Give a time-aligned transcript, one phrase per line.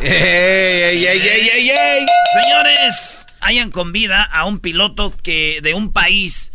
[0.00, 2.06] ¡Ey, ey, ey, ey, ey, ey!
[2.40, 6.52] Señores, hayan con vida a un piloto que de un país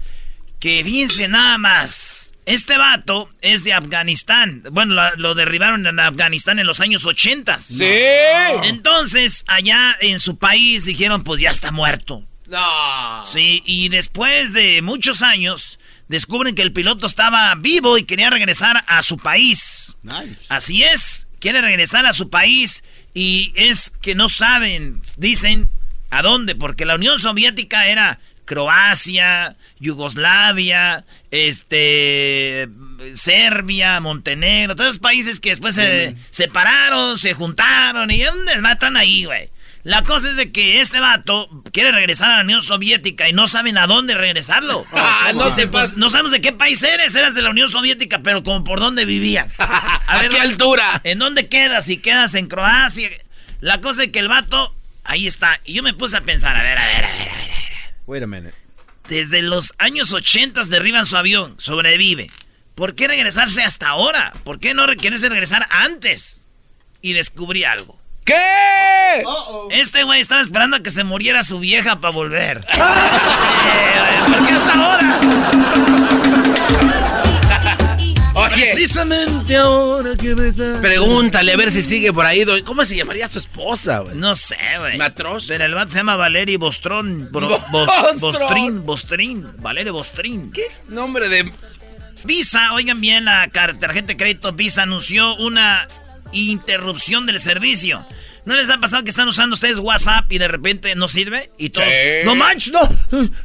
[0.61, 4.63] que, fíjense nada más, este vato es de Afganistán.
[4.71, 7.59] Bueno, lo, derribaron en Afganistán en los años 80.
[7.59, 7.85] Sí.
[8.63, 12.23] Entonces, allá en su país dijeron, pues ya está muerto.
[12.47, 13.25] No.
[13.25, 18.85] Sí, y después de muchos años, descubren que el piloto estaba vivo y quería regresar
[18.87, 19.97] a su país.
[20.47, 25.69] Así es, quiere regresar a su país y es que no saben, dicen,
[26.09, 32.67] a dónde, porque la Unión Soviética era Croacia, Yugoslavia, este,
[33.15, 39.25] Serbia, Montenegro, todos esos países que después se separaron, se juntaron y ¿dónde matan ahí,
[39.25, 39.49] güey?
[39.83, 43.49] La cosa es de que este vato quiere regresar a la Unión Soviética y no
[43.49, 44.85] saben a dónde regresarlo.
[45.25, 48.43] Ah, no, pues, no sabemos de qué país eres, eras de la Unión Soviética, pero
[48.43, 49.53] como por dónde vivías.
[49.57, 50.99] A, ver, qué altura?
[51.03, 51.85] ¿En dónde quedas?
[51.85, 53.09] Si quedas en Croacia.
[53.61, 55.61] La cosa es que el vato, ahí está.
[55.63, 57.51] Y yo me puse a pensar, a ver, a ver, a ver, a ver.
[58.05, 58.53] Wait a minute.
[59.07, 62.29] Desde los años 80 derriban su avión, sobrevive.
[62.75, 64.33] ¿Por qué regresarse hasta ahora?
[64.43, 66.43] ¿Por qué no quieres regresar antes?
[67.01, 68.02] Y descubrí algo.
[68.25, 68.33] ¿Qué?
[69.71, 72.65] Este güey estaba esperando a que se muriera su vieja para volver.
[73.65, 75.19] Eh, ¿Por qué hasta ahora?
[78.35, 80.51] Oye, Precisamente ahora que me
[80.81, 82.43] pregúntale a ver si sigue por ahí.
[82.65, 84.15] ¿Cómo se llamaría su esposa, güey?
[84.15, 84.97] No sé, güey.
[84.97, 85.45] Matros.
[85.47, 87.29] Pero el vato se llama Valery Bostrón.
[87.31, 88.19] Bro- Bostron.
[88.19, 89.47] Bostrin, Bostrin.
[89.57, 90.51] Valery Bostrin.
[90.51, 91.51] ¿Qué nombre de...?
[92.23, 95.87] Visa, oigan bien, la tarjeta de crédito Visa anunció una
[96.33, 98.05] interrupción del servicio.
[98.45, 101.49] ¿No les ha pasado que están usando ustedes WhatsApp y de repente no sirve?
[101.57, 102.25] Y todos, Sí.
[102.25, 102.89] no manches, no,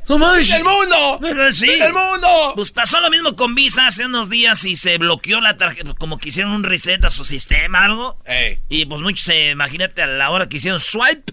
[0.09, 0.55] no manches.
[0.55, 1.21] ¡El mundo!
[1.53, 1.71] Sí.
[1.71, 2.53] ¡El mundo!
[2.57, 6.19] Pues pasó lo mismo con Visa hace unos días y se bloqueó la tarjeta, como
[6.19, 8.19] que hicieron un reset a su sistema, algo.
[8.25, 8.59] Ey.
[8.69, 11.33] Y pues muchos, se imagínate a la hora que hicieron swipe,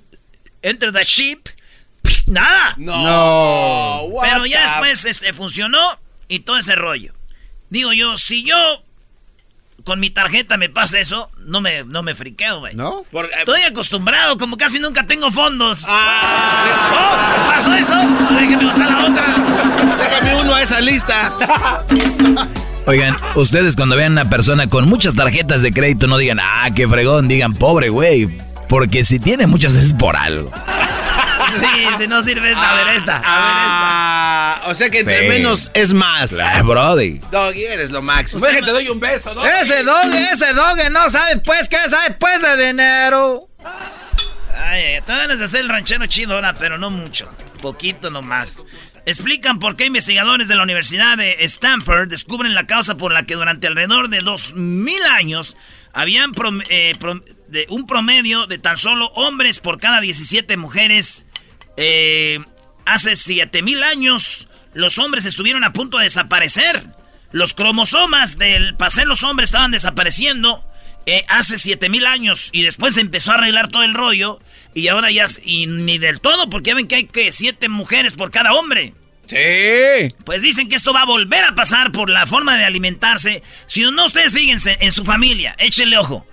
[0.61, 1.47] enter the chip,
[2.27, 2.75] nada.
[2.77, 4.01] No.
[4.09, 7.15] what Pero ya después este, funcionó y todo ese rollo.
[7.71, 8.84] Digo yo, si yo
[9.85, 12.75] con mi tarjeta me pasa eso, no me, no me friqueo, güey.
[12.75, 13.03] ¿No?
[13.12, 15.84] Por- eh, Estoy acostumbrado, como casi nunca tengo fondos.
[15.88, 17.47] Ah, ¡Oh!
[17.50, 17.95] ¿me ¿Pasó eso?
[18.40, 19.25] Déjame usar la otra.
[19.97, 21.31] déjame uno a esa lista.
[22.88, 26.69] Oigan, ustedes cuando vean a una persona con muchas tarjetas de crédito no digan, ah,
[26.75, 28.38] qué fregón, digan, pobre güey.
[28.69, 30.51] Porque si tiene muchas es por algo.
[31.57, 33.16] Sí, si no sirve esta, a ver esta.
[33.16, 34.14] A ver Ah,
[34.65, 35.27] o sea que entre Sí.
[35.29, 36.33] menos es más.
[36.39, 37.19] Ah, brody.
[37.31, 38.41] Doggy, eres lo máximo.
[38.41, 39.45] Ven que te doy un beso, ¿no?
[39.45, 43.49] Ese doge, ese doge no sabe pues qué sabe pues de dinero.
[44.53, 47.29] Ay, ay, te ganas de hacer el ranchero chido ahora, pero no mucho.
[47.61, 48.57] Poquito nomás.
[49.07, 53.35] Explican por qué investigadores de la Universidad de Stanford descubren la causa por la que
[53.35, 55.55] durante alrededor de 2000 años
[55.93, 61.25] habían prom- eh, prom- de un promedio de tan solo hombres por cada 17 mujeres.
[61.77, 62.39] Eh,
[62.85, 66.84] hace 7000 años los hombres estuvieron a punto de desaparecer.
[67.31, 70.63] Los cromosomas del ser los hombres estaban desapareciendo
[71.06, 74.40] eh, hace 7000 años y después se empezó a arreglar todo el rollo
[74.74, 78.16] y ahora ya y ni del todo porque ya ven que hay que siete mujeres
[78.16, 78.94] por cada hombre.
[79.28, 80.13] Sí.
[80.25, 83.44] Pues dicen que esto va a volver a pasar por la forma de alimentarse.
[83.68, 86.28] Si no, ustedes fíjense en su familia, échenle ojo.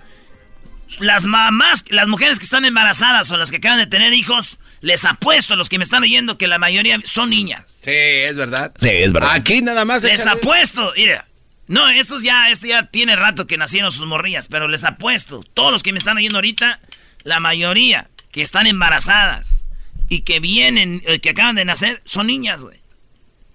[0.99, 5.05] Las mamás, las mujeres que están embarazadas o las que acaban de tener hijos, les
[5.05, 7.63] apuesto a los que me están oyendo que la mayoría son niñas.
[7.67, 8.73] Sí, es verdad.
[8.77, 9.31] Sí, es verdad.
[9.31, 10.03] Aquí nada más.
[10.03, 11.25] Les échale- apuesto, mira.
[11.67, 15.71] No, estos ya, esto ya tiene rato que nacieron sus morrillas, pero les apuesto, todos
[15.71, 16.81] los que me están oyendo ahorita,
[17.23, 19.63] la mayoría que están embarazadas
[20.09, 22.77] y que vienen, eh, que acaban de nacer, son niñas, güey.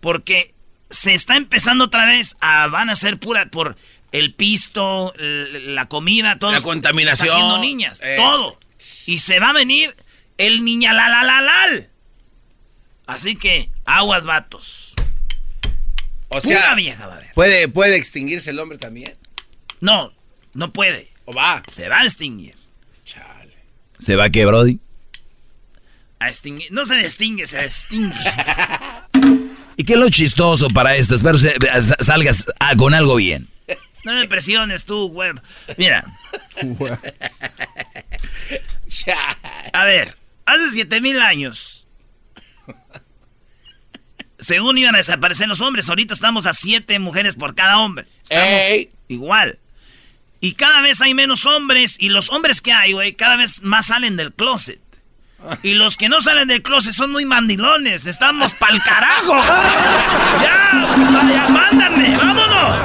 [0.00, 0.54] Porque
[0.88, 3.76] se está empezando otra vez a, van a ser pura, por
[4.12, 6.52] el pisto, la comida, todo.
[6.52, 7.26] La contaminación.
[7.28, 8.14] Está haciendo niñas, Eh.
[8.16, 8.58] todo.
[9.06, 9.94] Y se va a venir
[10.38, 11.90] el niña la la la lal.
[13.06, 14.94] Así que, aguas vatos.
[16.28, 17.32] O Pura sea, vieja va a haber.
[17.34, 19.16] ¿puede, ¿puede extinguirse el hombre también?
[19.80, 20.12] No,
[20.52, 21.10] no puede.
[21.24, 21.62] ¿O va?
[21.68, 22.54] Se va a extinguir.
[23.04, 23.56] Chale.
[23.98, 24.78] ¿Se va qué, brody?
[26.18, 26.70] A extinguir.
[26.72, 28.14] No se extingue, se extingue.
[29.76, 31.14] ¿Y qué es lo chistoso para esto?
[31.14, 31.56] Espero se-
[32.00, 33.48] salgas ah, con algo bien.
[34.04, 35.40] No me presiones tú, web.
[35.76, 36.04] Mira.
[39.72, 40.16] A ver,
[40.48, 41.86] hace siete mil años.
[44.38, 48.06] Según iban a desaparecer los hombres, ahorita estamos a siete mujeres por cada hombre.
[48.22, 48.62] Estamos
[49.08, 49.58] igual.
[50.40, 51.96] Y cada vez hay menos hombres.
[51.98, 54.80] Y los hombres que hay, güey, cada vez más salen del closet.
[55.62, 58.06] Y los que no salen del closet son muy mandilones.
[58.06, 59.36] Estamos pa'l carajo.
[60.42, 60.70] ya,
[61.32, 62.76] ya, mándame, vámonos.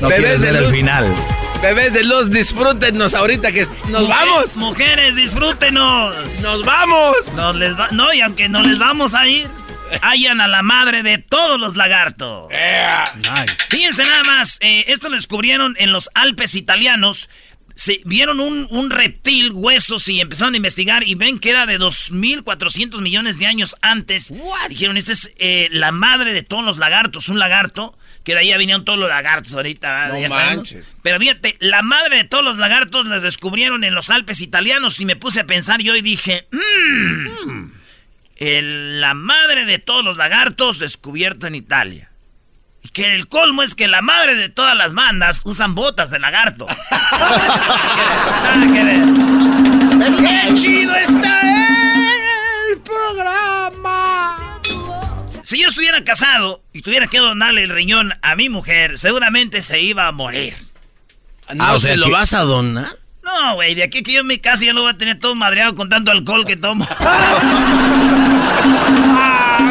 [0.00, 0.70] No Bebés de luz.
[0.70, 1.35] final.
[1.62, 4.56] Bebés de luz, disfrútenos ahorita que nos vamos.
[4.56, 6.14] Mujeres, disfrútenos.
[6.40, 7.32] Nos vamos.
[7.34, 9.48] Nos les no, y aunque no les vamos a ir,
[10.02, 12.52] hallan a la madre de todos los lagartos.
[13.68, 17.28] Fíjense nada más, eh, esto lo descubrieron en los Alpes italianos.
[17.74, 23.02] Se vieron un, reptil, huesos y empezaron a investigar y ven que era de 2.400
[23.02, 24.32] millones de años antes.
[24.68, 28.58] Dijeron, esta es eh, la madre de todos los lagartos, un lagarto, que de ahí
[28.58, 30.08] vinieron todos los lagartos ahorita.
[30.08, 30.98] No manches.
[31.04, 35.04] Pero fíjate, la madre de todos los lagartos la descubrieron en los Alpes italianos y
[35.04, 37.68] me puse a pensar yo y dije, mmm,
[38.40, 42.10] la madre de todos los lagartos descubierto en Italia.
[42.82, 46.18] Y que el colmo es que la madre de todas las bandas usan botas de
[46.18, 46.66] lagarto.
[46.90, 49.04] Nada que ver.
[50.18, 51.42] ¡Qué chido está
[52.72, 53.55] el programa!
[55.46, 59.80] Si yo estuviera casado y tuviera que donarle el riñón a mi mujer, seguramente se
[59.80, 60.54] iba a morir.
[61.54, 62.98] ¿No ah, se lo vas a donar?
[63.22, 65.36] No, güey, de aquí que yo en mi casa ya lo voy a tener todo
[65.36, 66.84] madreado con tanto alcohol que tomo.
[66.98, 67.36] ah,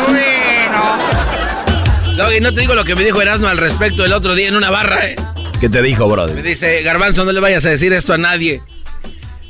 [0.07, 0.97] bueno.
[2.23, 4.47] No, y no te digo lo que me dijo Erasmo al respecto el otro día
[4.47, 5.17] en una barra, ¿eh?
[5.59, 6.37] ¿Qué te dijo, brother?
[6.37, 8.61] Me dice, Garbanzo, no le vayas a decir esto a nadie.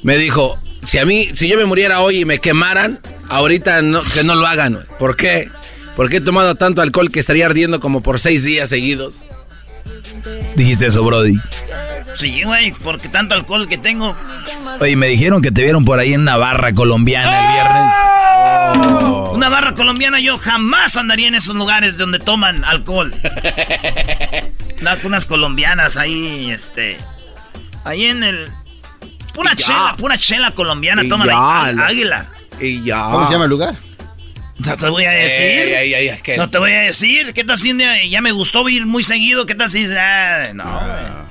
[0.01, 3.00] Me dijo, si a mí, si yo me muriera hoy y me quemaran,
[3.30, 4.88] ahorita no, que no lo hagan.
[4.98, 5.51] ¿Por qué?
[5.95, 9.25] Porque he tomado tanto alcohol que estaría ardiendo como por seis días seguidos.
[10.56, 11.39] Dijiste eso, Brody.
[12.15, 14.15] Sí, güey, porque tanto alcohol que tengo.
[14.80, 19.03] Oye, me dijeron que te vieron por ahí en una barra colombiana el viernes.
[19.03, 19.31] Oh.
[19.33, 23.13] Una barra colombiana, yo jamás andaría en esos lugares donde toman alcohol.
[24.81, 26.98] Nada, con unas colombianas ahí, este.
[27.83, 28.50] Ahí en el.
[29.33, 32.27] Pura chela, pura chela colombiana, toman ahí, águila.
[32.59, 33.03] Y ya.
[33.12, 33.75] ¿Cómo se llama el lugar?
[34.57, 36.38] No te voy a decir.
[36.38, 37.34] no te voy a decir.
[37.34, 37.78] ¿Qué tal si
[38.10, 39.46] ya me gustó ir muy seguido?
[39.46, 40.63] ¿Qué tal si ah, no?
[40.66, 41.25] Ah.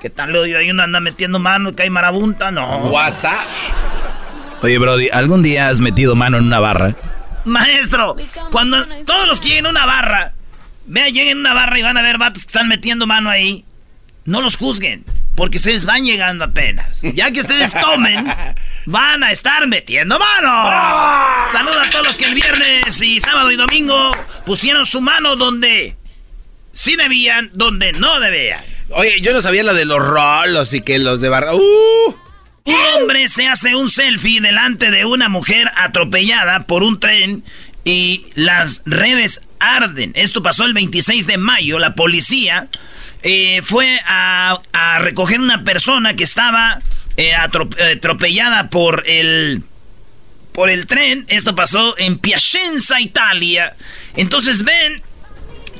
[0.00, 0.58] ¿Qué tal odio?
[0.58, 2.86] Ahí uno anda metiendo mano que hay marabunta, no.
[2.86, 3.46] WhatsApp.
[4.62, 6.96] Oye, Brody, ¿algún día has metido mano en una barra?
[7.44, 8.16] Maestro,
[8.50, 10.32] cuando todos los que lleguen a una barra,
[10.86, 13.64] vean, lleguen a una barra y van a ver vatos que están metiendo mano ahí,
[14.24, 15.04] no los juzguen,
[15.34, 17.02] porque ustedes van llegando apenas.
[17.14, 18.26] Ya que ustedes tomen,
[18.86, 21.50] van a estar metiendo mano.
[21.52, 24.12] Saludos a todos los que el viernes y sábado y domingo
[24.44, 25.96] pusieron su mano donde
[26.72, 28.60] sí debían, donde no debían.
[28.90, 31.54] Oye, yo no sabía lo de los rolos y que los de barra.
[31.54, 32.14] ¡Uh!
[32.64, 37.42] Un hombre se hace un selfie delante de una mujer atropellada por un tren
[37.84, 40.12] y las redes arden.
[40.14, 41.78] Esto pasó el 26 de mayo.
[41.78, 42.68] La policía
[43.22, 44.58] eh, fue a,
[44.98, 46.78] recoger una persona que estaba
[47.30, 49.62] eh, atropellada por el
[50.52, 51.24] por el tren.
[51.28, 53.74] Esto pasó en Piacenza, Italia.
[54.16, 55.02] Entonces ven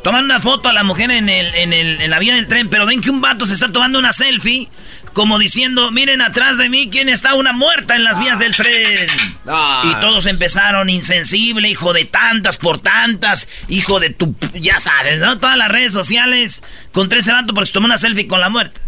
[0.03, 2.69] Toman una foto a la mujer en, el, en, el, en la vía del tren,
[2.69, 4.69] pero ven que un vato se está tomando una selfie,
[5.13, 9.07] como diciendo, miren atrás de mí quién está una muerta en las vías del tren.
[9.47, 9.83] Ah.
[9.85, 14.35] Y todos empezaron insensible, hijo de tantas por tantas, hijo de tu...
[14.55, 15.39] Ya sabes, ¿no?
[15.39, 18.81] Todas las redes sociales contra ese vato porque se tomó una selfie con la muerta.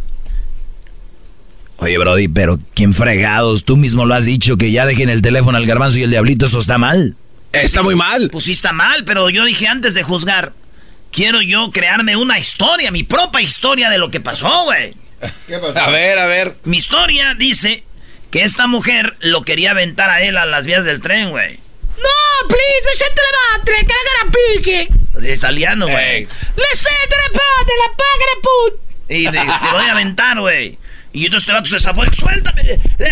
[1.78, 3.64] Oye, Brody, pero ¿quién fregados?
[3.64, 6.46] Tú mismo lo has dicho, que ya dejen el teléfono al garbanzo y el diablito,
[6.46, 7.16] eso está mal.
[7.52, 8.30] Está muy mal.
[8.30, 10.52] Pues sí está mal, pero yo dije antes de juzgar
[11.14, 14.92] quiero yo crearme una historia, mi propia historia de lo que pasó, güey.
[15.76, 16.56] A ver, a ver.
[16.64, 17.84] Mi historia dice
[18.30, 21.60] que esta mujer lo quería aventar a él a las vías del tren, güey.
[21.96, 25.28] No, please, le siento la madre, que la pique.
[25.28, 26.24] Es italiano, güey.
[26.24, 28.80] Le siento la padre, la paga put.
[29.08, 30.78] Y te, voy a aventar, güey.
[31.14, 32.62] Y entonces te va se zafó, suéltame,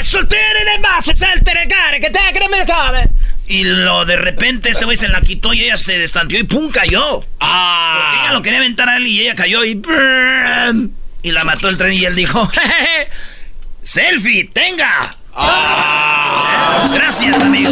[0.02, 3.08] soltere en el vaso, saltere care, que te que me cabe.
[3.46, 6.72] Y lo de repente este güey se la quitó y ella se destanteó y ¡pum!
[6.72, 7.24] cayó.
[7.38, 8.02] Ah.
[8.02, 9.80] Porque ella lo quería aventar a él y ella cayó y
[11.22, 12.50] Y la mató el tren y él dijo,
[13.84, 14.50] ¡Selfie!
[14.52, 15.16] ¡Tenga!
[15.36, 16.90] Ah.
[16.92, 17.70] Gracias, amigo.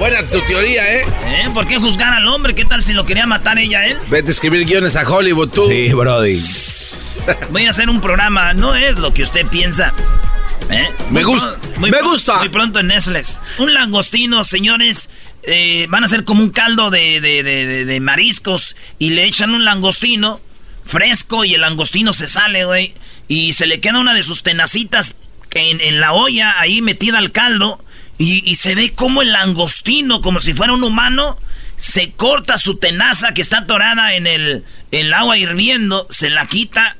[0.00, 1.04] Buena tu teoría, ¿eh?
[1.26, 1.50] ¿eh?
[1.54, 2.56] ¿Por qué juzgar al hombre?
[2.56, 3.98] ¿Qué tal si lo quería matar ella a él?
[4.08, 5.68] Vete a escribir guiones a Hollywood, tú.
[5.68, 6.36] Sí, Brody.
[7.50, 9.92] Voy a hacer un programa, no es lo que usted piensa.
[10.70, 10.88] ¿Eh?
[11.10, 11.56] Me gusta.
[11.78, 12.38] me gusta.
[12.38, 13.40] Muy pronto en Netflix.
[13.58, 15.08] Un langostino, señores.
[15.42, 20.40] Eh, van a ser como un caldo de, de, mariscos y le echan un langostino
[20.86, 22.94] fresco y el langostino se sale, güey.
[23.28, 25.16] Y se le queda una de sus tenacitas
[25.52, 27.82] en, en la olla ahí metida al caldo.
[28.16, 31.36] Y, y, se ve como el langostino, como si fuera un humano,
[31.76, 36.96] se corta su tenaza que está atorada en el, el agua hirviendo, se la quita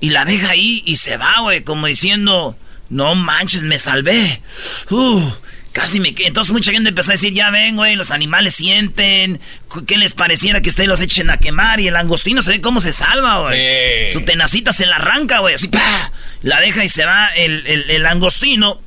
[0.00, 2.56] y la deja ahí y se va, güey, como diciendo,
[2.88, 4.42] no manches, me salvé.
[4.90, 5.30] Uh,
[5.72, 6.28] casi me quedé.
[6.28, 9.40] Entonces mucha gente empezó a decir, ya ven, güey, los animales sienten.
[9.86, 11.80] ¿Qué les pareciera que ustedes los echen a quemar?
[11.80, 14.10] Y el angostino se ve cómo se salva, güey.
[14.10, 16.12] Su tenacita se la arranca, güey, así, ¡pah!
[16.42, 18.80] La deja y se va el, el, el angostino.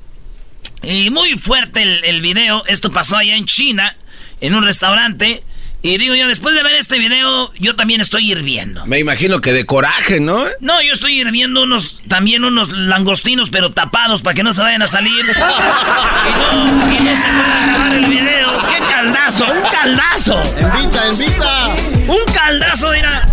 [0.82, 2.63] Y muy fuerte el, el video.
[2.68, 3.96] Esto pasó allá en China,
[4.39, 5.44] en un restaurante.
[5.82, 8.86] Y digo yo, después de ver este video, yo también estoy hirviendo.
[8.86, 10.44] Me imagino que de coraje, ¿no?
[10.60, 14.82] No, yo estoy hirviendo unos, también unos langostinos, pero tapados para que no se vayan
[14.82, 15.24] a salir.
[15.26, 18.62] y no, y no se puede grabar el video.
[18.68, 19.46] ¡Qué caldazo!
[19.46, 20.42] ¡Un caldazo!
[20.60, 21.68] ¡Invita, invita!
[22.08, 23.26] ¡Un caldazo, mira!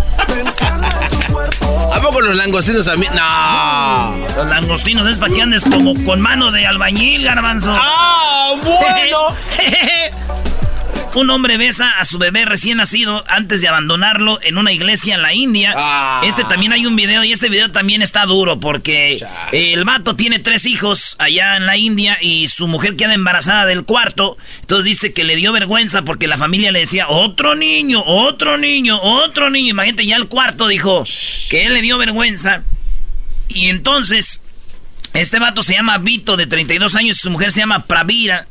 [1.93, 3.11] ¿A poco los langostinos también?
[3.13, 4.15] No.
[4.37, 7.73] Los langostinos es para que andes como con mano de albañil, garbanzo.
[7.75, 9.35] ¡Ah, bueno!
[11.17, 15.23] Un hombre besa a su bebé recién nacido antes de abandonarlo en una iglesia en
[15.23, 15.73] la India.
[15.75, 16.21] Ah.
[16.23, 20.37] Este también hay un video y este video también está duro porque el vato tiene
[20.37, 24.37] tres hijos allá en la India y su mujer queda embarazada del cuarto.
[24.61, 29.01] Entonces dice que le dio vergüenza porque la familia le decía, otro niño, otro niño,
[29.01, 29.71] otro niño.
[29.71, 31.03] Imagínate, ya el cuarto dijo
[31.49, 32.61] que él le dio vergüenza.
[33.47, 34.43] Y entonces,
[35.15, 38.45] este vato se llama Vito de 32 años y su mujer se llama Pravira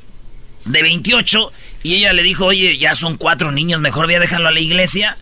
[0.65, 1.53] de 28.
[1.87, 4.59] Y ella le dijo, oye, ya son cuatro niños, mejor voy a dejarlo a la
[4.59, 5.17] iglesia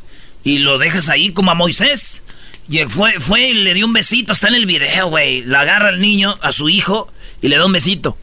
[0.44, 2.22] y lo dejas ahí como a Moisés.
[2.70, 5.42] Y fue, fue y le dio un besito, está en el video, güey.
[5.42, 8.16] La agarra al niño, a su hijo, y le da un besito.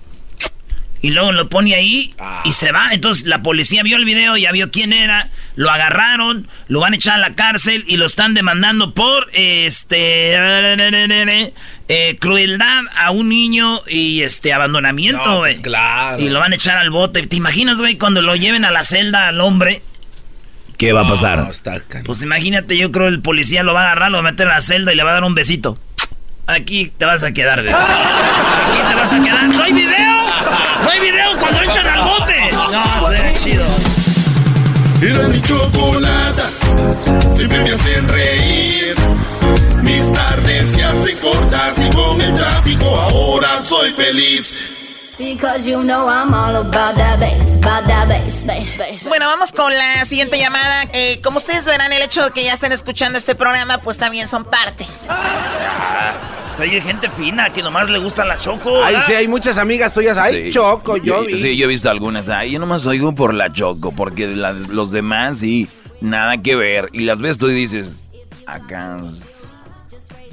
[1.04, 2.90] Y luego lo pone ahí y se va.
[2.94, 6.96] Entonces la policía vio el video, ya vio quién era, lo agarraron, lo van a
[6.96, 10.36] echar a la cárcel y lo están demandando por este
[11.88, 15.54] eh, crueldad a un niño y este abandonamiento, No, güey.
[15.54, 16.22] pues claro.
[16.22, 17.26] Y lo van a echar al bote.
[17.26, 19.82] ¿Te imaginas, güey, cuando lo lleven a la celda al hombre?
[20.78, 21.40] ¿Qué va a pasar?
[21.40, 24.30] No, está can- Pues imagínate, yo creo el policía lo va a agarrar, lo va
[24.30, 25.78] a meter a la celda y le va a dar un besito.
[26.48, 27.74] Aquí te vas a quedar, bebé.
[27.74, 29.48] Aquí te vas a quedar.
[29.48, 30.01] ¡No hay video!
[33.42, 33.66] Chido.
[35.02, 36.50] Era mi chocolata,
[37.36, 38.96] siempre me hacen reír.
[39.82, 44.56] Mis tardes se hacen cortas y con el tráfico ahora soy feliz.
[45.18, 49.04] Because you know I'm all about that bass, about that bass, bass, bass.
[49.06, 50.86] Bueno, vamos con la siguiente llamada.
[50.94, 54.28] Eh, como ustedes verán, el hecho de que ya estén escuchando este programa, pues también
[54.28, 54.88] son parte.
[56.62, 58.84] Hay gente fina que nomás le gusta la choco.
[58.84, 59.08] Ay, ¿verdad?
[59.08, 60.18] sí, hay muchas amigas tuyas.
[60.18, 60.50] Ay, Sí.
[60.52, 61.42] Choco, yo vi.
[61.42, 62.30] Sí, yo he visto algunas.
[62.30, 65.68] Ay, yo nomás oigo por la Choco, porque las- los demás sí,
[66.02, 66.90] nada que ver.
[66.94, 68.06] Y las ves tú y dices,
[68.46, 68.98] acá,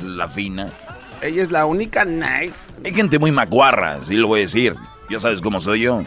[0.04, 0.68] la fina.
[1.22, 2.54] Ella es la única nice.
[2.84, 4.74] Hay gente muy macuarra, sí lo voy a decir.
[5.10, 6.02] Ya sabes cómo soy yo.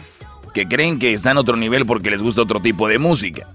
[0.54, 3.48] Que creen que están a otro nivel porque les gusta otro tipo de música.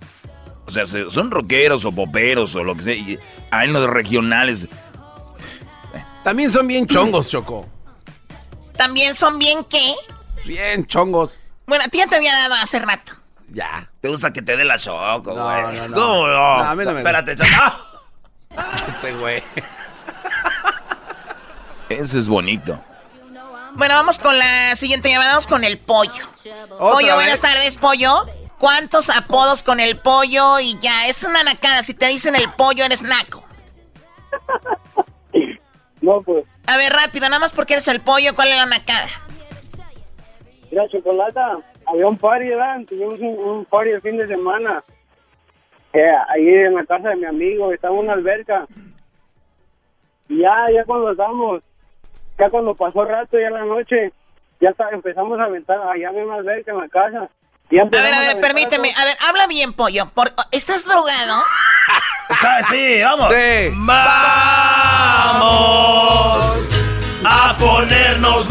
[0.65, 2.93] O sea, se- son rockeros o poperos o lo que sea.
[2.95, 3.17] Y
[3.51, 4.67] hay los regionales.
[6.27, 7.65] También son bien chongos, Choco.
[8.75, 9.95] También son bien qué.
[10.43, 11.39] Bien chongos.
[11.65, 13.13] Bueno, a ti ya te había dado hace rato.
[13.47, 13.89] Ya.
[14.01, 15.61] Te gusta que te dé la choco, No, güey.
[15.61, 15.95] no, no.
[15.95, 16.57] ¿Cómo no?
[16.57, 17.49] No, a mí no me Espérate, choco.
[17.55, 17.81] ¡Ah!
[18.89, 19.41] Ese güey.
[21.87, 22.77] Eso es bonito.
[23.75, 25.31] Bueno, vamos con la siguiente llamada.
[25.31, 26.27] Vamos con el pollo.
[26.77, 27.15] Pollo, vez?
[27.15, 28.25] buenas tardes, pollo.
[28.57, 30.59] ¿Cuántos apodos con el pollo?
[30.59, 31.83] Y ya, es una nacada.
[31.83, 33.45] Si te dicen el pollo, eres naco.
[36.07, 39.07] No, pues, A ver, rápido, nada más porque eres el pollo, ¿cuál es la nacada?
[40.71, 42.79] mira, Chocolata, había un party, ¿verdad?
[42.87, 44.81] Tuvimos un, un party el fin de semana.
[45.91, 48.65] Eh, ahí en la casa de mi amigo, estaba en una alberca.
[50.29, 51.61] Y ya, ya cuando estábamos,
[52.39, 54.13] ya cuando pasó rato, ya la noche,
[54.61, 57.29] ya está- empezamos a aventar allá en una alberca en la casa.
[57.69, 58.93] A ver, a ver, permíteme.
[58.97, 60.09] A ver, habla bien, pollo.
[60.13, 61.43] Por- ¿Estás drogado?
[62.29, 63.33] Está, sí, vamos.
[63.33, 63.71] Sí.
[63.75, 65.47] Vamos
[67.25, 68.49] a ponernos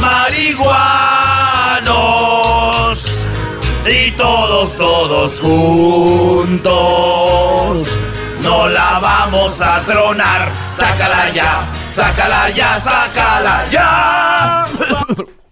[1.86, 3.24] marihuanos
[3.86, 6.68] y todos, todos juntos.
[8.42, 10.50] No la vamos a tronar.
[10.74, 14.66] Sácala ya, sácala ya, sácala ya.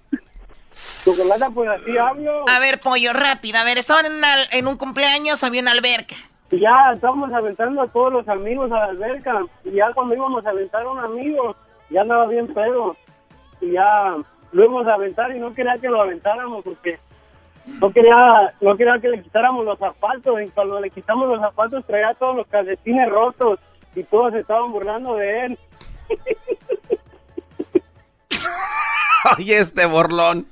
[1.05, 2.45] Chocolata, pues así hablo.
[2.49, 3.59] A ver, pollo, rápido.
[3.59, 6.15] A ver, estaban en, una- en un cumpleaños, había una alberca.
[6.51, 9.43] Y ya estábamos aventando a todos los amigos a la alberca.
[9.65, 11.57] Y ya cuando íbamos a aventar a un amigo,
[11.91, 12.97] ya andaba bien pedo.
[13.61, 14.15] Y ya
[14.53, 16.99] lo íbamos a aventar y no quería que lo aventáramos porque
[17.81, 20.41] no quería, no quería que le quitáramos los zapatos.
[20.43, 23.59] Y cuando le quitamos los zapatos traía todos los calcetines rotos.
[23.97, 25.59] y todos se estaban burlando de él.
[29.39, 30.47] Oye, este borlón.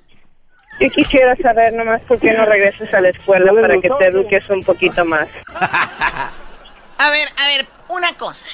[0.83, 4.49] Yo quisiera saber nomás por qué no regresas a la escuela para que te eduques
[4.51, 5.29] un poquito más.
[5.55, 8.45] A ver, a ver, una cosa.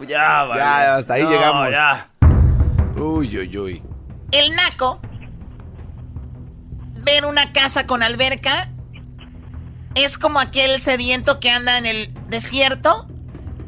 [0.00, 0.60] Ya, vale.
[0.60, 1.70] Ya, hasta ahí No, llegamos.
[1.70, 2.08] ya.
[2.96, 3.82] Uy, uy, uy.
[4.30, 5.00] El naco
[6.94, 8.68] ver una casa con alberca
[9.94, 13.06] es como aquel sediento que anda en el desierto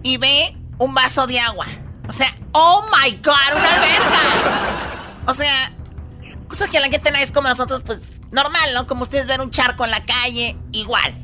[0.03, 1.67] y ve un vaso de agua.
[2.09, 4.19] O sea, oh my god, una alberca.
[5.27, 5.71] O sea,
[6.51, 8.87] cosa que a la gente no es como nosotros, pues normal, ¿no?
[8.87, 11.15] Como ustedes ven un charco en la calle, igual.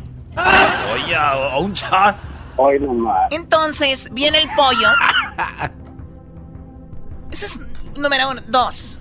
[0.94, 1.74] Oye, a, un.
[2.56, 3.28] Hoy nomás.
[3.32, 4.88] Entonces, viene el pollo.
[7.30, 7.58] Ese es
[7.98, 8.40] número uno.
[8.46, 9.00] Dos.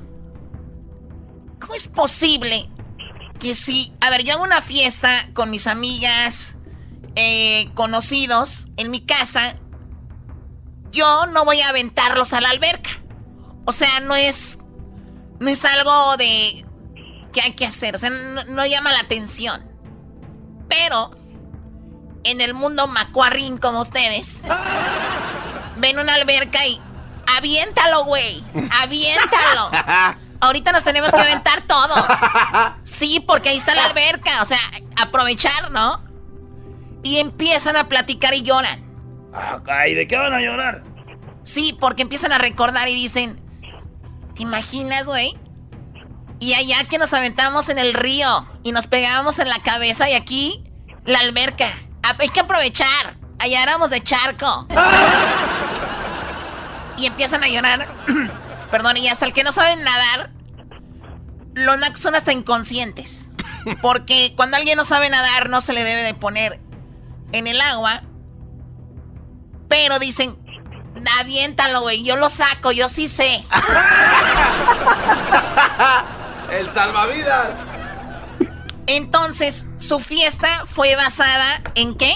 [1.60, 2.70] ¿Cómo es posible
[3.40, 3.94] que si...
[4.02, 6.58] A ver, yo hago una fiesta con mis amigas,
[7.16, 9.56] eh, conocidos, en mi casa,
[10.92, 12.90] yo no voy a aventarlos a la alberca.
[13.66, 14.60] O sea, no es...
[15.40, 16.66] No es algo de...
[17.34, 17.96] que hay que hacer.
[17.96, 19.70] O sea, no, no llama la atención.
[20.68, 21.12] Pero
[22.24, 24.42] en el mundo macuarrín como ustedes,
[25.78, 26.82] ven una alberca y
[27.38, 28.44] aviéntalo, güey.
[28.82, 29.72] Aviéntalo.
[30.42, 32.06] Ahorita nos tenemos que aventar todos.
[32.84, 34.42] Sí, porque ahí está la alberca.
[34.42, 34.60] O sea,
[35.02, 36.02] aprovechar, ¿no?
[37.04, 38.84] Y empiezan a platicar y lloran.
[39.68, 40.84] Ay, ¿de qué van a llorar?
[41.44, 43.42] Sí, porque empiezan a recordar y dicen,
[44.36, 45.38] ¿te imaginas, güey?
[46.40, 48.28] Y allá que nos aventamos en el río
[48.64, 50.64] y nos pegábamos en la cabeza y aquí
[51.06, 51.68] la alberca.
[52.04, 53.18] Ah, Hay que aprovechar.
[53.40, 54.68] Allá éramos de charco.
[56.98, 57.88] Y empiezan a llorar.
[58.72, 60.32] Perdón, y hasta el que no saben nadar,
[61.54, 63.30] los nacos son hasta inconscientes.
[63.82, 66.60] Porque cuando alguien no sabe nadar, no se le debe de poner
[67.32, 68.04] en el agua.
[69.68, 70.38] Pero dicen,
[71.20, 73.44] aviéntalo, güey, yo lo saco, yo sí sé.
[76.52, 77.50] El salvavidas.
[78.88, 82.14] Entonces, su fiesta fue basada en qué?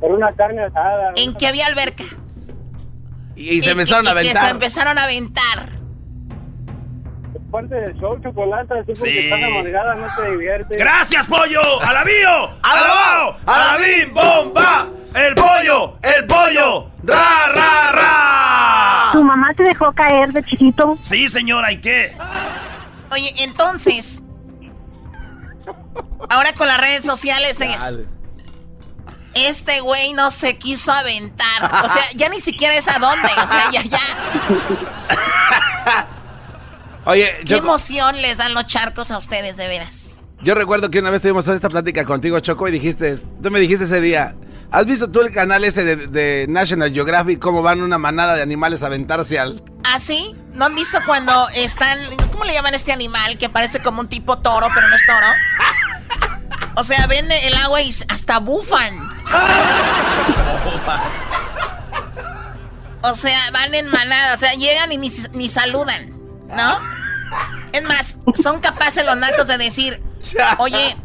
[0.00, 1.12] Por una carne asada.
[1.16, 2.04] En que había alberca.
[3.34, 4.50] Y, y se empezaron a y que se aventar.
[4.50, 5.75] empezaron a aventar.
[7.56, 8.74] Parte del show, chocolate.
[8.80, 9.00] Así Sí.
[9.00, 10.76] porque estás amargada, no te diviertes.
[10.78, 11.80] ¡Gracias, pollo!
[11.80, 12.50] ¡Alabío!
[12.62, 13.36] ¡Alabao!
[13.46, 14.88] ¡Alabim, bomba!
[15.14, 15.96] ¡El pollo!
[16.02, 16.90] ¡El pollo!
[17.02, 19.08] ¡Ra, ra, ra!
[19.12, 20.98] ¿Tu mamá te dejó caer de chiquito?
[21.02, 22.14] Sí, señora, ¿y qué?
[23.10, 24.22] Oye, entonces.
[26.28, 27.80] Ahora con las redes sociales es.
[27.80, 28.04] Dale.
[29.32, 31.64] Este güey no se quiso aventar.
[31.84, 33.28] O sea, ya ni siquiera es a dónde.
[33.42, 36.06] O sea, ya, ya.
[37.06, 40.02] Oye, ¿Qué emoción les dan los charcos a ustedes, de veras?
[40.42, 43.84] yo recuerdo que una vez tuvimos esta plática contigo, Choco, y dijiste, tú me dijiste
[43.84, 44.36] ese día,
[44.70, 48.42] ¿has visto tú el canal ese de, de National Geographic, cómo van una manada de
[48.42, 49.62] animales a aventarse al...
[49.84, 50.34] ¿Ah, sí?
[50.52, 51.98] ¿No han visto cuando están...
[52.32, 55.06] ¿Cómo le llaman a este animal que parece como un tipo toro, pero no es
[55.06, 55.26] toro?
[56.74, 58.94] O sea, ven el agua y hasta bufan.
[63.02, 66.15] O sea, van en manada, o sea, llegan y ni, ni saludan,
[66.48, 66.78] ¿no?
[67.72, 70.02] Es más, son capaces los nacos de decir,
[70.58, 70.96] oye,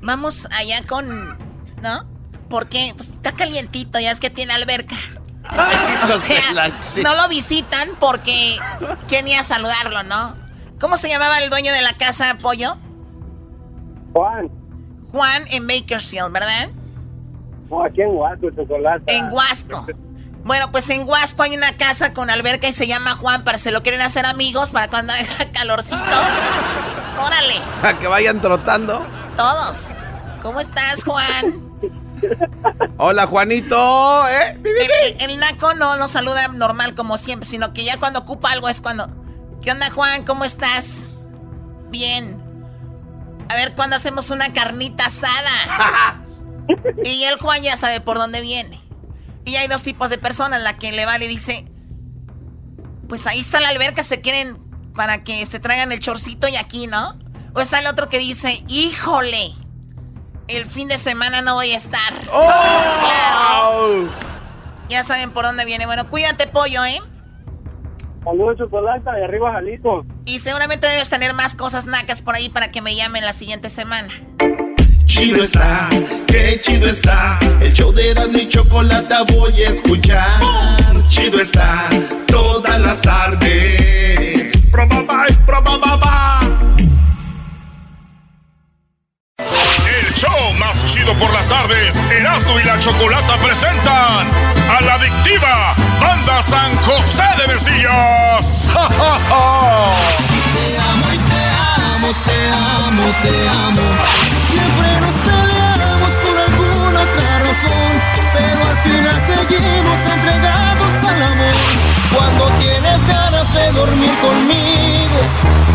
[0.00, 1.38] vamos allá con...
[1.82, 2.04] ¿No?
[2.48, 4.96] Porque pues, está calientito, ya es que tiene alberca.
[6.12, 6.70] O sea,
[7.02, 8.58] no lo visitan porque
[9.08, 10.36] quería saludarlo, ¿no?
[10.78, 12.76] ¿Cómo se llamaba el dueño de la casa, Pollo?
[14.12, 14.50] Juan,
[15.12, 16.68] Juan en Bakersfield, ¿verdad?
[17.68, 19.16] no, aquí en Huasco, chocolate.
[19.16, 19.86] En Huasco.
[20.44, 23.70] Bueno, pues en Huasco hay una casa con alberca y se llama Juan para se
[23.70, 25.96] lo quieren hacer amigos para cuando haya calorcito.
[27.20, 29.06] Órale, a que vayan trotando.
[29.36, 29.88] todos.
[30.42, 31.68] ¿Cómo estás, Juan?
[32.96, 34.58] Hola, Juanito, ¿eh?
[34.64, 38.50] El, el- el naco no nos saluda normal como siempre, sino que ya cuando ocupa
[38.52, 39.08] algo es cuando...
[39.62, 40.24] ¿Qué onda, Juan?
[40.24, 41.16] ¿Cómo estás?
[41.90, 42.42] Bien.
[43.50, 46.22] A ver, ¿cuándo hacemos una carnita asada?
[47.04, 48.80] y el Juan ya sabe por dónde viene.
[49.44, 51.66] Y hay dos tipos de personas, la que le vale y dice...
[53.08, 54.56] Pues ahí está la alberca, se quieren
[54.94, 57.18] para que se traigan el chorcito y aquí, ¿no?
[57.54, 59.52] O está el otro que dice, híjole,
[60.46, 62.14] el fin de semana no voy a estar.
[62.28, 64.08] Claro.
[64.88, 65.86] Ya saben por dónde viene.
[65.86, 67.00] Bueno, cuídate, pollo, ¿eh?
[68.24, 70.04] Saludos, chocolate, de arriba, Jalisco.
[70.26, 73.70] Y seguramente debes tener más cosas nacas por ahí para que me llamen la siguiente
[73.70, 74.08] semana.
[75.20, 75.90] Chido está,
[76.26, 77.38] qué chido está.
[77.60, 80.40] El show de Erasmo y Chocolata voy a escuchar.
[81.10, 81.90] Chido está,
[82.26, 84.54] todas las tardes.
[89.86, 94.26] El show más chido por las tardes, Erasmo y la Chocolata presentan
[94.70, 94.96] a la
[97.60, 98.68] Casillas.
[98.68, 98.78] Te
[100.78, 101.42] amo y te
[101.92, 102.38] amo, te
[102.88, 104.39] amo, te amo.
[104.50, 107.92] Siempre nos peleamos por alguna otra razón,
[108.34, 111.58] pero al final seguimos entregados al amor.
[112.14, 115.20] Cuando tienes ganas de dormir conmigo,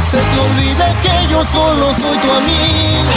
[0.03, 3.13] se te olvida que yo solo soy tu amigo.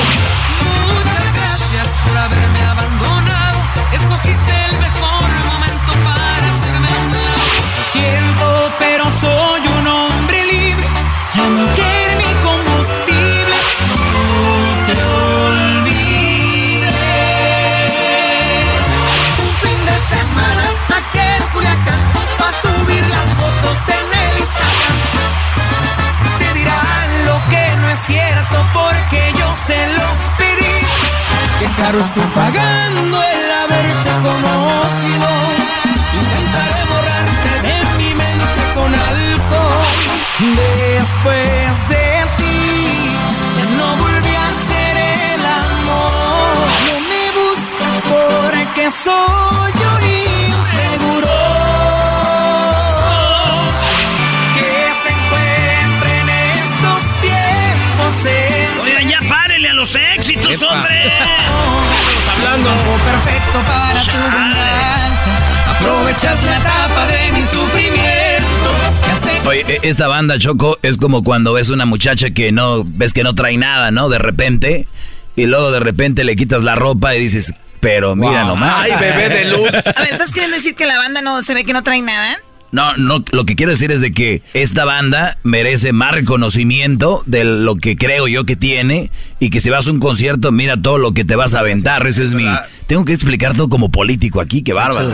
[0.87, 3.59] Muchas gracias por haberme abandonado.
[3.93, 10.87] Escogiste el mejor momento para hacerme un Lo siento, pero soy un hombre libre.
[11.37, 11.45] La
[28.09, 30.77] cierto porque yo se los pedí.
[31.61, 35.29] Qué caro estoy pagando el haberte conocido.
[36.21, 39.99] Intentaré borrarte de mi mente con alcohol.
[40.57, 41.98] Después de
[59.79, 61.07] los éxitos, hombre.
[61.07, 62.71] Estamos hablando.
[63.05, 65.71] perfecto para tu venganza.
[65.71, 69.49] Aprovechas la etapa de mi sufrimiento.
[69.49, 73.23] Oye, e- esta banda, Choco, es como cuando ves una muchacha que no, ves que
[73.23, 74.09] no trae nada, ¿no?
[74.09, 74.89] De repente,
[75.37, 78.49] y luego de repente le quitas la ropa y dices, pero mira Wow.
[78.49, 78.75] nomás.
[78.81, 79.71] Ay, bebé de luz.
[79.97, 82.37] A ver, ¿estás queriendo decir que la banda no se ve que no trae nada?
[82.71, 87.45] No, no, lo que quiero decir es de que esta banda merece más reconocimiento de
[87.45, 90.99] lo que creo yo que tiene y que si vas a un concierto, mira todo
[90.99, 92.07] lo que te vas a aventar.
[92.07, 92.45] Ese es mi...
[92.87, 95.13] Tengo que explicar todo como político aquí, qué bárbaro.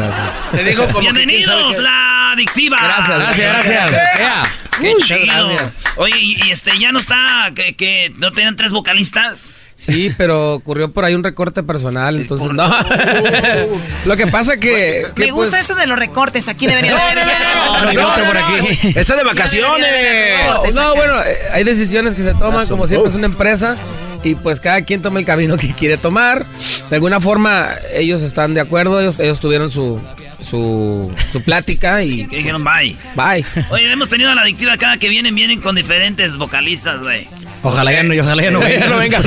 [0.52, 2.76] Te digo como que Bienvenidos, qué- la adictiva.
[2.82, 4.48] Gracias, gracias, gracias.
[4.80, 5.48] Qué Muchas chido.
[5.48, 5.82] gracias.
[5.96, 9.46] Oye, y, y este, ya no está, que, que no tenían tres vocalistas.
[9.76, 12.64] Sí, pero ocurrió por ahí un recorte personal, entonces no.
[14.04, 15.06] Lo que pasa que...
[15.14, 16.46] que, Me gusta pues, eso de los recortes.
[16.48, 19.00] Aquí debería haber no, no, no.
[19.00, 20.46] Está de vacaciones.
[20.46, 23.76] No, no, bueno, eh, hay decisiones que se toman, como siempre es una empresa,
[24.22, 26.46] y pues cada quien toma el camino que quiere tomar.
[26.88, 30.00] De alguna forma, ellos están de acuerdo, ellos, ellos tuvieron su,
[30.40, 32.26] su, su plática y...
[32.30, 32.96] Dijeron bye.
[33.16, 33.44] Bye.
[33.70, 37.28] Oye, hemos tenido a la adictiva cada que vienen, vienen con diferentes vocalistas, güey.
[37.64, 39.20] Ojalá ya no, ojalá ya no venga, ya no venga.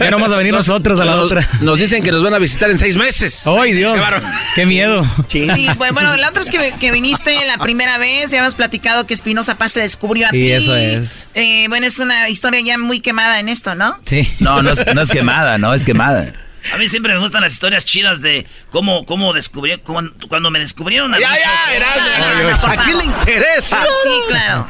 [0.00, 1.48] Ya no vamos a venir nosotros a la Nos- otra.
[1.60, 3.46] Nos dicen que nos van a visitar en seis meses.
[3.46, 3.96] ¡Ay, Dios!
[3.98, 4.20] Qué.
[4.56, 5.06] ¡Qué miedo!
[5.28, 5.44] Sí,
[5.78, 9.14] pues, bueno, la otra es que, que viniste la primera vez, ya hemos platicado que
[9.14, 10.50] Espinosa Paz te descubrió a Sí, ti.
[10.50, 11.28] eso es.
[11.34, 13.98] Eh, bueno, es una historia ya muy quemada en esto, ¿no?
[14.04, 14.28] Sí.
[14.40, 16.32] No, no es, no es quemada, no es quemada.
[16.72, 20.58] A mí siempre me gustan las historias chidas de cómo, cómo descubrí, cuando, cuando me
[20.60, 23.84] descubrieron a Ya, mí, ya, no, no, por ¿A quién le interesa?
[24.02, 24.68] Sí, claro.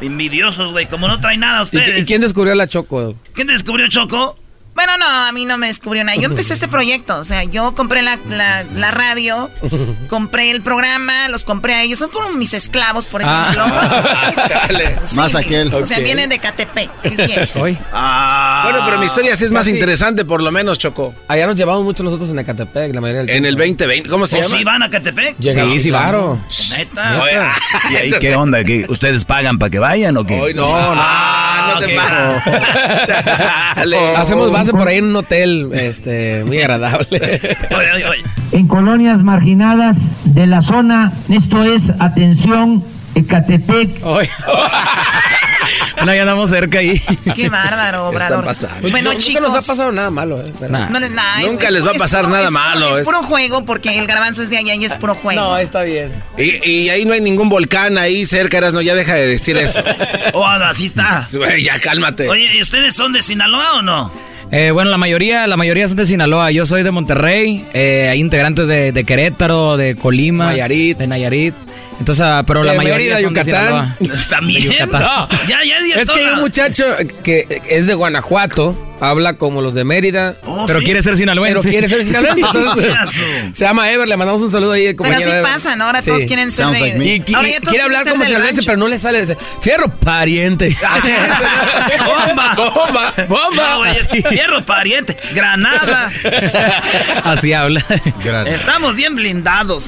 [0.00, 2.02] Envidiosos, güey, como no traen nada ¿Y, ustedes.
[2.02, 3.16] y quién descubrió a la Choco?
[3.34, 4.38] ¿Quién descubrió, Choco?
[4.74, 6.16] Bueno, no, a mí no me descubrió nada.
[6.18, 9.50] Yo empecé este proyecto, o sea, yo compré la, la, la radio,
[10.08, 11.98] compré el programa, los compré a ellos.
[11.98, 13.64] Son como mis esclavos, por ejemplo.
[13.72, 14.96] Ah, chale.
[15.04, 15.72] Sí, Más aquel.
[15.74, 16.90] O sea, vienen de Catepec.
[17.02, 17.56] ¿Qué quieres?
[17.56, 17.76] Hoy.
[17.92, 18.62] Ah.
[18.64, 21.14] Bueno, pero mi historia sí es más interesante, por lo menos, Choco.
[21.28, 23.84] Allá nos llevamos mucho nosotros en Ecatepec, la mayoría del En el tiempo.
[23.84, 24.58] 2020, ¿cómo se ¿O llama?
[24.58, 25.36] si van a Catepec?
[25.40, 26.40] Sí, sí, claro.
[26.70, 27.22] Neta.
[27.22, 27.38] Oye,
[27.90, 28.64] ¿Y ahí qué onda?
[28.64, 30.40] ¿Qué, ¿Ustedes pagan para que vayan o qué?
[30.40, 32.02] Hoy no, Ah, no, no te ok.
[32.04, 33.06] pases.
[33.06, 34.16] Chale.
[34.16, 37.18] Hacemos base por ahí en un hotel este, muy agradable.
[37.70, 38.22] Oye, oye, oye.
[38.52, 41.12] en colonias marginadas de la zona.
[41.28, 44.04] Esto es, atención, Ecatepec.
[44.06, 44.28] Hoy.
[45.96, 47.00] bueno, ya andamos cerca ahí.
[47.34, 48.44] Qué bárbaro, Obrador.
[48.44, 48.76] pasando.
[48.80, 49.42] Pues Bueno, no- chicos.
[49.42, 50.52] Nunca nos ha pasado nada malo, ¿eh?
[50.68, 53.22] No, no, Nunca es- les va a pasar puro- nada es malo, Es es- puro
[53.22, 55.40] juego porque el garbanzo es de allá y es puro juego.
[55.40, 56.10] No, está bien.
[56.38, 59.82] Y, y ahí no hay ningún volcán ahí cerca, Erasno, ya deja de decir eso.
[60.34, 61.26] Oh, así está.
[61.62, 62.28] Ya cálmate.
[62.28, 64.10] Oye, ¿y ustedes son de Sinaloa o no?
[64.54, 66.50] Eh, bueno, la mayoría, la mayoría son de Sinaloa.
[66.50, 67.64] Yo soy de Monterrey.
[67.72, 70.98] eh, hay integrantes de, de Querétaro, de Colima, Nayarit.
[70.98, 71.54] de Nayarit.
[71.98, 73.96] Entonces, ah, pero la De mayoría Mérida, son de Yucatán.
[73.98, 74.18] Sinaloa.
[74.28, 74.62] También.
[74.62, 75.02] De Yucatán.
[75.02, 75.28] No.
[75.48, 76.02] Ya, ya, ya.
[76.02, 76.84] Es que hay un muchacho
[77.24, 78.76] que es de Guanajuato,
[79.10, 80.84] habla como los de Mérida, Oh, pero ¿sí?
[80.84, 81.58] quiere ser sinaloense.
[81.60, 82.40] pero quiere ser sinaloense.
[82.54, 82.94] entonces,
[83.52, 84.94] se llama Ever, le mandamos un saludo ahí.
[84.94, 85.42] Pero así Ever.
[85.42, 85.84] pasa, ¿no?
[85.84, 86.10] Ahora Sí.
[86.10, 86.84] todos quieren ser Sounds de...
[86.86, 87.04] like me.
[87.06, 88.66] Y, y- Ahora ya y todos quiere hablar como sinaloense, rancho.
[88.66, 89.20] pero no le sale.
[89.20, 90.76] Dice, fierro pariente.
[92.06, 92.54] Bomba.
[92.54, 93.70] bomba, bomba.
[93.74, 94.22] No, Así.
[94.22, 95.16] Fierro pariente.
[95.34, 96.10] Granada.
[97.24, 97.84] Así habla.
[98.46, 99.84] Estamos bien blindados.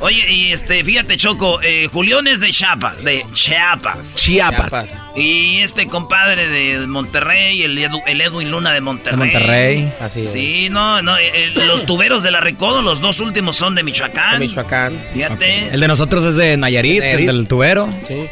[0.00, 4.14] Oye, y este, fíjate, Choco, eh, Julián es de Chiapas, de Chiapas.
[4.14, 5.04] Chiapas.
[5.16, 9.18] Y este compadre de Monterrey, el, Edu- el Edwin Edwin Luna de Monterrey.
[9.18, 9.92] De Monterrey.
[10.00, 10.30] Así es.
[10.30, 13.82] Sí, no, no, eh, eh, los tuberos de la Recodo, los dos últimos son de
[13.82, 14.34] Michoacán.
[14.34, 14.96] De Michoacán.
[15.12, 15.68] Fíjate.
[15.68, 17.28] El de nosotros es de Nayarit, Nayarit.
[17.28, 17.92] el del tubero.
[18.04, 18.26] Sí.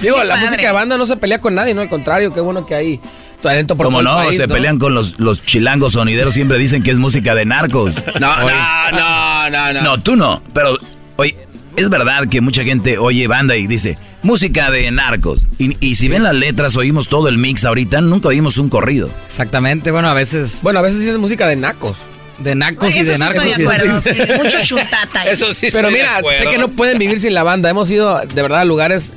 [0.00, 1.82] Digo, la música de banda no se pelea con nadie, ¿no?
[1.82, 3.00] Al contrario, qué bueno que hay
[3.40, 6.58] talento por Como todo el no, país, se pelean con los, los chilangos sonideros, siempre
[6.58, 7.92] dicen que es música de narcos.
[8.20, 9.82] No, no, no, no, no.
[9.82, 10.78] No, tú no, pero
[11.16, 11.36] oye,
[11.76, 15.46] es verdad que mucha gente oye banda y dice música de narcos.
[15.58, 19.10] Y, y si ven las letras, oímos todo el mix ahorita, nunca oímos un corrido.
[19.26, 20.60] Exactamente, bueno, a veces.
[20.62, 21.96] Bueno, a veces es música de nacos.
[22.38, 23.44] De nacos Eso y de sí narcos.
[23.44, 24.00] estoy de y acuerdo.
[24.02, 24.10] sí,
[24.42, 25.20] mucho chutata.
[25.20, 25.36] ahí.
[25.72, 27.70] Pero mira, sé que no pueden vivir sin la banda.
[27.70, 29.12] Hemos ido, de verdad, a lugares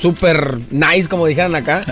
[0.00, 1.84] súper nice, como dijeran acá.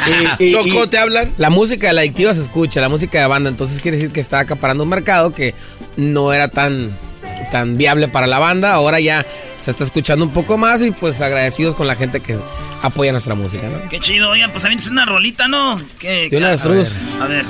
[0.50, 1.32] Choco, ¿te hablan?
[1.36, 3.50] La música de la adictiva se escucha, la música de banda.
[3.50, 5.54] Entonces quiere decir que está acaparando un mercado que
[5.96, 6.90] no era tan,
[7.50, 8.72] tan viable para la banda.
[8.72, 9.24] Ahora ya
[9.60, 12.38] se está escuchando un poco más y pues agradecidos con la gente que
[12.82, 13.88] apoya nuestra música, ¿no?
[13.88, 15.80] Qué chido, oigan, pues también es una rolita, ¿no?
[15.98, 16.88] ¿Qué, De una qué- de Struz.
[17.20, 17.44] A ver.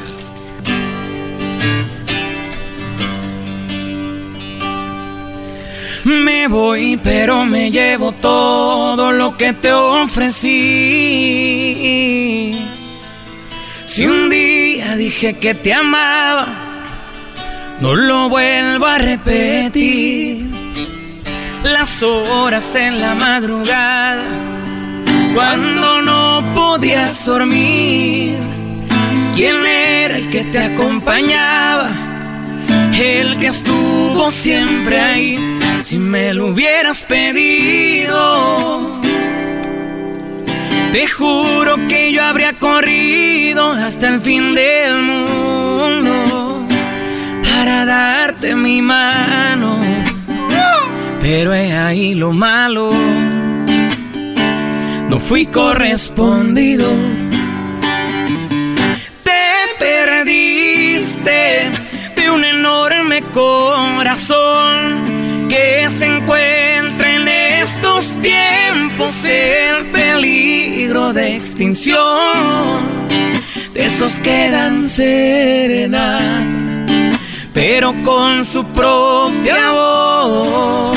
[6.05, 10.49] Me voy, pero me llevo todo lo que te ofrecí.
[13.87, 16.47] Si un día dije que te amaba,
[17.81, 20.51] no lo vuelvo a repetir.
[21.65, 24.23] Las horas en la madrugada,
[25.35, 28.39] cuando no podías dormir.
[29.35, 31.91] ¿Quién era el que te acompañaba?
[32.95, 35.59] El que estuvo siempre ahí.
[35.83, 39.01] Si me lo hubieras pedido,
[40.93, 46.10] te juro que yo habría corrido hasta el fin del mundo
[47.61, 49.79] para darte mi mano.
[51.21, 52.91] Pero he ahí lo malo,
[55.11, 56.89] no fui correspondido.
[59.29, 59.45] Te
[59.79, 61.69] perdiste
[62.17, 65.05] de un enorme corazón
[65.51, 72.79] que se encuentra en estos tiempos el peligro de extinción.
[73.75, 76.70] De esos que dan serenata,
[77.53, 80.97] pero con su propia voz.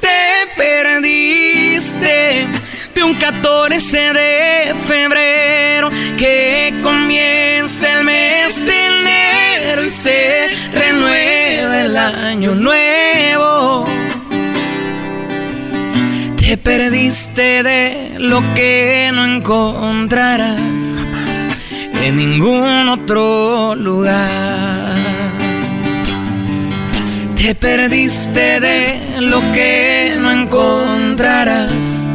[0.00, 2.46] Te perdiste
[2.94, 11.96] de un 14 de febrero que comienza el mes de enero y se renueva el
[11.96, 13.84] año nuevo.
[16.36, 20.60] Te perdiste de lo que no encontrarás
[22.04, 24.75] en ningún otro lugar.
[27.36, 32.08] Te perdiste de lo que no encontrarás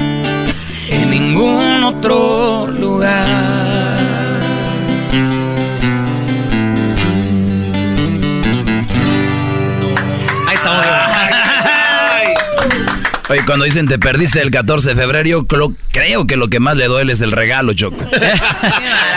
[0.90, 3.61] en ningún otro lugar.
[13.32, 16.88] Oye, cuando dicen te perdiste el 14 de febrero, creo que lo que más le
[16.88, 17.96] duele es el regalo, Choco.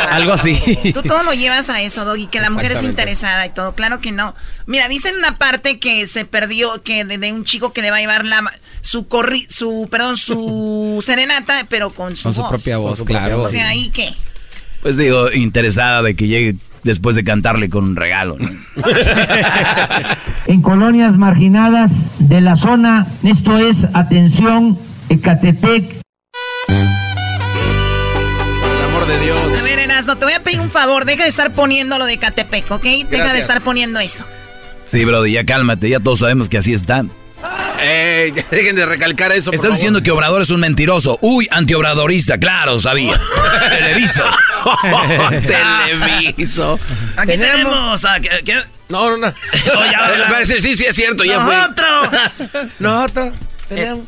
[0.09, 0.57] Algo así.
[0.93, 3.75] Tú todo lo llevas a eso, Doggy, que la mujer es interesada y todo.
[3.75, 4.37] Claro que no.
[4.67, 7.97] Mira, dicen una parte que se perdió, que de, de un chico que le va
[7.97, 8.45] a llevar la
[8.83, 12.51] su corri, su, perdón, su serenata, pero con su Con su voz.
[12.51, 13.41] propia voz, Con su claro.
[13.41, 14.15] O sea, ¿ahí qué?
[14.83, 18.37] Pues digo, interesada de que llegue después de cantarle con un regalo.
[18.39, 18.49] ¿no?
[20.47, 23.07] en colonias marginadas de la zona.
[23.23, 26.03] Esto es, atención, Ecatepec.
[26.67, 26.77] Por
[28.71, 29.39] el amor de Dios.
[29.59, 31.05] A ver, Erasno, te voy a pedir un favor.
[31.05, 32.85] Deja de estar poniendo lo de Catepec, ¿ok?
[33.11, 34.25] Deja de estar poniendo eso.
[34.87, 37.05] Sí, Brody, ya cálmate, ya todos sabemos que así está.
[37.81, 39.47] Ey, ya dejen de recalcar eso.
[39.47, 39.77] por Estás favor.
[39.77, 41.19] diciendo que Obrador es un mentiroso.
[41.21, 43.21] Uy, antiobradorista, claro, sabía.
[43.69, 44.23] Televiso.
[45.47, 46.79] Televiso.
[47.17, 48.21] Aquí tenemos a...
[48.21, 48.61] ¿qué- qué?
[48.89, 49.27] No, no, no.
[49.77, 50.31] Oh, ya, ya.
[50.31, 51.55] Va a decir, sí, sí, es cierto, ya fue.
[51.55, 52.71] Nosotros.
[52.79, 53.35] Nosotros
[53.69, 54.07] tenemos.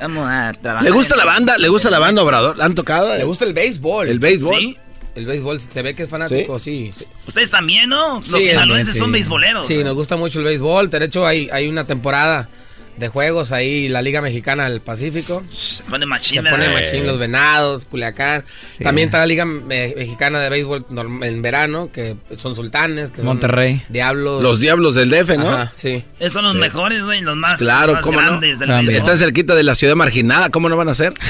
[0.00, 0.84] Vamos a trabajar.
[0.84, 1.58] ¿Le gusta la banda?
[1.58, 2.56] ¿Le gusta la banda, Obrador?
[2.56, 3.14] ¿La han tocado?
[3.16, 4.08] Le gusta el béisbol.
[4.08, 4.58] el béisbol.
[4.60, 4.78] Sí.
[5.14, 6.90] El béisbol, se ve que es fanático, sí.
[6.96, 7.04] sí.
[7.26, 8.20] Ustedes también, ¿no?
[8.28, 8.98] Los Sí, sinaloenses sí.
[8.98, 9.66] son beisboleros.
[9.66, 10.90] Sí, nos gusta mucho el béisbol.
[10.90, 12.48] De hecho, hay, hay una temporada
[12.96, 15.42] de juegos ahí, la Liga Mexicana del Pacífico.
[15.50, 18.44] Se pone machín, Se pone machín los venados, Culiacán.
[18.82, 20.86] También está la Liga Me- Mexicana de Béisbol
[21.22, 23.82] en verano, que son sultanes, que son Monterrey.
[23.88, 24.42] Diablos.
[24.42, 25.50] Los diablos del DF, ¿no?
[25.50, 26.04] Ajá, sí.
[26.20, 28.26] Esos son los mejores, güey, los más, Claro, los más ¿cómo no?
[28.28, 28.94] grandes del béisbol.
[28.94, 31.12] Están cerquita de la ciudad marginada, ¿cómo no van a ser?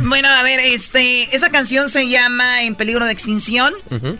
[0.00, 3.72] Bueno, a ver, este, esa canción se llama En peligro de extinción.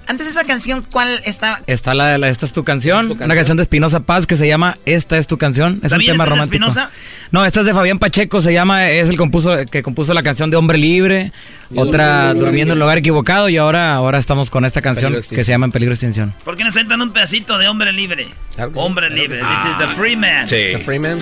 [0.06, 1.62] Antes de esa canción, ¿cuál estaba?
[1.66, 3.36] Está la, la- esta es tu canción, tu una canción.
[3.36, 5.74] canción de Espinosa Paz que se llama Esta es tu canción.
[5.76, 6.66] Es un ¿También tema romántico.
[6.66, 6.90] Espinosa?
[7.30, 10.50] No, esta es de Fabián Pacheco, se llama, es el compuso, que compuso la canción
[10.50, 11.30] de Hombre Libre,
[11.76, 15.44] otra Durmiendo en el lugar equivocado y ahora, ahora estamos con esta canción Peligro que
[15.44, 16.34] se llama En peligro de extinción.
[16.44, 18.26] ¿Por qué no sentan un pedacito de hombre libre?
[18.74, 19.38] Hombre libre.
[19.38, 20.46] This is the free man.
[20.46, 21.18] The Freeman.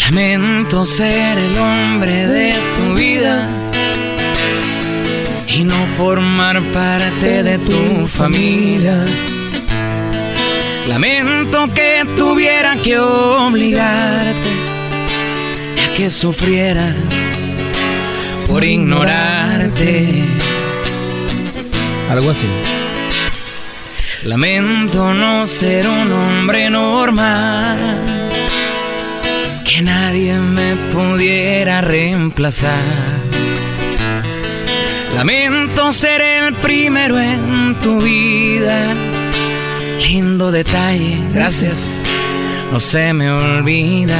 [0.00, 3.48] Lamento ser el hombre de tu vida
[5.48, 9.04] y no formar parte de tu familia.
[10.88, 14.50] Lamento que tuviera que obligarte
[15.84, 16.94] a que sufriera
[18.46, 20.24] por ignorarte.
[22.08, 22.46] Algo así.
[24.24, 28.00] Lamento no ser un hombre normal,
[29.64, 33.16] que nadie me pudiera reemplazar.
[35.16, 38.94] Lamento ser el primero en tu vida.
[39.98, 42.00] Lindo detalle, gracias,
[42.72, 44.18] no se me olvida.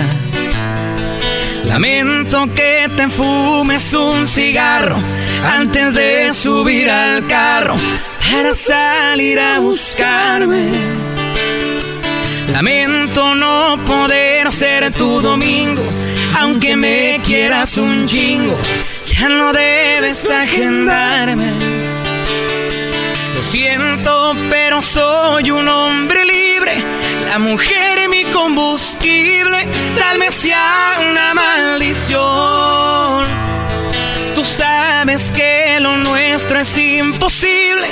[1.65, 4.97] Lamento que te fumes un cigarro
[5.45, 7.75] antes de subir al carro
[8.21, 10.71] para salir a buscarme.
[12.53, 15.83] Lamento no poder ser tu domingo,
[16.39, 18.57] aunque me quieras un chingo,
[19.07, 21.53] ya no debes agendarme.
[23.37, 26.83] Lo siento, pero soy un hombre libre,
[27.29, 29.67] la mujer es mi combustible,
[29.99, 30.49] tal vez
[30.99, 32.17] una maldición.
[34.35, 37.89] Tú sabes que lo nuestro es imposible,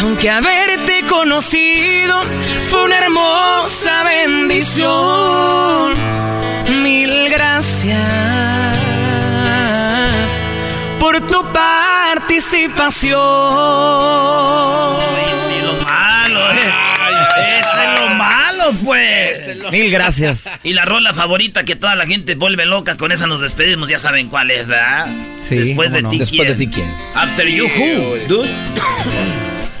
[0.00, 2.22] aunque haberte conocido
[2.70, 5.92] fue una hermosa bendición.
[6.82, 8.75] Mil gracias
[10.98, 13.18] por tu participación.
[15.48, 16.72] Sí, lo malo, eh.
[17.58, 19.56] Ese es lo malo, pues.
[19.70, 20.48] Mil gracias.
[20.62, 23.98] Y la rola favorita que toda la gente vuelve loca, con esa nos despedimos, ya
[23.98, 25.06] saben cuál es, ¿verdad?
[25.42, 26.08] Sí, Después de no.
[26.10, 26.92] ti, Después de ti, ¿quién?
[27.14, 28.48] After you, who, dude?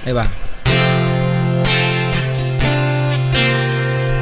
[0.04, 0.28] Ahí va.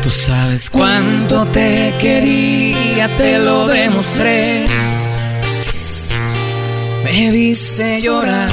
[0.03, 4.67] Tú sabes cuánto te quería, te lo demostré.
[7.05, 8.49] Me viste llorar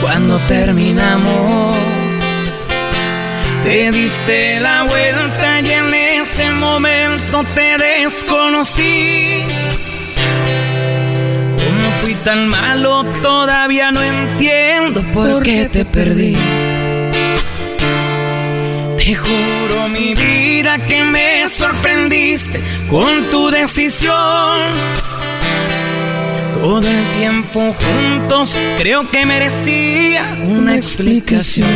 [0.00, 1.76] cuando terminamos.
[3.62, 9.44] Te diste la vuelta y en ese momento te desconocí.
[11.62, 13.04] ¿Cómo fui tan malo?
[13.22, 16.36] Todavía no entiendo por qué te perdí.
[18.96, 24.96] Te juro mi vida que me sorprendiste con tu decisión.
[26.62, 31.68] Todo el tiempo juntos creo que merecía una explicación.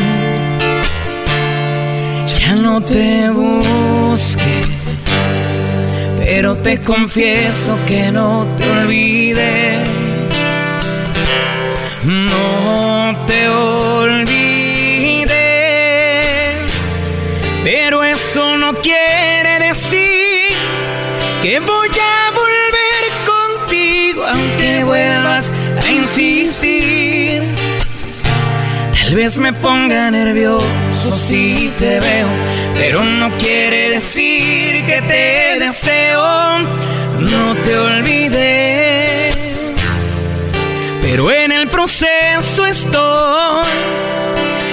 [2.39, 4.63] Ya no te busqué,
[6.19, 9.79] pero te confieso que no te olvidé.
[12.05, 15.37] No te olvidé,
[17.63, 19.30] pero eso no quiere
[29.11, 32.29] Tal vez me ponga nervioso si te veo,
[32.77, 36.61] pero no quiere decir que te deseo.
[37.19, 39.33] No te olvidé,
[41.03, 43.67] pero en el proceso estoy.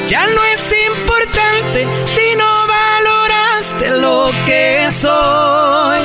[0.08, 6.02] Ya no es importante si no valoraste lo que soy.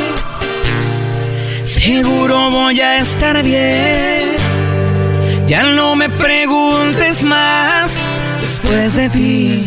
[1.62, 4.36] Seguro voy a estar bien.
[5.46, 8.02] Ya no me preguntes más
[8.72, 9.66] después de ti.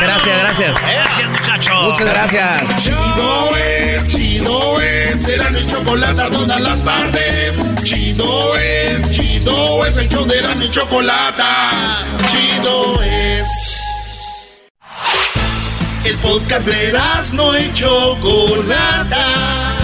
[0.00, 0.76] Gracias, gracias.
[0.80, 1.82] Gracias, muchachos.
[1.82, 2.82] Muchas gracias.
[2.82, 7.56] Chido es, chido es, era mi chocolate todas las tardes.
[7.82, 11.42] Chido es, chido es, el show de la mi chocolate.
[12.30, 13.46] Chido es.
[16.04, 16.92] El podcast de
[17.32, 19.83] no y Chocolata.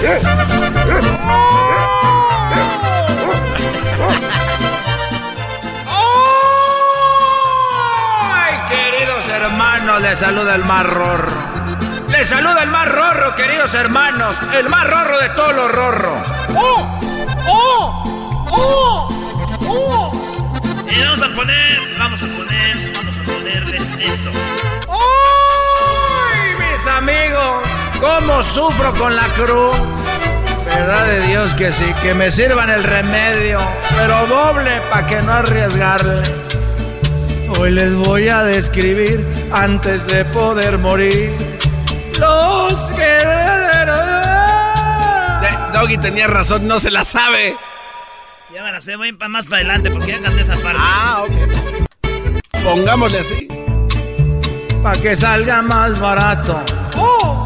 [0.00, 0.06] ¡Ay,
[8.68, 10.00] queridos hermanos!
[10.02, 11.32] Les saluda el más rorro.
[12.10, 14.40] Les saluda el más rorro, queridos hermanos.
[14.54, 16.28] El más rorro de todos los rorros.
[16.54, 17.00] ¡Oh!
[17.48, 18.46] ¡Oh!
[18.52, 19.08] ¡Oh!
[19.66, 20.12] ¡Oh!
[20.88, 24.30] Y vamos a poner, vamos a poner, vamos a ponerles esto.
[26.30, 27.87] ¡Ay, mis amigos!
[28.00, 29.76] ¿Cómo sufro con la cruz?
[30.66, 33.58] Verdad de Dios que sí, que me sirvan el remedio,
[33.96, 36.22] pero doble para que no arriesgarle.
[37.58, 41.32] Hoy les voy a describir antes de poder morir
[42.20, 44.00] los guerreros.
[45.72, 47.56] Doggy tenía razón, no se la sabe.
[48.54, 50.78] Ya me la sé, voy más para adelante porque ya canté esa parte.
[50.80, 52.62] Ah, ok.
[52.62, 53.48] Pongámosle así.
[54.82, 56.60] Para que salga más barato.
[56.96, 57.37] ¡Oh!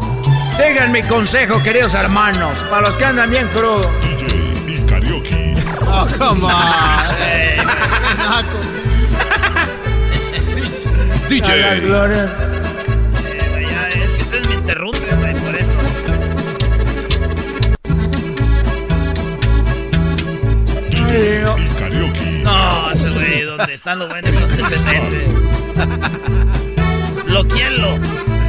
[0.57, 3.87] Sigan mi consejo, queridos hermanos, para los que andan bien crudos.
[4.67, 5.53] y karaoke.
[5.87, 6.51] Oh, come on.
[11.33, 12.29] A la gloria.
[13.25, 15.71] Eh, ya, es que ustedes me interrumpen, güey, por eso.
[21.57, 22.41] y karaoke.
[22.43, 25.27] No, ese güey, donde están los buenos, donde se mete.
[27.25, 27.97] Bloquealo.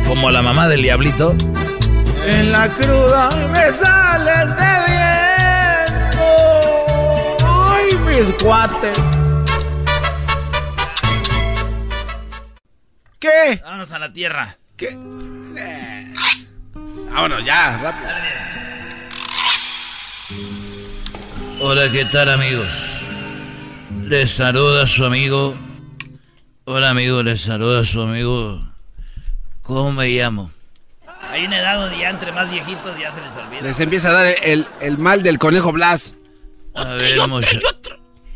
[0.06, 1.34] Como la mamá del diablito.
[2.26, 6.26] En la cruda me sales de viento.
[7.44, 8.98] Ay, mis cuates.
[13.18, 13.60] ¿Qué?
[13.62, 14.56] Vámonos a la tierra.
[14.76, 14.96] ¿Qué?
[17.12, 18.10] Vámonos ya, rápido.
[21.60, 23.02] Hola, ¿qué tal amigos?
[24.02, 25.54] Les saluda su amigo.
[26.64, 28.62] Hola amigo, les saluda su amigo.
[29.62, 30.53] ¿Cómo me llamo?
[31.34, 33.62] Hay una edad donde ya entre más viejitos ya se les olvida.
[33.62, 36.14] Les empieza a dar el, el mal del conejo Blas.
[36.76, 37.58] A ver, mucha-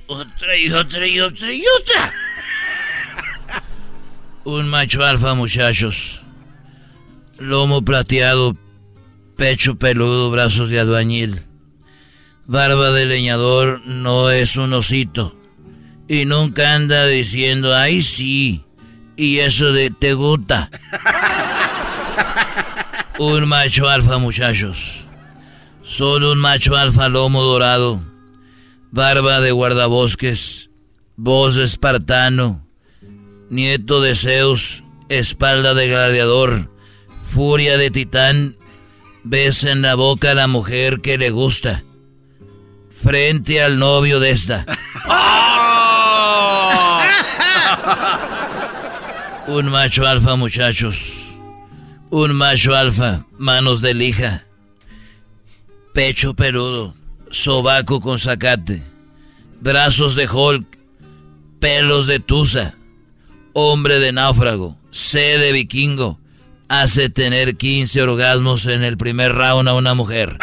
[0.08, 2.12] Otra y otra y otra y otra.
[4.42, 6.20] Un macho alfa, muchachos.
[7.38, 8.56] Lomo plateado,
[9.36, 11.42] pecho peludo, brazos de albañil.
[12.46, 15.36] Barba de leñador no es un osito.
[16.08, 18.64] Y nunca anda diciendo, ay sí.
[19.16, 20.68] Y eso de te gusta.
[23.18, 24.78] Un macho alfa, muchachos.
[25.82, 28.00] Solo un macho alfa lomo dorado.
[28.92, 30.70] Barba de guardabosques.
[31.16, 32.64] Voz de espartano.
[33.50, 34.84] Nieto de Zeus.
[35.08, 36.70] Espalda de gladiador.
[37.34, 38.56] Furia de titán.
[39.24, 41.82] Besa en la boca a la mujer que le gusta.
[42.88, 44.64] Frente al novio de esta.
[49.48, 51.17] Un macho alfa, muchachos.
[52.10, 54.44] Un macho alfa, manos de lija.
[55.92, 56.94] Pecho peludo,
[57.30, 58.82] sobaco con zacate.
[59.60, 60.64] Brazos de Hulk,
[61.60, 62.74] pelos de tusa.
[63.52, 66.18] Hombre de náufrago, sed de vikingo.
[66.70, 70.38] Hace tener 15 orgasmos en el primer round a una mujer.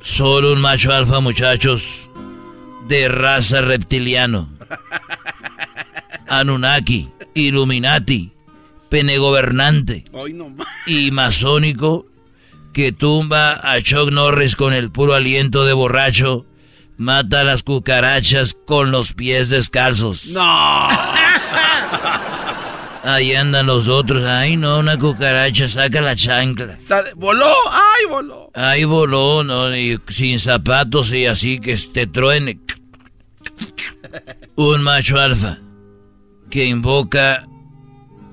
[0.00, 2.08] Solo un macho alfa, muchachos.
[2.88, 4.48] De raza reptiliano.
[6.28, 8.32] Anunnaki, Illuminati,
[8.88, 10.24] penegobernante no
[10.86, 12.06] y masónico
[12.72, 16.44] que tumba a Chuck Norris con el puro aliento de borracho,
[16.98, 20.26] mata a las cucarachas con los pies descalzos.
[20.28, 20.42] No.
[23.04, 24.24] Ahí andan los otros.
[24.24, 26.76] Ay, no, una cucaracha, saca la chancla.
[26.80, 28.50] Sale- voló, ay, voló.
[28.52, 29.74] Ahí voló, ¿no?
[29.76, 32.58] Y sin zapatos y así que te truene.
[34.56, 35.58] Un macho alfa
[36.50, 37.46] que invoca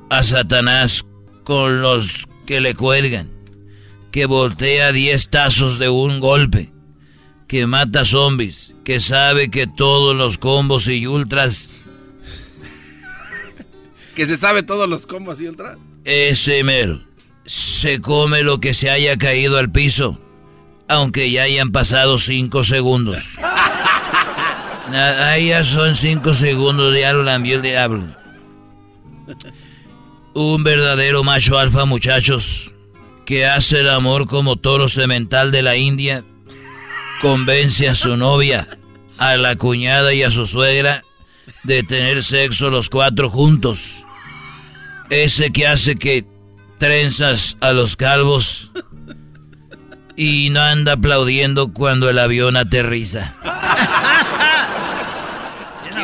[0.10, 1.06] a Satanás
[1.44, 3.30] con los que le cuelgan,
[4.12, 6.72] que voltea 10 tazos de un golpe,
[7.48, 11.70] que mata zombies, que sabe que todos los combos y ultras,
[14.16, 15.78] Que se sabe todos los combos y ultra.
[16.06, 17.02] ese mero,
[17.46, 20.20] se come lo que se haya caído al piso,
[20.88, 23.24] aunque ya hayan pasado 5 segundos.
[24.92, 28.04] Ahí ya son 5 segundos, ya lo lambió el diablo.
[30.34, 32.72] Un verdadero macho alfa, muchachos,
[33.26, 36.24] que hace el amor como toro semental de la India,
[37.22, 38.68] convence a su novia,
[39.18, 41.04] a la cuñada y a su suegra
[41.64, 44.04] de tener sexo los cuatro juntos.
[45.10, 46.26] Ese que hace que
[46.78, 48.72] trenzas a los calvos
[50.16, 53.34] y no anda aplaudiendo cuando el avión aterriza.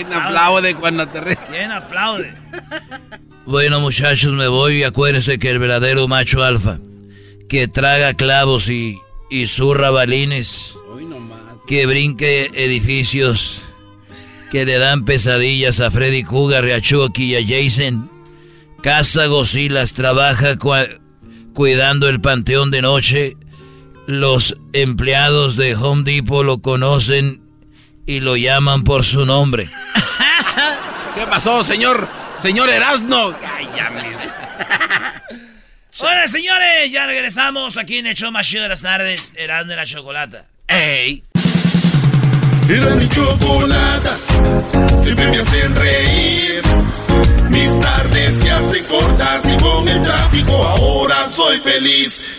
[0.05, 1.37] ¿Quién aplaude cuando te re...
[1.49, 2.33] ¿Quién aplaude?
[3.45, 6.79] Bueno, muchachos, me voy y acuérdense que el verdadero macho alfa,
[7.49, 8.97] que traga clavos y,
[9.29, 10.75] y zurra balines,
[11.67, 13.61] que brinque edificios
[14.51, 18.09] que le dan pesadillas a Freddy Cougar, y a Chucky y a Jason.
[18.81, 20.57] Casa Gosilas trabaja
[21.53, 23.37] cuidando el panteón de noche.
[24.07, 27.48] Los empleados de Home Depot lo conocen
[28.09, 29.69] y lo llaman por su nombre.
[31.15, 32.09] ¿Qué pasó, señor?
[32.39, 33.35] Señor Erasno.
[33.55, 33.91] Ay, ya
[35.99, 39.75] Hola, señores, ya regresamos aquí en el show más chido de las tardes, Erasno de
[39.75, 40.45] la Chocolata.
[40.67, 41.23] ¡Ey!
[42.67, 44.17] Era mi chocolata,
[45.03, 46.61] siempre me hacen reír.
[47.49, 52.38] Mis tardes se hacen cortas y con el tráfico ahora soy feliz.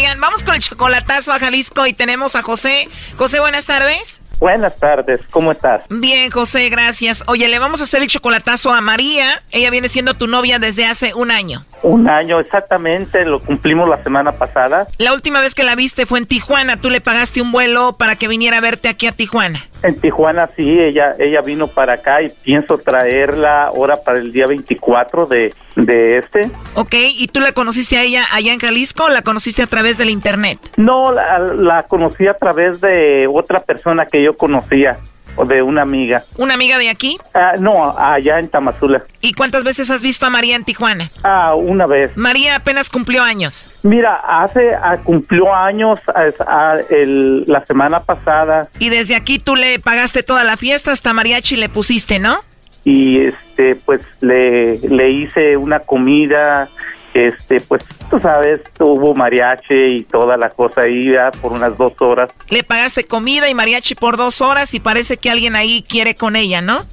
[0.00, 2.88] Oigan, vamos con el chocolatazo a Jalisco y tenemos a José.
[3.18, 4.22] José, buenas tardes.
[4.38, 5.82] Buenas tardes, ¿cómo estás?
[5.90, 7.22] Bien, José, gracias.
[7.26, 9.42] Oye, le vamos a hacer el chocolatazo a María.
[9.50, 11.66] Ella viene siendo tu novia desde hace un año.
[11.82, 14.86] Un año, exactamente, lo cumplimos la semana pasada.
[14.96, 16.78] La última vez que la viste fue en Tijuana.
[16.80, 19.66] Tú le pagaste un vuelo para que viniera a verte aquí a Tijuana.
[19.82, 24.46] En Tijuana sí, ella ella vino para acá y pienso traerla ahora para el día
[24.46, 26.50] 24 de, de este.
[26.74, 29.98] Ok, ¿y tú la conociste a ella allá en Jalisco o la conociste a través
[29.98, 30.58] del internet?
[30.76, 34.98] No, la, la conocí a través de otra persona que yo conocía
[35.36, 36.24] o de una amiga.
[36.36, 37.18] ¿Una amiga de aquí?
[37.34, 39.02] Ah, no, allá en Tamazula.
[39.20, 41.10] ¿Y cuántas veces has visto a María en Tijuana?
[41.22, 42.16] Ah, una vez.
[42.16, 43.66] María apenas cumplió años.
[43.82, 48.68] Mira, hace, ah, cumplió años ah, el, la semana pasada.
[48.78, 52.36] Y desde aquí tú le pagaste toda la fiesta, hasta mariachi le pusiste, ¿no?
[52.84, 56.68] Y este, pues le, le hice una comida,
[57.14, 62.30] este, pues tú sabes, hubo mariachi y toda la cosa ahí por unas dos horas.
[62.48, 66.36] Le pagaste comida y mariachi por dos horas y parece que alguien ahí quiere con
[66.36, 66.84] ella, ¿no?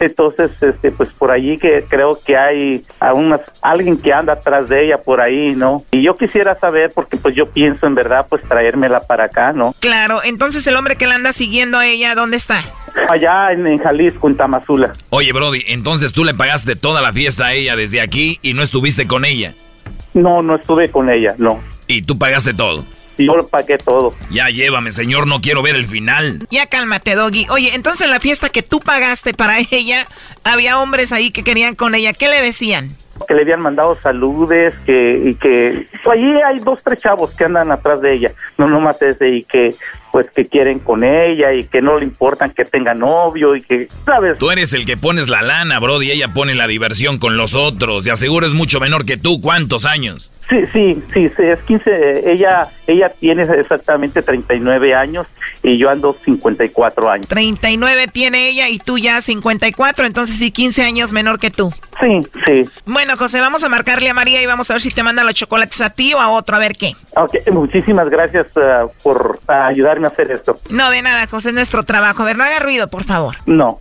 [0.00, 4.68] Entonces, este, pues por allí que creo que hay a unas, alguien que anda atrás
[4.68, 5.84] de ella por ahí, ¿no?
[5.90, 9.74] Y yo quisiera saber, porque pues yo pienso en verdad, pues traérmela para acá, ¿no?
[9.80, 12.60] Claro, entonces el hombre que la anda siguiendo a ella, ¿dónde está?
[13.08, 14.92] Allá en, en Jalisco, en Tamazula.
[15.10, 18.62] Oye, Brody, entonces tú le pagaste toda la fiesta a ella desde aquí y no
[18.62, 19.52] estuviste con ella.
[20.14, 21.60] No, no estuve con ella, no.
[21.86, 22.84] ¿Y tú pagaste todo?
[23.18, 24.14] Yo lo pagué todo.
[24.30, 26.46] Ya llévame, señor, no quiero ver el final.
[26.50, 27.46] Ya cálmate, Doggy.
[27.50, 30.06] Oye, entonces en la fiesta que tú pagaste para ella,
[30.44, 32.12] había hombres ahí que querían con ella.
[32.12, 32.96] ¿Qué le decían?
[33.26, 37.44] Que le habían mandado saludes, que, y que pues, allí hay dos, tres chavos que
[37.44, 39.74] andan atrás de ella, no nomás ese, y que
[40.12, 43.88] pues que quieren con ella y que no le importan que tenga novio y que,
[44.04, 44.38] ¿sabes?
[44.38, 47.54] Tú eres el que pones la lana, Brody, y ella pone la diversión con los
[47.54, 48.04] otros.
[48.04, 49.40] De aseguro es mucho menor que tú.
[49.40, 50.30] ¿Cuántos años?
[50.48, 55.26] Sí, sí, sí, sí, es 15, ella, ella tiene exactamente 39 años
[55.62, 57.26] y yo ando 54 años.
[57.26, 61.72] 39 tiene ella y tú ya 54, entonces sí, 15 años menor que tú.
[62.00, 62.64] Sí, sí.
[62.84, 65.34] Bueno, José, vamos a marcarle a María y vamos a ver si te manda los
[65.34, 66.92] chocolates a ti o a otro, a ver qué.
[67.16, 70.60] Ok, muchísimas gracias uh, por uh, ayudarme a hacer esto.
[70.70, 72.22] No, de nada, José, es nuestro trabajo.
[72.22, 73.34] A ver, no haga ruido, por favor.
[73.46, 73.80] No.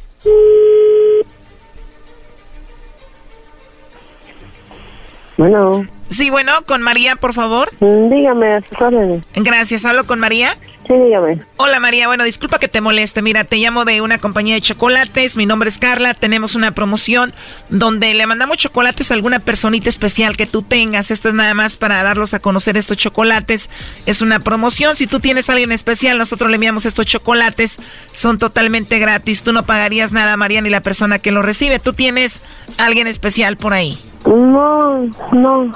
[5.37, 5.85] Bueno.
[6.09, 7.69] Sí, bueno, con María, por favor.
[7.79, 9.23] Mm, dígame, órdenes.
[9.35, 10.55] Gracias, ¿hablo con María?
[10.87, 11.41] Sí, dígame.
[11.57, 13.23] Hola María, bueno, disculpa que te moleste.
[13.23, 15.35] Mira, te llamo de una compañía de chocolates.
[15.35, 16.13] Mi nombre es Carla.
[16.13, 17.33] Tenemos una promoción
[17.69, 21.09] donde le mandamos chocolates a alguna personita especial que tú tengas.
[21.09, 23.67] Esto es nada más para darlos a conocer estos chocolates.
[24.05, 24.95] Es una promoción.
[24.95, 27.79] Si tú tienes a alguien especial, nosotros le enviamos estos chocolates.
[28.13, 29.41] Son totalmente gratis.
[29.41, 31.79] Tú no pagarías nada, María, ni la persona que lo recibe.
[31.79, 32.41] Tú tienes
[32.77, 33.97] a alguien especial por ahí.
[34.25, 35.71] No, no.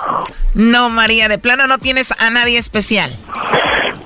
[0.53, 3.11] No, María, de plano no tienes a nadie especial.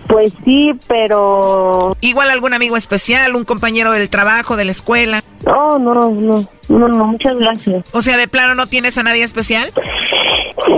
[0.07, 1.97] Pues sí, pero...
[2.01, 5.23] Igual algún amigo especial, un compañero del trabajo, de la escuela.
[5.45, 7.85] No, no, no, no, no, muchas gracias.
[7.93, 9.71] O sea, de plano no tienes a nadie especial.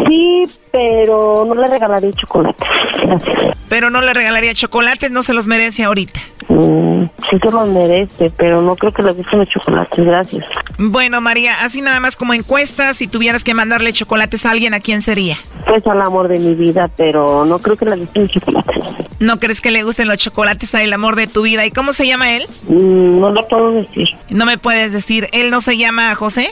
[0.07, 2.63] Sí, pero no le regalaría chocolate.
[3.03, 3.57] Gracias.
[3.67, 6.19] Pero no le regalaría chocolates, no se los merece ahorita.
[6.47, 10.45] Mm, sí se los merece, pero no creo que le gusten los chocolates, gracias.
[10.77, 14.79] Bueno, María, así nada más como encuesta, si tuvieras que mandarle chocolates a alguien, ¿a
[14.79, 15.35] quién sería?
[15.67, 18.83] Pues al amor de mi vida, pero no creo que le gusten los chocolates.
[19.19, 21.65] ¿No crees que le gusten los chocolates al amor de tu vida?
[21.65, 22.45] ¿Y cómo se llama él?
[22.67, 24.07] Mm, no lo puedo decir.
[24.29, 26.49] No me puedes decir, ¿él no se llama José?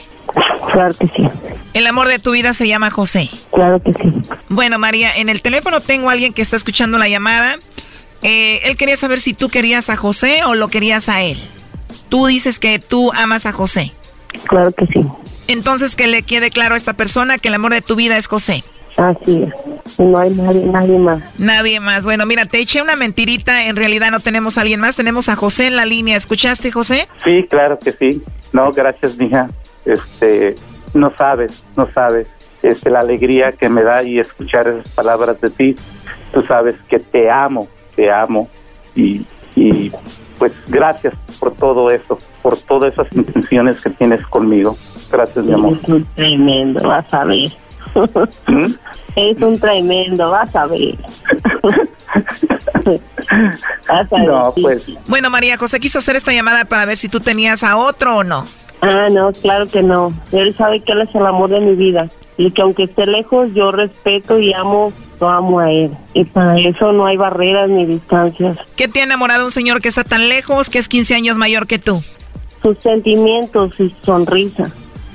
[0.72, 1.28] Claro que sí.
[1.74, 3.28] El amor de tu vida se llama José.
[3.52, 4.12] Claro que sí.
[4.48, 7.56] Bueno, María, en el teléfono tengo a alguien que está escuchando la llamada.
[8.24, 11.36] Eh, él quería saber si tú querías a José o lo querías a él.
[12.08, 13.92] Tú dices que tú amas a José.
[14.48, 15.06] Claro que sí.
[15.46, 18.26] Entonces que le quede claro a esta persona que el amor de tu vida es
[18.26, 18.64] José.
[18.96, 19.98] Así es.
[19.98, 21.22] No hay nadie, nadie más.
[21.38, 22.06] Nadie más.
[22.06, 23.66] Bueno, mira, te eché una mentirita.
[23.66, 24.96] En realidad no tenemos a alguien más.
[24.96, 26.16] Tenemos a José en la línea.
[26.16, 27.08] ¿Escuchaste, José?
[27.22, 28.22] Sí, claro que sí.
[28.52, 29.50] No, gracias, mija.
[29.84, 30.54] Este,
[30.94, 32.26] no sabes, no sabes.
[32.62, 35.76] Este, la alegría que me da y escuchar esas palabras de ti.
[36.32, 38.48] Tú sabes que te amo, te amo.
[38.94, 39.24] Y,
[39.56, 39.90] y
[40.38, 44.76] pues gracias por todo eso, por todas esas intenciones que tienes conmigo.
[45.10, 45.78] Gracias, mi amor.
[45.82, 47.50] Es un tremendo, vas a ver.
[48.46, 48.74] ¿Mm?
[49.16, 50.96] Es un tremendo, vas a ver.
[53.88, 57.08] Vas a ver, No, pues Bueno, María José quiso hacer esta llamada para ver si
[57.08, 58.46] tú tenías a otro o no.
[58.80, 60.12] Ah, no, claro que no.
[60.32, 62.08] Él sabe que él es el amor de mi vida.
[62.36, 65.90] Y que aunque esté lejos, yo respeto y amo, lo amo a él.
[66.12, 68.58] Y para eso no hay barreras ni distancias.
[68.76, 71.66] ¿Qué te ha enamorado un señor que está tan lejos, que es 15 años mayor
[71.66, 72.02] que tú?
[72.62, 74.70] Sus sentimientos y su sonrisa.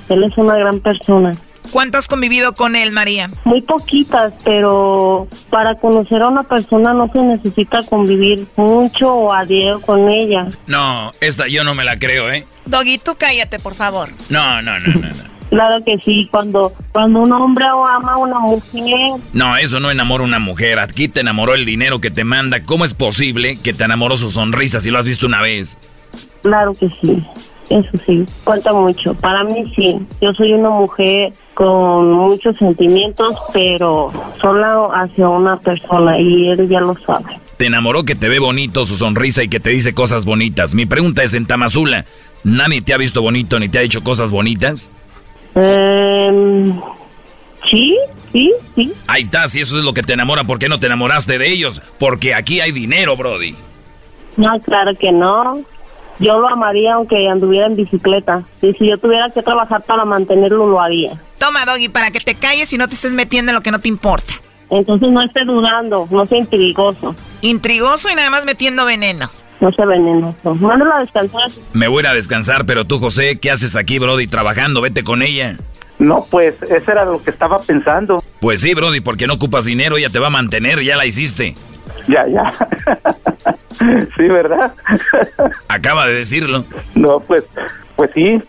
[0.10, 1.34] Él es una gran persona.
[1.72, 3.30] ¿Cuánto has convivido con él, María?
[3.43, 9.45] Muy poquitas, pero para conocer a una persona no se necesita convivir mucho o a
[9.45, 10.47] diario con ella.
[10.66, 12.47] No, esta yo no me la creo, ¿eh?
[12.66, 14.10] Doggy, tú cállate, por favor.
[14.30, 15.08] No, no, no, no.
[15.10, 19.89] No, Claro que sí, cuando, cuando un hombre ama a una mujer, No, eso no
[19.89, 20.80] enamora a una mujer.
[20.80, 22.64] Aquí te enamoró el dinero que te manda.
[22.64, 25.78] ¿Cómo es posible que te enamoró su sonrisa si lo has visto una vez?
[26.41, 27.22] claro que sí,
[27.70, 29.14] eso sí, cuenta mucho.
[29.16, 36.18] Para mí sí, yo soy una mujer con muchos sentimientos, pero solo hacia una persona
[36.20, 37.39] y él ya lo sabe.
[37.58, 40.74] Te enamoró que te ve bonito su sonrisa y que te dice cosas bonitas.
[40.74, 42.06] Mi pregunta es, en Tamazula,
[42.45, 44.89] ¿nadie te ha visto bonito ni te ha dicho cosas bonitas?
[45.64, 46.80] Em,
[47.70, 47.97] sí,
[48.32, 48.93] sí, sí.
[49.07, 51.49] Ahí está, si eso es lo que te enamora, ¿por qué no te enamoraste de
[51.49, 51.82] ellos?
[51.97, 53.55] Porque aquí hay dinero, Brody.
[54.38, 55.64] No, claro que no.
[56.20, 58.43] Yo lo amaría aunque anduviera en bicicleta.
[58.62, 61.14] Y si yo tuviera que trabajar para mantenerlo, lo haría.
[61.38, 63.80] Toma, Doggy, para que te calles y no te estés metiendo en lo que no
[63.80, 64.34] te importa.
[64.70, 69.30] Entonces no esté dudando, no sea intrigoso, Intrigoso y nada más metiendo veneno.
[69.62, 70.55] No sea venenoso.
[70.55, 71.49] Mándalo a descansar.
[71.74, 74.82] Me voy a ir a descansar, pero tú, José, ¿qué haces aquí, Brody, trabajando?
[74.82, 75.57] Vete con ella.
[75.99, 78.24] no, pues eso era lo que estaba pensando.
[78.39, 81.55] Pues sí, Brody, porque no ocupas dinero, ella te va a mantener, ya la hiciste.
[82.07, 82.51] Ya, ya.
[84.18, 84.74] sí, ¿verdad?
[85.68, 86.66] Acaba de decirlo.
[86.95, 87.43] No, pues,
[87.95, 88.41] pues sí.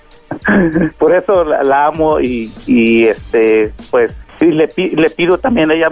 [0.98, 5.70] Por eso la, la amo y, y este, pues, sí, le, pi- le pido también
[5.70, 5.88] a ella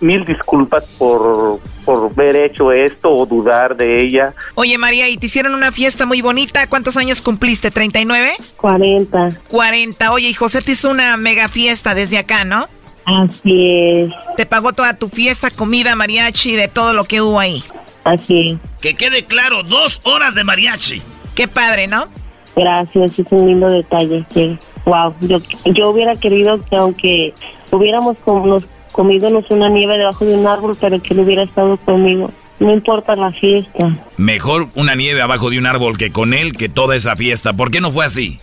[0.00, 4.32] mil disculpas por, por haber hecho esto o dudar de ella.
[4.54, 6.66] Oye, María, y te hicieron una fiesta muy bonita.
[6.68, 7.70] ¿Cuántos años cumpliste?
[7.70, 8.30] ¿39?
[8.56, 9.28] 40.
[9.50, 10.12] 40.
[10.12, 12.66] Oye, y José te hizo una mega fiesta desde acá, ¿no?
[13.04, 13.66] Así
[14.04, 17.64] es, Te pagó toda tu fiesta, comida, mariachi, de todo lo que hubo ahí.
[18.04, 18.58] así es.
[18.82, 21.02] Que quede claro, dos horas de mariachi.
[21.34, 22.06] Qué padre, ¿no?
[22.54, 24.24] Gracias, es un lindo detalle.
[24.34, 27.32] Que, wow, yo, yo hubiera querido que aunque
[27.72, 31.76] hubiéramos com- nos comidonos una nieve debajo de un árbol, pero que él hubiera estado
[31.78, 32.30] conmigo.
[32.60, 36.68] No importa la fiesta, Mejor una nieve abajo de un árbol que con él que
[36.68, 37.52] toda esa fiesta.
[37.52, 38.38] ¿Por qué no fue así?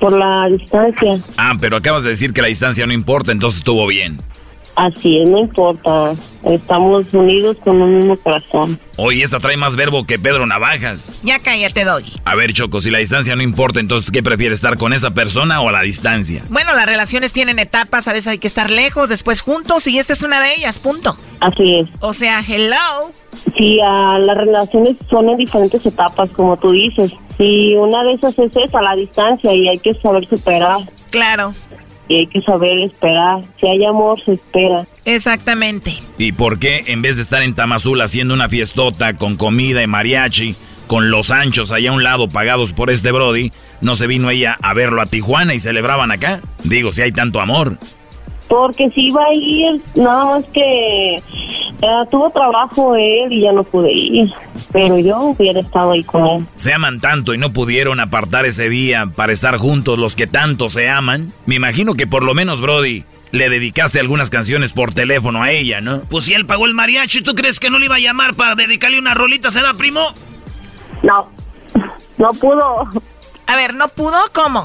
[0.00, 1.16] por la distancia.
[1.38, 4.18] Ah, pero acabas de decir que la distancia no importa, entonces estuvo bien.
[4.76, 6.14] Así es, no importa.
[6.42, 8.78] Estamos unidos con un mismo corazón.
[8.96, 11.20] Oye, esta trae más verbo que Pedro Navajas.
[11.22, 12.12] Ya cállate, Doggy.
[12.24, 15.60] A ver, Choco, si la distancia no importa, entonces ¿qué prefieres, estar con esa persona
[15.60, 16.42] o a la distancia?
[16.48, 20.12] Bueno, las relaciones tienen etapas, a veces hay que estar lejos, después juntos, y esta
[20.12, 21.16] es una de ellas, punto.
[21.40, 21.88] Así es.
[22.00, 23.12] O sea, hello.
[23.56, 27.12] Sí, ah, las relaciones son en diferentes etapas, como tú dices.
[27.38, 30.78] Y una de esas es esa, la distancia, y hay que saber superar.
[31.10, 31.54] Claro.
[32.08, 33.42] Y hay que saber esperar.
[33.58, 34.86] Si hay amor, se espera.
[35.04, 35.94] Exactamente.
[36.18, 39.86] ¿Y por qué en vez de estar en Tamazula haciendo una fiestota con comida y
[39.86, 40.54] mariachi,
[40.86, 44.56] con los anchos allá a un lado pagados por este Brody, no se vino ella
[44.62, 46.40] a verlo a Tijuana y celebraban acá?
[46.62, 47.78] Digo, si hay tanto amor.
[48.54, 53.64] Porque si iba a ir, nada más que eh, tuvo trabajo él y ya no
[53.64, 54.32] pude ir.
[54.72, 56.46] Pero yo hubiera estado ahí con él.
[56.54, 60.68] Se aman tanto y no pudieron apartar ese día para estar juntos los que tanto
[60.68, 61.32] se aman.
[61.46, 65.80] Me imagino que por lo menos, Brody, le dedicaste algunas canciones por teléfono a ella,
[65.80, 66.02] ¿no?
[66.02, 68.54] Pues si él pagó el mariachi, ¿tú crees que no le iba a llamar para
[68.54, 70.14] dedicarle una rolita, se da, primo?
[71.02, 71.28] No,
[72.18, 72.84] no pudo.
[73.48, 74.18] A ver, ¿no pudo?
[74.32, 74.64] ¿Cómo?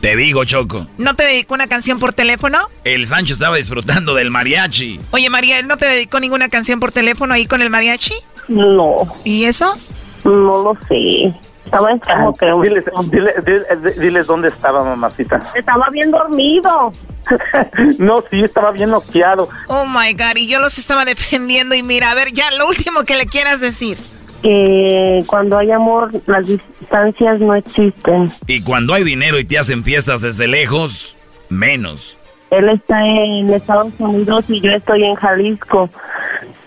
[0.00, 0.86] Te digo, Choco.
[0.96, 2.58] ¿No te dedicó una canción por teléfono?
[2.84, 5.00] El Sancho estaba disfrutando del mariachi.
[5.10, 8.14] Oye, María, ¿él no te dedicó ninguna canción por teléfono ahí con el mariachi?
[8.48, 8.96] No.
[9.24, 9.76] ¿Y eso?
[10.24, 11.32] No lo sé.
[11.64, 12.62] Estaba enfermo, creo.
[12.62, 15.38] Diles, dile- dile- diles dónde estaba, mamacita.
[15.54, 16.92] Estaba bien dormido.
[17.98, 19.48] no, sí, estaba bien noqueado.
[19.66, 21.74] Oh my God, y yo los estaba defendiendo.
[21.74, 23.98] Y mira, a ver, ya lo último que le quieras decir.
[24.42, 28.30] Que cuando hay amor las distancias no existen.
[28.46, 31.16] Y cuando hay dinero y te hacen fiestas desde lejos,
[31.48, 32.16] menos.
[32.50, 35.90] Él está en Estados Unidos y yo estoy en Jalisco.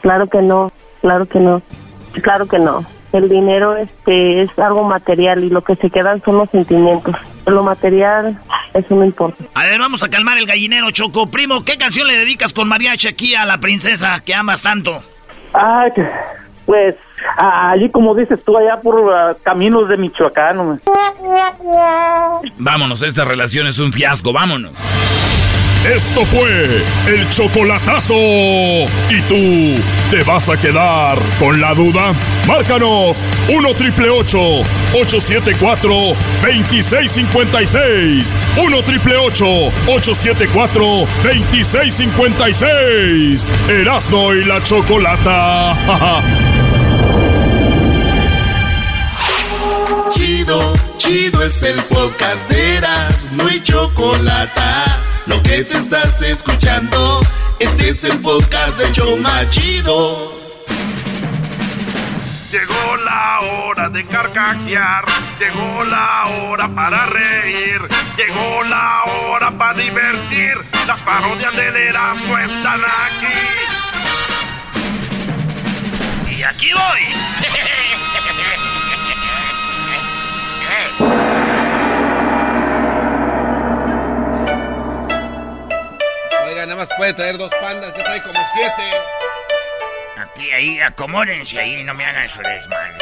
[0.01, 1.61] Claro que no, claro que no,
[2.21, 2.85] claro que no.
[3.13, 7.15] El dinero este es algo material y lo que se quedan son los sentimientos.
[7.45, 8.39] Lo material,
[8.73, 9.43] eso no importa.
[9.53, 11.27] A ver, vamos a calmar el gallinero, Choco.
[11.29, 15.03] Primo, ¿qué canción le dedicas con mariachi aquí a la princesa que amas tanto?
[15.95, 16.07] Que-
[16.65, 16.95] pues
[17.37, 20.59] allí como dices tú, allá por ah, caminos de Michoacán.
[20.59, 20.79] hombre.
[22.57, 24.71] Vámonos, esta relación es un fiasco, vámonos.
[25.85, 28.13] Esto fue el chocolatazo.
[28.13, 32.13] ¿Y tú te vas a quedar con la duda?
[32.47, 35.89] Márcanos 1 triple 874
[36.43, 38.37] 2656.
[38.63, 40.85] 1 triple 874
[41.23, 43.49] 2656.
[43.67, 45.73] Erasno y la chocolata.
[50.97, 54.61] Chido, es el podcast de Eras, no hay chocolate.
[55.27, 57.21] Lo que te estás escuchando,
[57.59, 60.33] este es el podcast de Choma Chido.
[62.51, 65.05] Llegó la hora de carcajear,
[65.39, 67.87] llegó la hora para reír,
[68.17, 70.55] llegó la hora para divertir.
[70.87, 73.27] Las parodias del Erasmo están aquí.
[76.35, 77.01] Y aquí voy.
[86.61, 88.83] Oiga, nada más puede traer dos pandas, ya trae como siete.
[90.15, 92.97] Aquí, ahí, acomódense ahí, no me hagan su desmadre.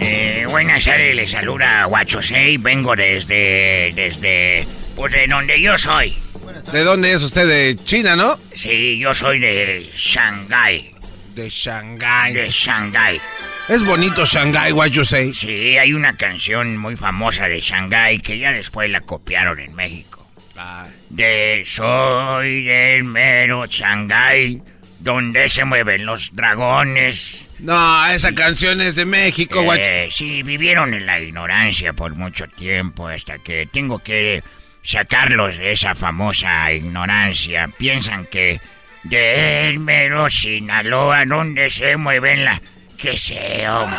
[0.00, 4.66] Eh, buenas tardes, les saluda Guachosei, vengo desde, desde,
[4.96, 6.16] pues de donde yo soy.
[6.72, 7.46] ¿De dónde es usted?
[7.46, 8.38] ¿De China, no?
[8.54, 10.94] Sí, yo soy de Shanghái.
[11.34, 12.32] De Shanghái.
[12.32, 13.20] De Shanghái.
[13.68, 15.32] Es bonito Shanghái, what you say.
[15.32, 20.26] Sí, hay una canción muy famosa de Shanghái que ya después la copiaron en México.
[21.10, 24.62] De soy del mero Shanghái,
[25.00, 27.46] donde se mueven los dragones.
[27.58, 29.60] No, esa canción es de México.
[29.74, 34.42] Eh, sí, vivieron en la ignorancia por mucho tiempo hasta que tengo que
[34.84, 37.68] sacarlos de esa famosa ignorancia.
[37.76, 38.60] Piensan que
[39.04, 42.60] de el mero Sinaloa, donde se mueven la...
[42.98, 43.10] que
[43.68, 43.96] hombre.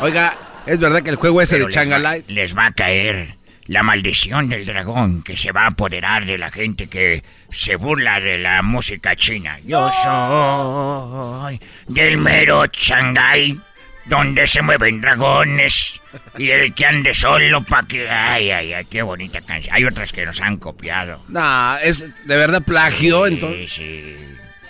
[0.00, 0.34] Oiga,
[0.66, 2.24] ¿es verdad que el juego ese Pero de les va- Changalai?
[2.28, 3.36] Les va a caer
[3.66, 8.20] la maldición del dragón que se va a apoderar de la gente que se burla
[8.20, 9.58] de la música china.
[9.64, 13.58] Yo soy del mero Shanghái,
[14.06, 16.00] donde se mueven dragones.
[16.38, 18.08] Y el que ande solo pa' que...
[18.08, 19.74] Ay, ay, ay, qué bonita canción.
[19.74, 21.20] Hay otras que nos han copiado.
[21.28, 23.72] No, es de verdad plagio, Sí, entonces.
[23.72, 24.16] sí.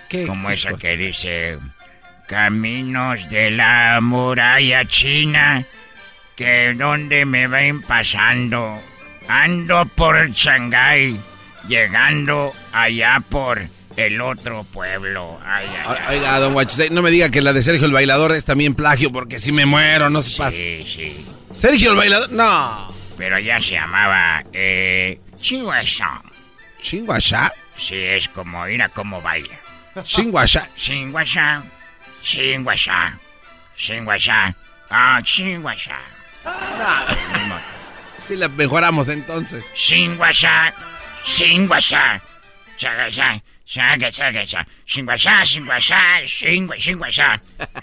[0.08, 1.58] ¿Qué Como esa que dice...
[2.26, 5.62] Caminos de la muralla china,
[6.36, 8.74] que donde me ven pasando.
[9.28, 11.20] Ando por Shanghái,
[11.68, 13.60] llegando allá por
[13.96, 15.38] el otro pueblo.
[15.44, 16.16] Ay, ay, ay.
[16.16, 19.10] Oiga, don Guachusei, no me diga que la de Sergio el Bailador es también plagio,
[19.12, 20.56] porque si me muero, no se pasa.
[20.56, 21.26] Sí, sí.
[21.56, 22.88] Sergio el Bailador, no.
[23.16, 26.20] Pero ya se llamaba, eh, Chinguasha.
[26.82, 27.52] ¿Chinguasha?
[27.76, 29.58] Sí, es como, mira cómo baila.
[30.02, 30.68] Chinguasha.
[30.76, 31.62] Chinguasha,
[32.22, 33.18] Chinguasha,
[33.76, 34.54] Chinguasha,
[34.90, 35.98] ah, Chinguasha.
[38.18, 39.64] Sí, la mejoramos entonces.
[39.74, 40.74] Chinguasha,
[41.24, 42.20] Chinguasha,
[42.76, 44.66] Chinguasha, Shaga, shaga, shaga.
[44.86, 47.40] Shingwasha, shingwasha, shingwa, shingwasha.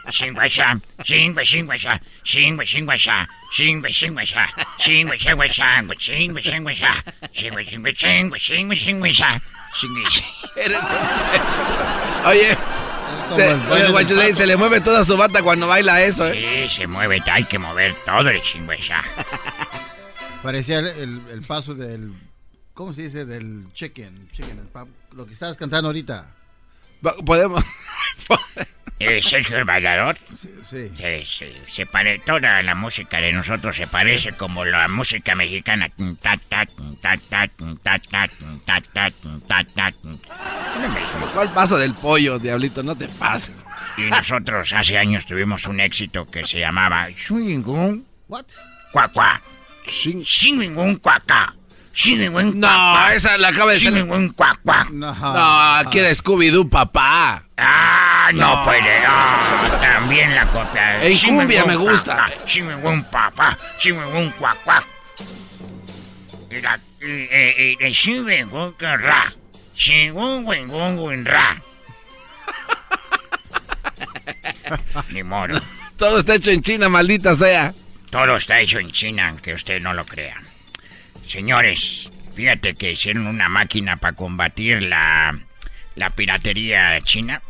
[0.10, 2.00] Shingwasha, shingwa, shingwasha.
[2.24, 3.28] Shingwa, shingwasha.
[3.52, 4.48] Shingwa, shingwasha.
[4.78, 5.74] Shingwa, shingwasha.
[5.98, 6.94] Shingwa, shingwasha.
[7.34, 9.42] Shingwa, shingwa, shingwa, shingwa, shingwasha.
[9.74, 10.04] Shingwa,
[10.56, 10.84] Eres
[12.26, 12.58] Oye.
[13.32, 16.68] Se, se le mueve toda su bata cuando baila eso, ¿eh?
[16.68, 17.24] Sí, se mueve.
[17.26, 19.02] Hay que mover todo el shingwasha.
[20.44, 22.14] Parecía el, el paso del
[22.82, 23.26] ¿cómo se dice?
[23.26, 24.68] Del chicken, chicken
[25.12, 26.34] lo que estabas cantando ahorita.
[27.24, 27.64] Podemos.
[29.00, 30.18] ¿Es Sergio el bailador?
[30.36, 30.92] Sí, sí.
[30.96, 31.52] sí, sí.
[31.68, 35.92] Se pare, toda la música de nosotros se parece como la música mexicana.
[41.34, 42.82] ¿Cuál paso del pollo, diablito?
[42.82, 43.56] No te pases.
[43.98, 48.08] Y nosotros hace años tuvimos un éxito que se llamaba Swingun.
[48.28, 48.46] ¿What?
[48.92, 49.40] Cuacua.
[49.86, 51.56] Swingun cuacá.
[52.56, 54.88] No, esa la acaba de Swingun Cuacua.
[54.92, 57.44] No, aquí era Scooby-Doo, papá.
[57.58, 59.04] Ah, Ah, no, puede.
[59.06, 61.04] Ah, también la copia.
[61.04, 62.28] En cumbia me gusta.
[62.76, 63.58] gusta, papá.
[63.78, 64.86] Sí me gusta, cuac, cuac.
[66.52, 66.80] Y la...
[68.46, 69.34] gusta, ra.
[70.98, 71.62] Gun, ra.
[75.10, 75.60] Ni modo.
[75.98, 77.74] Todo está hecho en China, maldita sea.
[78.12, 80.42] Todo está hecho en China, aunque usted no lo crea.
[81.26, 85.38] Señores, fíjate que hicieron una máquina para combatir la,
[85.96, 87.42] la piratería china.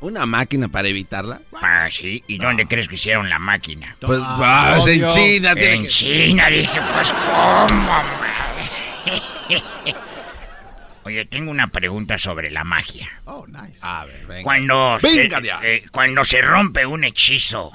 [0.00, 1.40] ¿Una máquina para evitarla?
[1.60, 2.24] Ah, sí.
[2.26, 3.94] ¿Y dónde crees que hicieron la máquina?
[4.00, 5.54] Pues, ah, en China.
[5.54, 8.02] tiene En que- China, dije, pues, ¿cómo?
[11.02, 13.08] Oye, tengo una pregunta sobre la magia.
[13.24, 13.80] Oh, nice.
[13.82, 14.42] A ver, venga.
[14.42, 15.60] Cuando, Venga, se, ya.
[15.62, 17.72] eh, cuando se rompe un hechizo,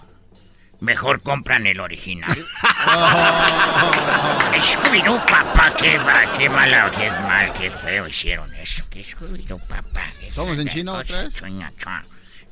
[0.85, 2.31] mejor compran el original.
[4.61, 8.83] Scooby-Doo, papá, qué, va- qué mala, qué mal, qué feo hicieron eso.
[8.89, 10.03] Qué Scooby-Doo, papá.
[10.33, 11.35] ¿Somos en chino cosa, otra vez?
[11.35, 12.01] chuña, chua.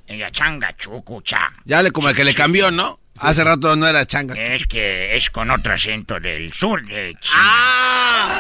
[0.07, 1.51] Ella changa, chucu, cha.
[1.63, 2.99] Ya le como el que le cambió, ¿no?
[3.19, 4.35] Hace rato no era changa.
[4.35, 7.37] Es que es con otro acento del sur de China.
[7.37, 8.39] ¡Ah!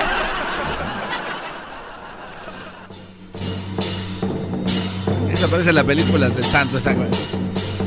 [5.31, 7.09] Esa parece la película del santo, esa güey.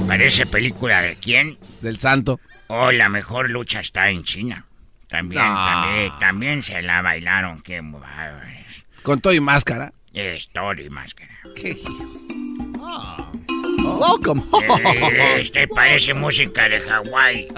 [0.06, 1.58] Parece película de quién?
[1.80, 2.40] Del santo.
[2.68, 4.64] Oh, la mejor lucha está en China.
[5.08, 5.54] También, No.
[5.54, 7.60] también, también se la bailaron.
[7.62, 7.80] Qué.
[9.02, 9.92] Con todo y máscara.
[10.12, 11.30] Es todo y máscara.
[11.54, 11.76] Qué
[13.98, 14.42] Welcome.
[14.62, 17.48] Eh, Este parece música de Hawái.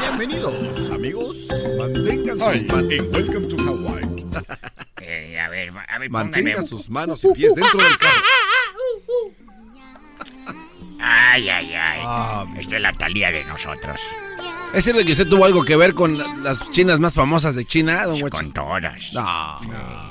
[0.00, 1.46] Bienvenidos, amigos.
[1.78, 4.24] Mantengan sus manos en Welcome to Hawaii.
[5.00, 6.66] Eh, a ver, a ver, Mantenga póngame.
[6.68, 8.12] sus manos y pies dentro del carro.
[11.00, 12.00] Ay, ay, ay.
[12.04, 14.00] Ah, Esta es la talía de nosotros.
[14.72, 17.64] ¿Es cierto que usted tuvo algo que ver con la- las chinas más famosas de
[17.64, 18.28] China, don?
[18.28, 19.12] Con todas.
[19.12, 19.60] No.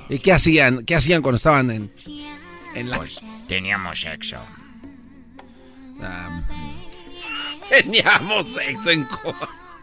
[0.09, 0.85] ¿Y qué hacían?
[0.85, 1.91] ¿Qué hacían cuando estaban en,
[2.75, 2.97] en la...
[2.97, 4.37] Pues teníamos sexo.
[6.01, 6.41] Ah,
[7.69, 9.03] teníamos sexo en...
[9.05, 9.35] co-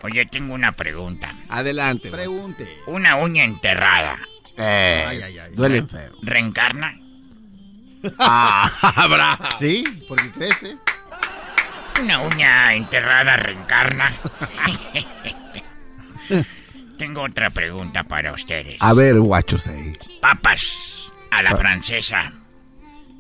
[0.03, 1.35] Oye, tengo una pregunta.
[1.51, 2.11] Adelante.
[2.11, 2.67] Pregunte.
[2.87, 4.19] Una uña enterrada.
[4.57, 5.53] Eh, Ay, ay, ay.
[5.55, 6.13] duele feo.
[6.23, 6.99] ¿Reencarna?
[8.19, 9.49] Ah.
[9.59, 10.79] Sí, porque crece.
[12.03, 14.13] Una uña enterrada reencarna.
[16.99, 18.77] Tengo otra pregunta para ustedes.
[18.81, 19.93] A ver, guachos ahí.
[20.21, 22.33] Papas a la francesa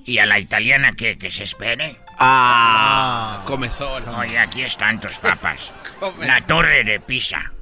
[0.05, 1.99] y a la italiana que, que se espere.
[2.19, 4.07] Ah, comezón.
[4.11, 5.73] Oye, aquí están tus papas.
[6.01, 7.53] Come- La torre de Pisa.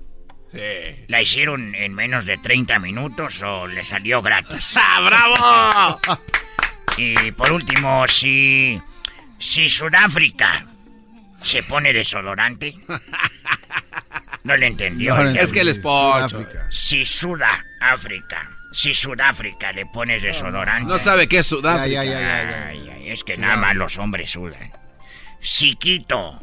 [0.52, 1.04] Sí.
[1.08, 4.72] ¿La hicieron en menos de 30 minutos o le salió gratis?
[4.76, 6.00] ¡Ah, bravo!
[6.96, 8.80] Y por último, si.
[9.38, 10.66] Si Sudáfrica
[11.42, 12.74] se pone desodorante.
[14.44, 15.14] No le entendió.
[15.14, 16.46] No Es que él es pocho.
[16.70, 18.48] Si Sudáfrica.
[18.72, 20.88] Si Sudáfrica le pones desodorante.
[20.88, 21.86] No sabe qué es Sudáfrica.
[21.86, 22.66] ya, ya, ya, ya.
[22.68, 24.72] Ay, ay, es que nada más los hombres sudan.
[25.40, 26.40] Si Quito,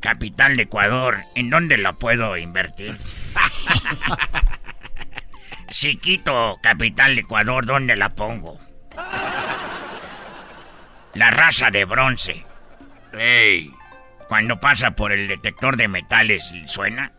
[0.00, 2.96] capital de Ecuador, ¿en dónde lo puedo invertir?
[5.68, 8.58] si Quito, capital de Ecuador, ¿dónde la pongo?
[11.14, 12.44] La raza de bronce.
[13.12, 13.70] Ey.
[14.34, 17.12] Cuando pasa por el detector de metales, ¿suena?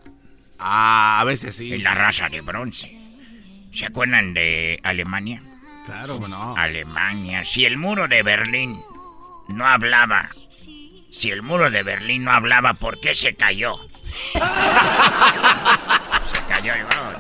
[0.59, 1.78] Ah, a veces Es sí.
[1.78, 2.93] la raza de bronce.
[3.72, 5.41] ¿Se acuerdan de Alemania?
[5.86, 6.53] Claro, bueno.
[6.57, 7.45] Alemania.
[7.45, 8.78] Si el muro de Berlín
[9.47, 10.32] no hablaba,
[11.09, 13.78] si el muro de Berlín no hablaba, ¿por qué se cayó?
[14.34, 14.39] se
[16.49, 17.13] cayó y oh,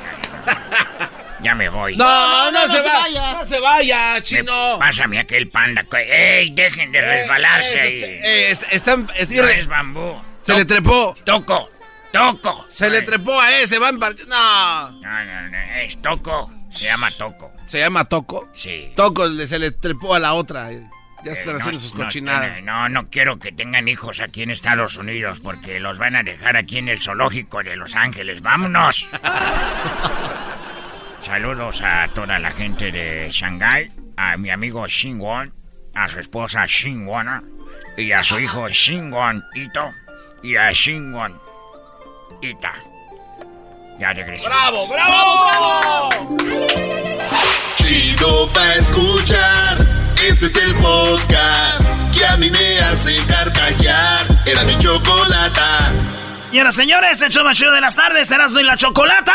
[1.45, 1.95] ya, me voy.
[1.95, 3.33] No, no, no, no se, se va, vaya.
[3.33, 4.75] No se vaya, Me- chino.
[4.79, 5.83] Pásame aquel panda.
[5.83, 6.49] que- ¡Ey!
[6.51, 8.03] Dejen de resbalarse Eh, ahí.
[8.03, 10.19] eh, es- están- es- No es bambú.
[10.41, 11.15] se le trepó.
[11.23, 11.69] Toco.
[12.11, 12.65] Toco.
[12.69, 14.89] Se le trepó a ese, van No.
[14.91, 16.51] No, no, no, es Toco.
[16.71, 17.51] Se llama Toco.
[17.65, 18.49] ¿Se llama Toco?
[18.53, 18.87] Sí.
[18.95, 20.71] Toco se le trepó a la otra.
[20.71, 22.61] Ya Eh, están no, haciendo sus no, cochinadas.
[22.63, 26.55] No, no quiero que tengan hijos aquí en Estados Unidos porque los van a dejar
[26.57, 28.41] aquí en el zoológico de Los Ángeles.
[28.41, 29.07] ¡Vámonos!
[31.25, 35.51] Saludos a toda la gente de Shanghai, a mi amigo Shinwon,
[35.95, 37.41] a su esposa Shinwona
[37.97, 39.89] y a su hijo Shinwon Ito
[40.43, 41.35] y a Shinwon
[42.43, 42.73] Ita.
[43.97, 44.45] Ya regresé.
[44.45, 46.37] ¡Bravo, bravo, bravo!
[47.77, 49.83] Chido pa' escuchar.
[50.29, 54.27] Este es el podcast que a mí me hace carcajear.
[54.45, 55.91] Era mi chocolata.
[56.55, 59.33] Y ahora, señores, el show más chido de las tardes, Erasmo y la Chocolata.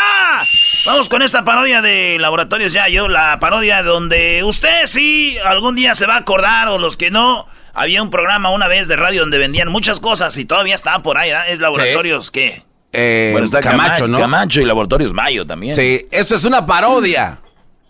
[0.87, 6.07] Vamos con esta parodia de Laboratorios Yayo, la parodia donde usted sí algún día se
[6.07, 7.45] va a acordar, o los que no.
[7.75, 11.19] Había un programa una vez de radio donde vendían muchas cosas y todavía está por
[11.19, 11.49] ahí, ¿verdad?
[11.49, 12.63] Es Laboratorios, ¿qué?
[12.91, 14.17] bueno, está Camacho, Camacho, ¿no?
[14.17, 15.75] Camacho y Laboratorios Mayo también.
[15.75, 17.37] Sí, esto es una parodia.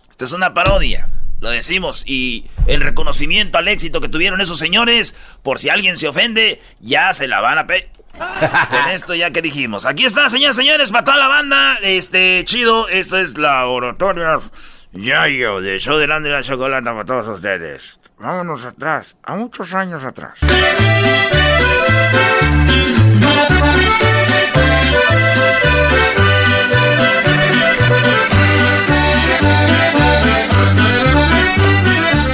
[0.10, 1.08] Esta es una parodia.
[1.40, 2.04] Lo decimos.
[2.06, 7.14] Y el reconocimiento al éxito que tuvieron esos señores, por si alguien se ofende, ya
[7.14, 7.90] se la van a pe...
[8.70, 9.86] Con esto ya que dijimos.
[9.86, 11.78] Aquí está, señores, señores, para toda la banda.
[11.82, 14.38] Este, chido, esta es la oratoria
[14.94, 18.00] Yayo de Show de la Chocolata para todos ustedes.
[18.20, 20.40] Vámonos atrás, a muchos años atrás.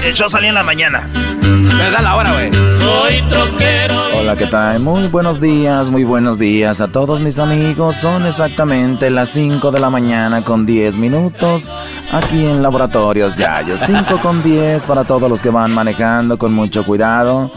[0.03, 1.07] El show salía en la mañana.
[1.43, 2.51] Me da la hora, güey.
[2.79, 3.96] Soy troquero.
[4.27, 4.81] Hola, ¿qué tal?
[4.81, 7.95] Muy buenos días, muy buenos días a todos mis amigos.
[7.95, 11.71] Son exactamente las 5 de la mañana con 10 minutos
[12.11, 13.77] aquí en Laboratorios Yayo.
[13.77, 17.49] 5 con 10 para todos los que van manejando con mucho cuidado.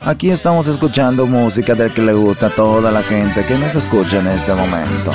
[0.00, 4.20] Aquí estamos escuchando música del que le gusta a toda la gente que nos escucha
[4.20, 5.10] en este momento.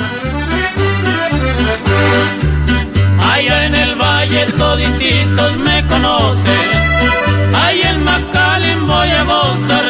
[3.18, 7.54] Allá en el valle todititos me conocen.
[7.54, 9.87] Ahí en Macalén voy a gozar.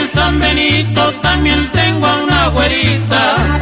[0.00, 3.60] En San Benito también tengo a una güerita.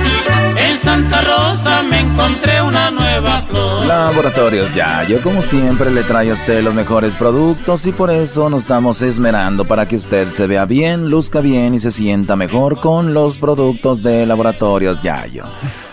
[0.56, 3.86] En Santa Rosa me encontré una nueva flor.
[3.86, 8.62] Laboratorios Yayo, como siempre, le trae a usted los mejores productos y por eso nos
[8.62, 13.14] estamos esmerando para que usted se vea bien, luzca bien y se sienta mejor con
[13.14, 15.44] los productos de Laboratorios Yayo.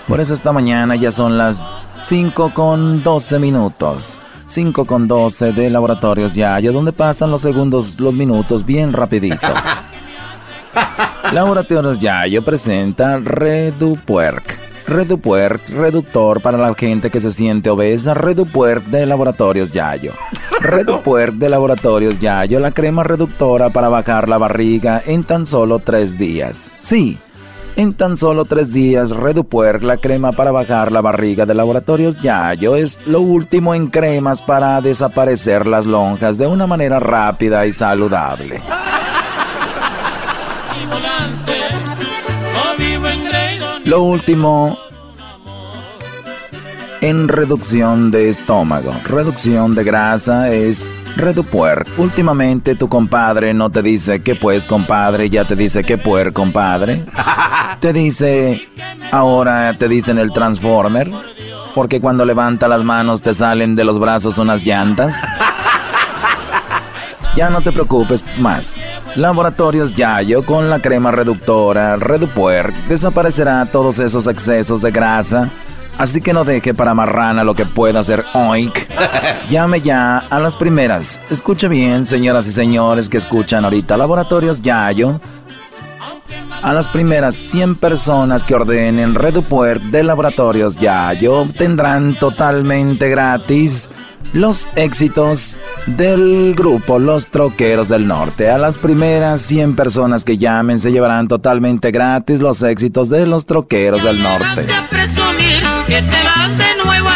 [0.07, 1.63] Por eso esta mañana ya son las
[2.03, 4.19] 5 con 12 minutos.
[4.45, 9.39] 5 con 12 de Laboratorios Yayo, donde pasan los segundos, los minutos bien rapidito.
[11.31, 14.57] Laboratorios Yayo presenta Redupuerc.
[14.87, 18.13] Redupuerc, reductor para la gente que se siente obesa.
[18.13, 20.11] Redupuerc de Laboratorios Yayo.
[20.59, 26.17] Redupuerc de Laboratorios Yayo, la crema reductora para bajar la barriga en tan solo tres
[26.17, 26.71] días.
[26.75, 27.17] Sí,
[27.75, 32.75] en tan solo tres días, Redupuer, la crema para bajar la barriga de laboratorios Yayo,
[32.75, 38.61] es lo último en cremas para desaparecer las lonjas de una manera rápida y saludable.
[43.85, 44.77] Lo último
[47.01, 50.83] en reducción de estómago, reducción de grasa es
[51.15, 51.85] Redupuer.
[51.97, 57.05] Últimamente tu compadre no te dice que pues compadre, ya te dice que puer compadre.
[57.79, 58.67] Te dice,
[59.11, 61.11] ahora te dicen el Transformer,
[61.75, 65.15] porque cuando levanta las manos te salen de los brazos unas llantas.
[67.35, 68.77] Ya no te preocupes más.
[69.15, 75.49] Laboratorios Yayo con la crema reductora Redupuer desaparecerá todos esos excesos de grasa.
[75.97, 78.77] Así que no deje para marrana lo que pueda hacer oink.
[79.49, 81.21] Llame ya a las primeras.
[81.29, 85.21] Escuche bien, señoras y señores que escuchan ahorita Laboratorios Yayo.
[86.61, 93.87] A las primeras 100 personas que ordenen Redupuer de Laboratorios Yayo obtendrán totalmente gratis
[94.35, 95.57] los éxitos
[95.87, 98.49] del grupo Los Troqueros del Norte.
[98.49, 103.45] A las primeras 100 personas que llamen se llevarán totalmente gratis los éxitos de Los
[103.45, 104.65] Troqueros del Norte.
[104.89, 107.09] presumir que te vas de nuevo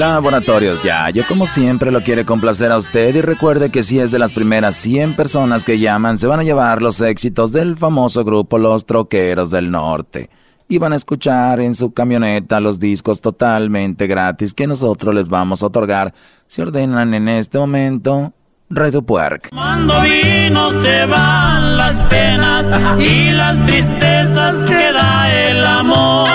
[0.00, 4.18] Laboratorios Yayo, como siempre, lo quiere complacer a usted y recuerde que si es de
[4.18, 8.56] las primeras 100 personas que llaman, se van a llevar los éxitos del famoso grupo
[8.56, 10.30] Los Troqueros del Norte.
[10.68, 15.62] Y van a escuchar en su camioneta los discos totalmente gratis que nosotros les vamos
[15.62, 16.14] a otorgar
[16.46, 18.32] si ordenan en este momento
[18.72, 19.48] Redo Puerc.
[19.50, 22.66] Cuando vino se van las penas
[23.00, 26.28] y las tristezas que da el amor.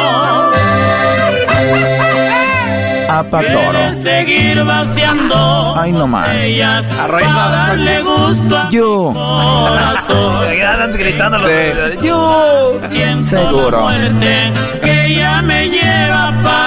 [3.10, 3.72] Apatoro.
[3.72, 6.30] Quiere seguir vaciando Ay, no más.
[6.36, 9.14] ellas para darle gusto a Yo.
[9.14, 10.46] corazón.
[10.98, 13.72] Gritando los Yo siento Seguro.
[13.72, 14.52] la muerte
[14.84, 16.65] que ya me lleva para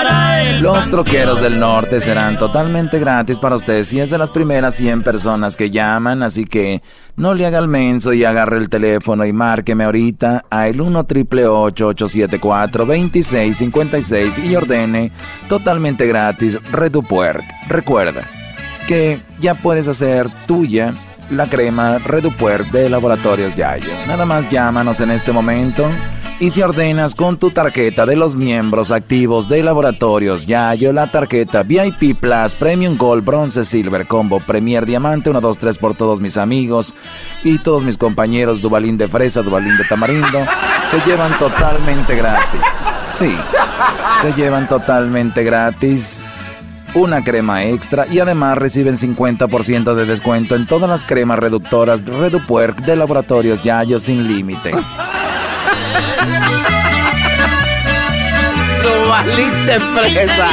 [0.61, 5.05] Los troqueros del norte serán totalmente gratis para ustedes si es de las primeras 100
[5.05, 6.83] personas que llaman, así que
[7.15, 11.07] no le haga el menso y agarre el teléfono y márqueme ahorita a el 1
[11.07, 15.13] triple 874 2656 y ordene
[15.49, 17.45] totalmente gratis Redupuerc.
[17.69, 18.25] Recuerda
[18.89, 20.93] que ya puedes hacer tuya
[21.31, 23.91] la crema Redupuerc de Laboratorios Yayo.
[24.07, 25.89] Nada más llámanos en este momento
[26.41, 31.65] y si ordenas con tu tarjeta de los miembros activos de Laboratorios Yayo, la tarjeta
[31.65, 36.37] VIP Plus, Premium Gold, Bronce, Silver, Combo, Premier, Diamante, 1, 2, 3 por todos mis
[36.37, 36.95] amigos
[37.43, 40.47] y todos mis compañeros Dubalín de Fresa, Dubalín de Tamarindo,
[40.89, 42.61] se llevan totalmente gratis.
[43.19, 43.37] Sí,
[44.23, 46.25] se llevan totalmente gratis
[46.95, 52.81] una crema extra y además reciben 50% de descuento en todas las cremas reductoras Redupuerc
[52.81, 54.73] de Laboratorios Yayo sin límite.
[58.83, 60.49] Tu valiste fresa.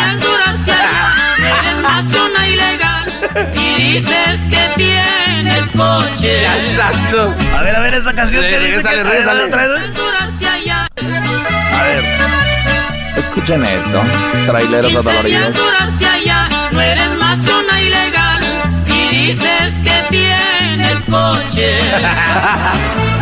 [1.38, 3.14] Eres más que una ilegal
[3.54, 6.44] y dices que tienes coche.
[6.44, 7.34] Exacto.
[7.56, 9.82] A ver, a ver esa canción Sí, que dice regrésale, que otra vez.
[11.74, 12.04] A ver.
[13.18, 14.02] Escuchen esto,
[14.46, 15.54] traileros adoloridos.
[19.28, 21.72] Dices que tienes coche.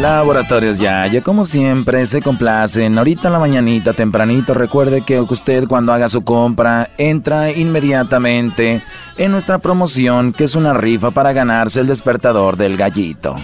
[0.00, 2.96] Laboratorios Yayo, como siempre, se complacen.
[2.96, 8.82] Ahorita en la mañanita, tempranito, recuerde que usted cuando haga su compra, entra inmediatamente
[9.18, 13.36] en nuestra promoción, que es una rifa para ganarse el despertador del gallito.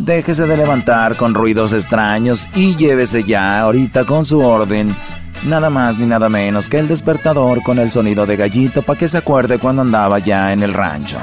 [0.00, 4.96] Déjese de levantar con ruidos extraños y llévese ya ahorita con su orden.
[5.44, 9.08] Nada más ni nada menos que el despertador con el sonido de gallito para que
[9.08, 11.18] se acuerde cuando andaba ya en el rancho.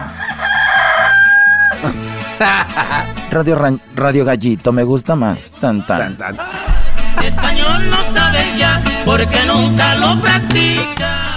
[3.32, 5.52] Radio, Radio Gallito me gusta más.
[5.62, 6.18] Tan tan.
[7.24, 11.29] Español no sabes ya porque nunca lo practicas.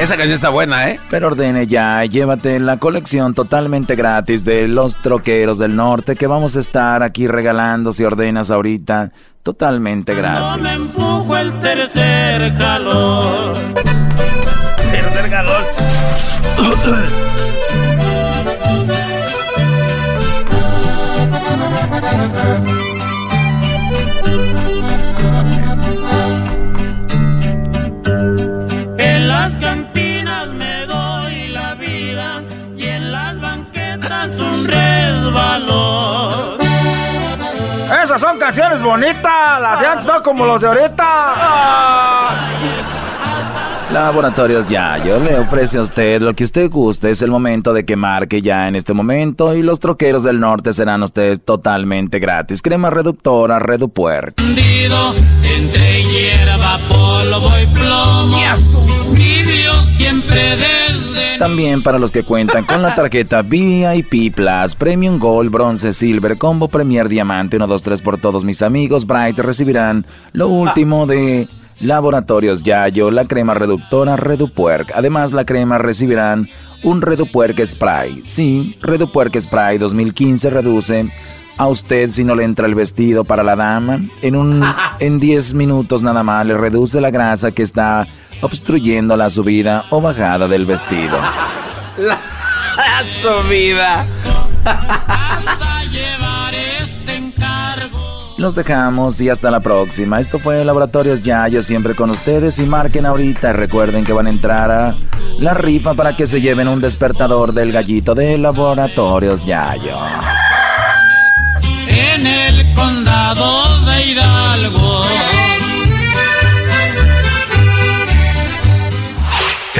[0.00, 0.98] Esa canción está buena, ¿eh?
[1.10, 6.26] Pero ordene ya, y llévate la colección totalmente gratis de los troqueros del norte que
[6.26, 9.12] vamos a estar aquí regalando si ordenas ahorita.
[9.42, 10.96] Totalmente gratis.
[10.96, 13.58] Empujo el tercer calor.
[14.90, 15.62] Tercer calor.
[38.10, 41.06] Esas son canciones bonitas, las de antes no como los de ahorita.
[43.92, 47.10] Laboratorios Yayo le ofrece a usted lo que usted guste.
[47.10, 50.72] Es el momento de que marque ya en este momento y los troqueros del norte
[50.72, 52.62] serán ustedes totalmente gratis.
[52.62, 53.58] Crema reductora.
[53.58, 58.40] Escondido entre hierba, polvo y plomo.
[59.12, 59.69] Vivió
[60.00, 65.92] siempre desde También para los que cuentan con la tarjeta VIP Plus, Premium Gold, Bronce,
[65.92, 71.06] Silver, Combo Premier Diamante, 1, 2, 3 por todos mis amigos, Bright recibirán lo último
[71.06, 71.48] de
[71.80, 74.92] Laboratorios Yayo, la crema reductora Redupuerc.
[74.94, 76.48] Además, la crema recibirán
[76.82, 78.22] un Redupuerc Spray.
[78.24, 81.10] Sí, Redupuerc Spray 2015 reduce
[81.58, 84.00] a usted si no le entra el vestido para la dama.
[84.22, 84.62] En un
[84.98, 88.06] en 10 minutos nada más le reduce la grasa que está
[88.40, 91.18] obstruyendo la subida o bajada del vestido.
[91.98, 92.18] La,
[92.76, 94.06] la subida.
[98.36, 100.18] Los dejamos y hasta la próxima.
[100.18, 102.58] Esto fue Laboratorios Yayo, siempre con ustedes.
[102.58, 104.94] Y marquen ahorita, recuerden que van a entrar a
[105.38, 109.98] la rifa para que se lleven un despertador del gallito de Laboratorios Yayo.
[111.86, 115.04] en el condado de Hidalgo.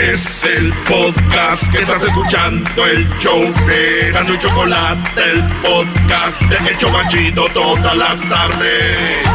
[0.01, 6.79] Es el podcast que estás escuchando, el show de y Chocolate, el podcast de El
[6.79, 9.29] Chobachito todas las tardes.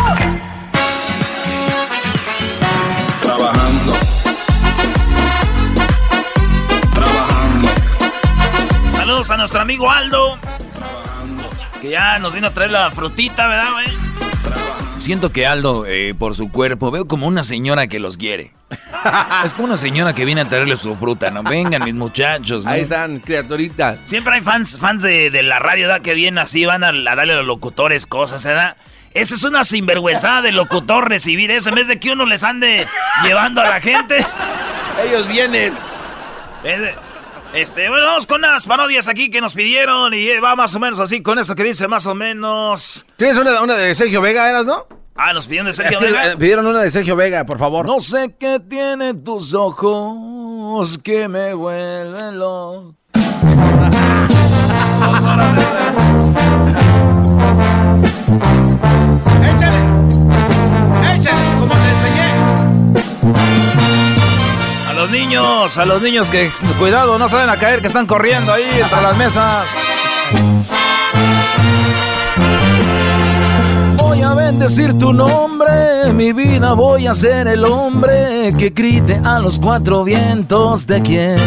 [3.22, 3.94] Trabajando.
[6.96, 7.70] Trabajando.
[8.96, 10.40] Saludos a nuestro amigo Aldo.
[11.80, 14.05] Que ya nos vino a traer la frutita, ¿verdad, güey?
[14.98, 18.54] Siento que Aldo, eh, por su cuerpo, veo como una señora que los quiere.
[19.46, 21.44] es como una señora que viene a traerle su fruta, ¿no?
[21.44, 22.72] Vengan, mis muchachos, ¿no?
[22.72, 24.00] Ahí están, criaturitas.
[24.06, 26.02] Siempre hay fans, fans de, de la radio, ¿verdad?
[26.02, 28.78] Que vienen así, van a, a darle a los locutores cosas, ¿verdad?
[29.14, 32.86] Esa es una sinvergüenzada de locutor recibir eso, en vez de que uno les ande
[33.24, 34.26] llevando a la gente.
[35.08, 35.74] Ellos vienen.
[36.64, 36.96] Eh,
[37.56, 40.80] Este, bueno, vamos con unas parodias aquí que nos pidieron y eh, va más o
[40.80, 43.06] menos así con esto que dice más o menos.
[43.16, 44.86] ¿Tienes una, una de Sergio Vega, eras, no?
[45.16, 46.36] Ah, nos pidieron de Sergio Vega.
[46.40, 47.86] Pidieron una de Sergio Vega, por favor.
[47.86, 52.96] No sé qué tiene tus ojos que me vuelven loco.
[59.46, 59.80] ¡Échale!
[61.14, 61.46] ¡Échale!
[61.60, 63.65] Como te enseñé.
[65.16, 69.02] Niños, a los niños que cuidado, no saben a caer, que están corriendo ahí entre
[69.02, 69.64] las mesas.
[73.96, 79.40] Voy a bendecir tu nombre, mi vida voy a ser el hombre que grite a
[79.40, 81.42] los cuatro vientos te quiero.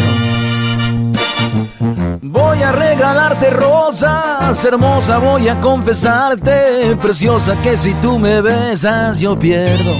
[2.23, 9.37] Voy a regalarte rosas, hermosa voy a confesarte, preciosa que si tú me besas yo
[9.37, 9.93] pierdo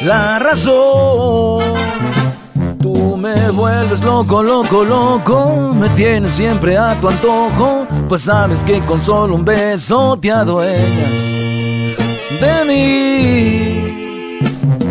[0.00, 2.09] la razón.
[3.20, 9.02] Me vuelves loco, loco, loco, me tienes siempre a tu antojo, pues sabes que con
[9.02, 11.18] solo un beso te adueñas
[12.40, 13.82] de mí.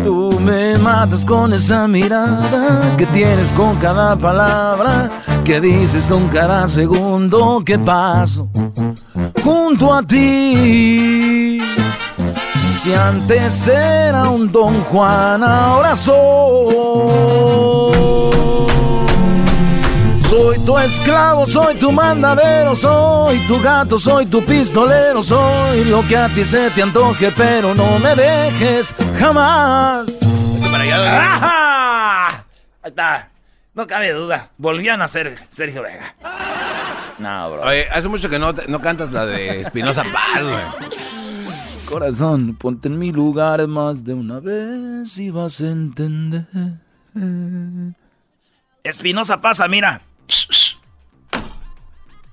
[0.04, 5.10] Tú me matas con esa mirada que tienes con cada palabra,
[5.44, 8.46] que dices con cada segundo que paso
[9.42, 11.60] junto a ti.
[12.80, 17.89] Si antes era un Don Juan, ahora soy.
[20.40, 26.16] Soy tu esclavo, soy tu mandadero, soy tu gato, soy tu pistolero, soy lo que
[26.16, 30.08] a ti se te antoje, pero no me dejes jamás.
[30.64, 32.28] ¡Ajá!
[32.28, 32.44] Ahí
[32.84, 33.28] está.
[33.74, 34.48] No cabe duda.
[34.56, 36.14] Volvían a ser Sergio Vega.
[37.18, 37.60] No, bro.
[37.60, 40.90] Oye, hace mucho que no, no cantas la de Espinosa Paz, güey.
[41.84, 46.46] Corazón, ponte en mi lugar más de una vez y vas a entender.
[48.82, 50.00] Espinosa pasa, mira.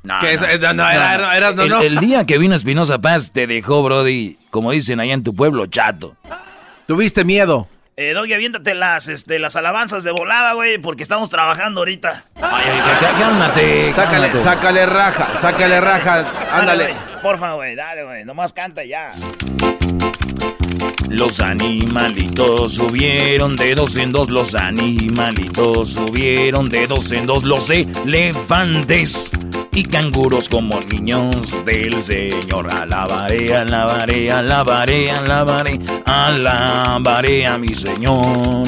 [0.03, 3.32] No, Que eso- no, no, era- era- era- no, el, día que vino Espinosa Paz
[3.34, 6.15] te dejó, Brody, como dicen allá en tu pueblo, chato.
[6.88, 7.68] Tuviste miedo.
[7.98, 12.24] Eh, Doggy, aviéntate las, este, las alabanzas de volada, güey, porque estamos trabajando ahorita.
[12.40, 14.38] Cálmate, Sácale, cálmate.
[14.44, 16.26] sácale raja, sácale raja.
[16.53, 16.84] Ándale.
[16.84, 18.24] Dale, güey, Porfa, güey, dale, güey.
[18.24, 19.10] Nomás canta ya.
[21.10, 27.69] Los animalitos subieron de dos en dos, los animalitos subieron de dos en dos, los
[27.69, 29.32] elefantes
[29.74, 32.68] y canguros como niños del Señor.
[32.74, 38.68] Alabaré, alabaré, alabaré, alabaré, alabaré a mi Señor.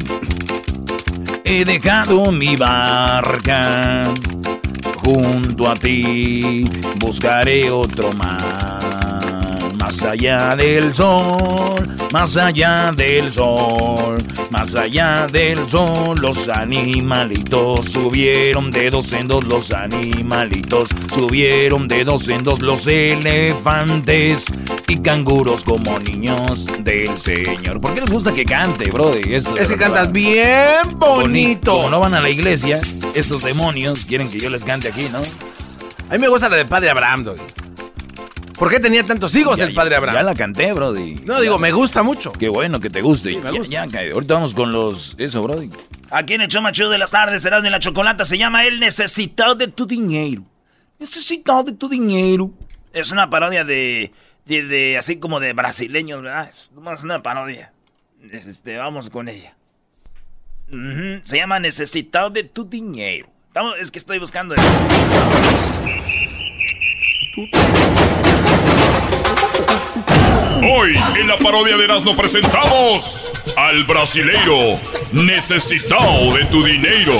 [1.53, 4.05] He dejado mi barca
[5.03, 6.63] junto a ti,
[6.97, 8.79] buscaré otro mar.
[9.77, 14.17] Más allá del sol, más allá del sol,
[14.49, 22.03] más allá del sol, los animalitos subieron de dos en dos, los animalitos subieron de
[22.03, 24.45] dos en dos, los elefantes
[24.87, 27.79] y canguros como niños del Señor.
[27.79, 29.33] ¿Por qué les gusta que cante, brother?
[29.33, 31.75] Esto de Es que cantas bien bonito.
[31.75, 32.79] Como no van a la iglesia,
[33.15, 35.19] estos demonios quieren que yo les cante aquí, ¿no?
[36.09, 37.41] A mí me gusta la del Padre Abraham, Doggy.
[38.61, 40.17] ¿Por qué tenía tantos hijos Ya- el Padre Abraham?
[40.17, 41.15] Ya la canté, Brody.
[41.25, 42.31] No, digo, me gusta mucho.
[42.31, 43.33] Qué bueno que te guste.
[43.41, 45.15] Ya, ya, ya, ahorita vamos con los...
[45.17, 45.71] Eso, Brody.
[46.11, 48.63] Aquí en el show más chido de las tardes, será de la chocolata, se llama
[48.67, 50.43] El Necesitado de tu Dinero.
[50.99, 52.51] Necesitado de tu dinero.
[52.93, 54.11] Es una parodia de,
[54.45, 56.51] de, de- así como de brasileños, ¿verdad?
[56.55, 57.73] Es nomás una parodia.
[58.31, 59.55] Es, Este, vamos con ella.
[61.23, 63.27] Se llama Necesitado de tu dinero.
[63.47, 64.53] Estamos- es que estoy buscando.
[69.93, 74.77] Hoy en la parodia de Erasmo presentamos al brasileiro
[75.11, 77.11] necesitado de tu dinero.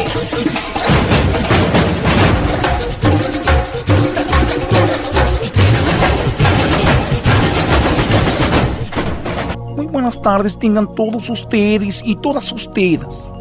[9.75, 13.33] Muy buenas tardes tengan todos ustedes y todas ustedes.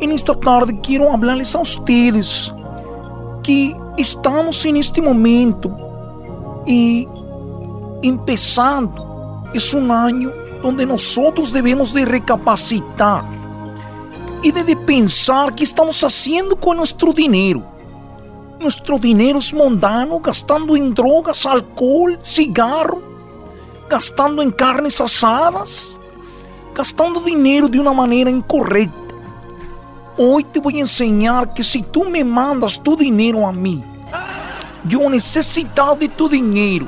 [0.00, 2.52] En esta tarde quiero hablarles a ustedes
[3.44, 5.70] que estamos en este momento
[6.66, 7.06] y
[8.06, 9.44] empezando.
[9.52, 10.30] Es un año
[10.62, 13.24] donde nosotros debemos de recapacitar
[14.42, 17.62] y de, pensar qué estamos haciendo con nuestro dinero.
[18.60, 23.00] Nuestro dinero es mundano, gastando en drogas, alcohol, cigarro,
[23.88, 25.98] gastando en carnes asadas,
[26.74, 29.14] gastando dinero de una manera incorrecta.
[30.18, 33.82] Hoy te voy a enseñar que si tú me mandas tu dinero a mí,
[34.86, 36.86] yo necesitado de tu dinero,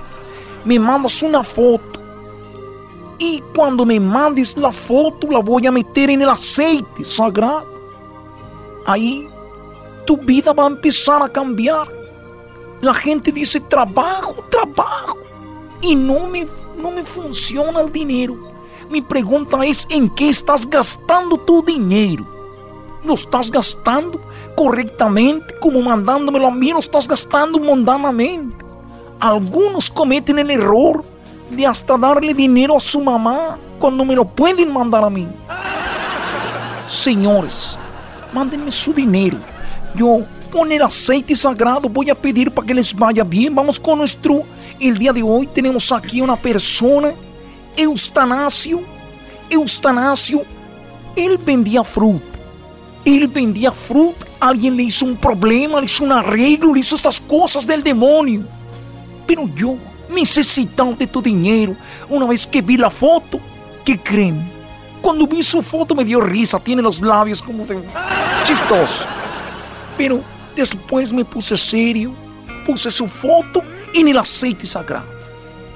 [0.66, 2.00] me mandas una foto.
[3.18, 7.66] Y cuando me mandes la foto, la voy a meter en el aceite sagrado.
[8.84, 9.28] Ahí
[10.04, 11.86] tu vida va a empezar a cambiar.
[12.80, 15.18] La gente dice trabajo, trabajo.
[15.80, 18.36] Y no me, no me funciona el dinero.
[18.90, 22.26] Mi pregunta es, ¿en qué estás gastando tu dinero?
[23.04, 24.20] ¿Lo estás gastando
[24.56, 26.70] correctamente como mandándomelo a mí?
[26.70, 28.55] ¿Lo estás gastando mundanamente?
[29.20, 31.04] Algunos cometen el error
[31.50, 35.26] de hasta darle dinero a su mamá cuando me lo pueden mandar a mí.
[36.88, 37.78] Señores,
[38.32, 39.38] mándenme su dinero.
[39.94, 40.18] Yo,
[40.52, 43.54] con el aceite sagrado, voy a pedir para que les vaya bien.
[43.54, 44.42] Vamos con nuestro.
[44.78, 47.12] El día de hoy tenemos aquí una persona,
[47.76, 48.80] Eustanasio.
[49.48, 50.42] Eustanasio,
[51.14, 52.24] él vendía fruta.
[53.04, 54.26] Él vendía fruta.
[54.40, 58.42] Alguien le hizo un problema, le hizo un arreglo, le hizo estas cosas del demonio.
[59.26, 59.76] Pero yo
[60.08, 61.76] necesitaba de tu dinero.
[62.08, 63.40] Una vez que vi la foto,
[63.84, 64.56] ¿qué creen?
[65.02, 67.78] Cuando vi su foto me dio risa, tiene los labios como de
[68.44, 69.06] chistoso.
[69.96, 70.20] Pero
[70.54, 72.12] después me puse serio,
[72.66, 73.62] puse su foto
[73.94, 75.06] en el aceite sagrado.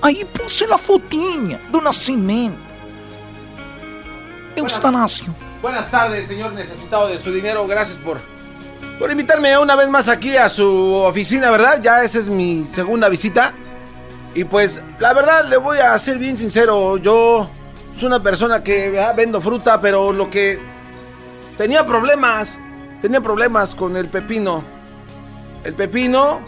[0.02, 2.59] Ahí puse la fotinha do nacimiento.
[4.56, 5.35] Eustanasio.
[5.62, 7.66] Buenas tardes, señor necesitado de su dinero.
[7.66, 8.20] Gracias por,
[9.01, 11.81] por invitarme una vez más aquí a su oficina, ¿verdad?
[11.82, 13.55] Ya esa es mi segunda visita.
[14.35, 16.98] Y pues, la verdad, le voy a ser bien sincero.
[16.98, 17.48] Yo
[17.97, 20.59] soy una persona que ah, vendo fruta, pero lo que
[21.56, 22.59] tenía problemas,
[23.01, 24.62] tenía problemas con el pepino.
[25.64, 26.40] El pepino,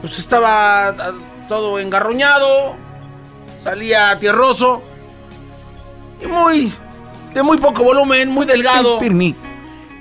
[0.00, 1.12] pues estaba ah,
[1.48, 2.76] todo engarruñado,
[3.64, 4.80] salía tierroso
[6.22, 6.72] y muy,
[7.34, 9.00] de muy poco volumen, muy delgado.
[9.00, 9.49] Permite.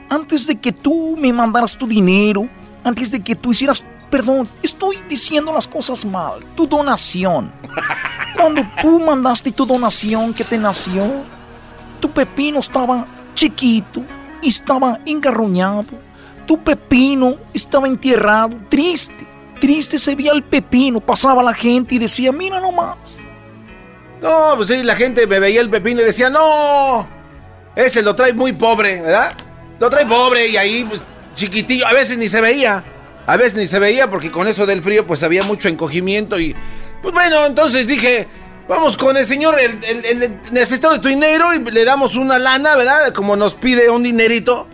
[0.09, 2.49] Antes de que tú me mandaras tu dinero,
[2.83, 7.51] antes de que tú hicieras, perdón, estoy diciendo las cosas mal, tu donación.
[8.35, 11.03] Cuando tú mandaste tu donación que te nació,
[11.99, 13.05] tu pepino estaba
[13.35, 14.01] chiquito
[14.41, 15.85] y estaba engarruñado.
[16.47, 19.27] Tu pepino estaba enterrado, triste.
[19.59, 20.99] Triste se veía el pepino.
[20.99, 23.17] Pasaba la gente y decía, mira nomás.
[24.21, 27.07] No, pues sí, la gente me veía el pepino y decía, no,
[27.75, 29.33] ese lo trae muy pobre, ¿verdad?
[29.79, 31.01] Lo trae pobre y ahí, pues,
[31.35, 32.83] chiquitillo, a veces ni se veía.
[33.25, 36.55] A veces ni se veía porque con eso del frío, pues había mucho encogimiento y...
[37.01, 38.27] Pues bueno, entonces dije,
[38.67, 42.37] vamos con el señor, el, el, el necesitado de tu dinero y le damos una
[42.39, 43.13] lana, ¿verdad?
[43.13, 44.67] Como nos pide un dinerito.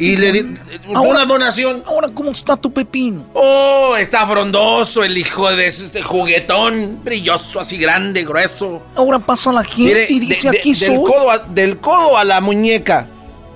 [0.00, 0.54] Y le di
[0.86, 1.82] una donación.
[1.84, 3.26] Ahora, ¿cómo está tu pepino?
[3.34, 8.80] Oh, está frondoso el hijo de este juguetón, brilloso, así grande, grueso.
[8.94, 10.96] Ahora pasa la gente Mire, y dice de- de- aquí del, soy.
[10.98, 13.08] codo a, del codo a la muñeca.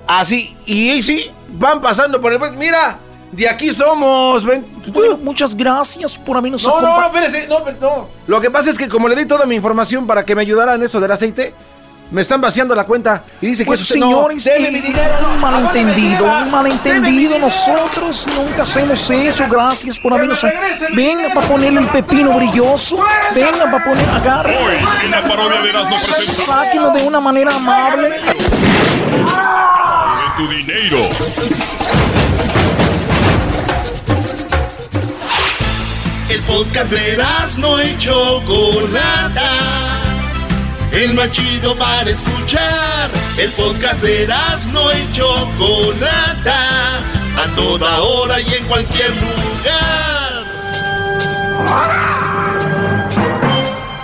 [0.07, 2.39] Así, y ahí sí, van pasando por el...
[2.57, 2.99] Mira,
[3.31, 4.65] de aquí somos, ven.
[4.87, 8.07] Bueno, muchas gracias por habernos No, no, no, espérese, no, pero no.
[8.27, 10.75] Lo que pasa es que como le di toda mi información para que me ayudara
[10.75, 11.53] en eso del aceite,
[12.11, 15.33] me están vaciando la cuenta y dice Pues que eso señores, deme mi dinero, no,
[15.33, 17.39] un malentendido, un malentendido.
[17.39, 19.45] Nosotros nunca hacemos eso.
[19.49, 20.45] Gracias por habernos.
[20.93, 22.99] Venga para ponerle el pepino brilloso.
[23.33, 24.57] Venga para poner, agarre.
[24.57, 24.75] Hoy,
[25.05, 28.09] en la parodia de Erasmo presenta Sáquenlo de una manera amable.
[28.09, 28.19] de
[30.37, 30.97] tu dinero.
[36.29, 37.17] El podcast de
[37.57, 40.02] no y Chocolata.
[40.93, 43.09] El más chido para escuchar.
[43.37, 44.27] El podcast de
[44.71, 46.99] no y Chocolata.
[47.35, 50.43] A toda hora y en cualquier lugar.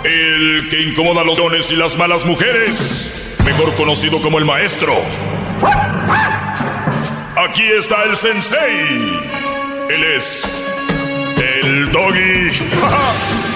[0.02, 3.36] El que incomoda a los dones y las malas mujeres.
[3.44, 4.94] Mejor conocido como el maestro.
[7.36, 9.20] Aquí está el sensei.
[9.90, 10.64] Él es
[11.36, 12.50] el doggy.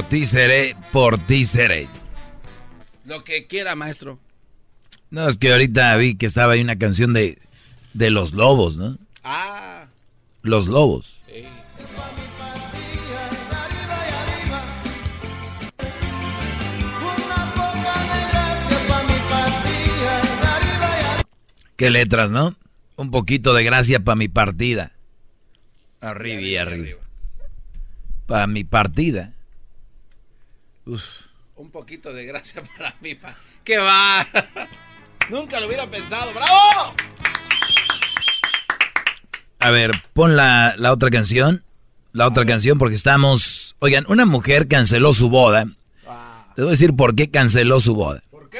[0.00, 1.86] Por ti seré, por ti seré.
[3.04, 4.18] Lo que quiera, maestro.
[5.10, 7.36] No, es que ahorita vi que estaba ahí una canción de,
[7.92, 8.96] de los lobos, ¿no?
[9.22, 9.88] Ah.
[10.40, 11.18] Los lobos.
[21.76, 22.56] Qué letras, ¿no?
[22.96, 24.92] Un poquito de gracia para mi partida.
[26.00, 27.00] Arriba y arriba.
[28.24, 29.34] Para mi partida.
[30.90, 31.02] Uf.
[31.54, 33.14] Un poquito de gracia para mí.
[33.14, 33.36] Pa.
[33.62, 34.26] ¡Qué va!
[35.30, 36.32] Nunca lo hubiera pensado.
[36.32, 36.94] ¡Bravo!
[39.60, 41.62] A ver, pon la, la otra canción.
[42.12, 43.76] La otra canción porque estamos...
[43.78, 45.64] Oigan, una mujer canceló su boda.
[45.64, 45.76] Les
[46.56, 48.22] voy a decir por qué canceló su boda.
[48.32, 48.58] ¿Por qué?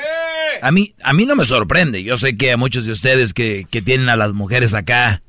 [0.62, 2.04] A mí, a mí no me sorprende.
[2.04, 5.22] Yo sé que a muchos de ustedes que, que tienen a las mujeres acá,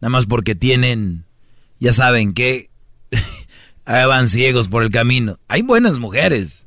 [0.00, 1.24] nada más porque tienen,
[1.80, 2.70] ya saben que
[3.86, 5.38] van ciegos por el camino.
[5.48, 6.66] Hay buenas mujeres.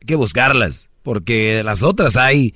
[0.00, 0.88] Hay que buscarlas.
[1.02, 2.54] Porque las otras hay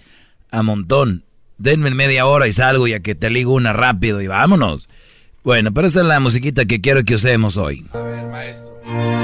[0.50, 1.24] a montón.
[1.58, 4.88] Denme media hora y salgo y a que te ligo una rápido y vámonos.
[5.42, 7.86] Bueno, pero esa es la musiquita que quiero que usemos hoy.
[7.92, 9.21] A ver, maestro.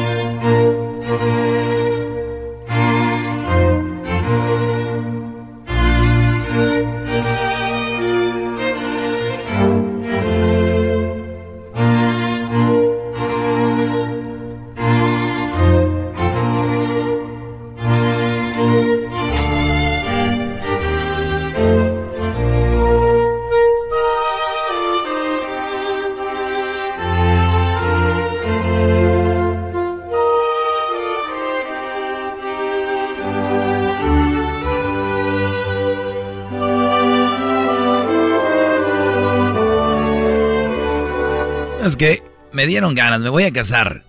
[41.88, 44.04] Es que me dieron ganas, me voy a casar.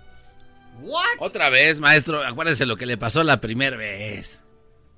[1.20, 4.42] Otra vez, maestro, acuérdese lo que le pasó la primera vez.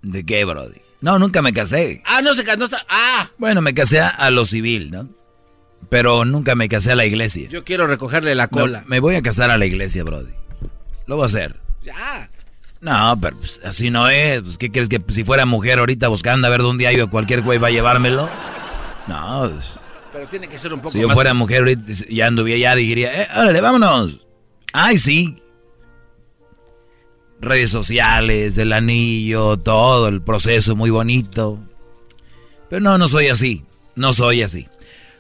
[0.02, 0.82] ¿De qué, Brody?
[1.00, 2.02] No, nunca me casé.
[2.08, 2.66] Ah, no se casó.
[2.90, 3.30] Ah.
[3.38, 5.08] Bueno, me casé a lo civil, ¿no?
[5.90, 7.50] Pero nunca me casé a la iglesia.
[7.50, 8.82] Yo quiero recogerle la cola.
[8.82, 10.34] No, me voy a casar a la iglesia, Brody.
[11.06, 11.60] Lo voy a hacer.
[11.84, 12.32] Ya.
[12.80, 14.42] No, pero pues, así no es.
[14.42, 17.44] Pues, ¿Qué crees que si fuera mujer ahorita buscando a ver dónde hay o cualquier
[17.44, 18.28] güey va a llevármelo?
[19.08, 19.52] No.
[19.54, 19.81] pues,
[20.12, 22.76] Pero tiene que ser un poco si yo más- fuera mujer ahorita ya anduviera ya
[22.76, 24.20] diría, eh, órale, vámonos.
[24.74, 25.38] Ay, sí.
[27.40, 31.60] Redes sociales, el anillo, todo, el proceso muy bonito.
[32.70, 33.66] Pero no, no soy así.
[33.96, 34.68] No soy así.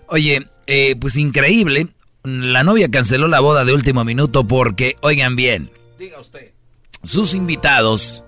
[0.08, 1.88] Oye, eh, pues increíble.
[2.24, 6.52] La novia canceló la boda de último minuto porque, oigan bien, Diga usted.
[7.04, 8.24] sus invitados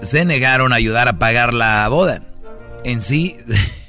[0.00, 2.22] se negaron a ayudar a pagar la boda.
[2.84, 3.36] En sí,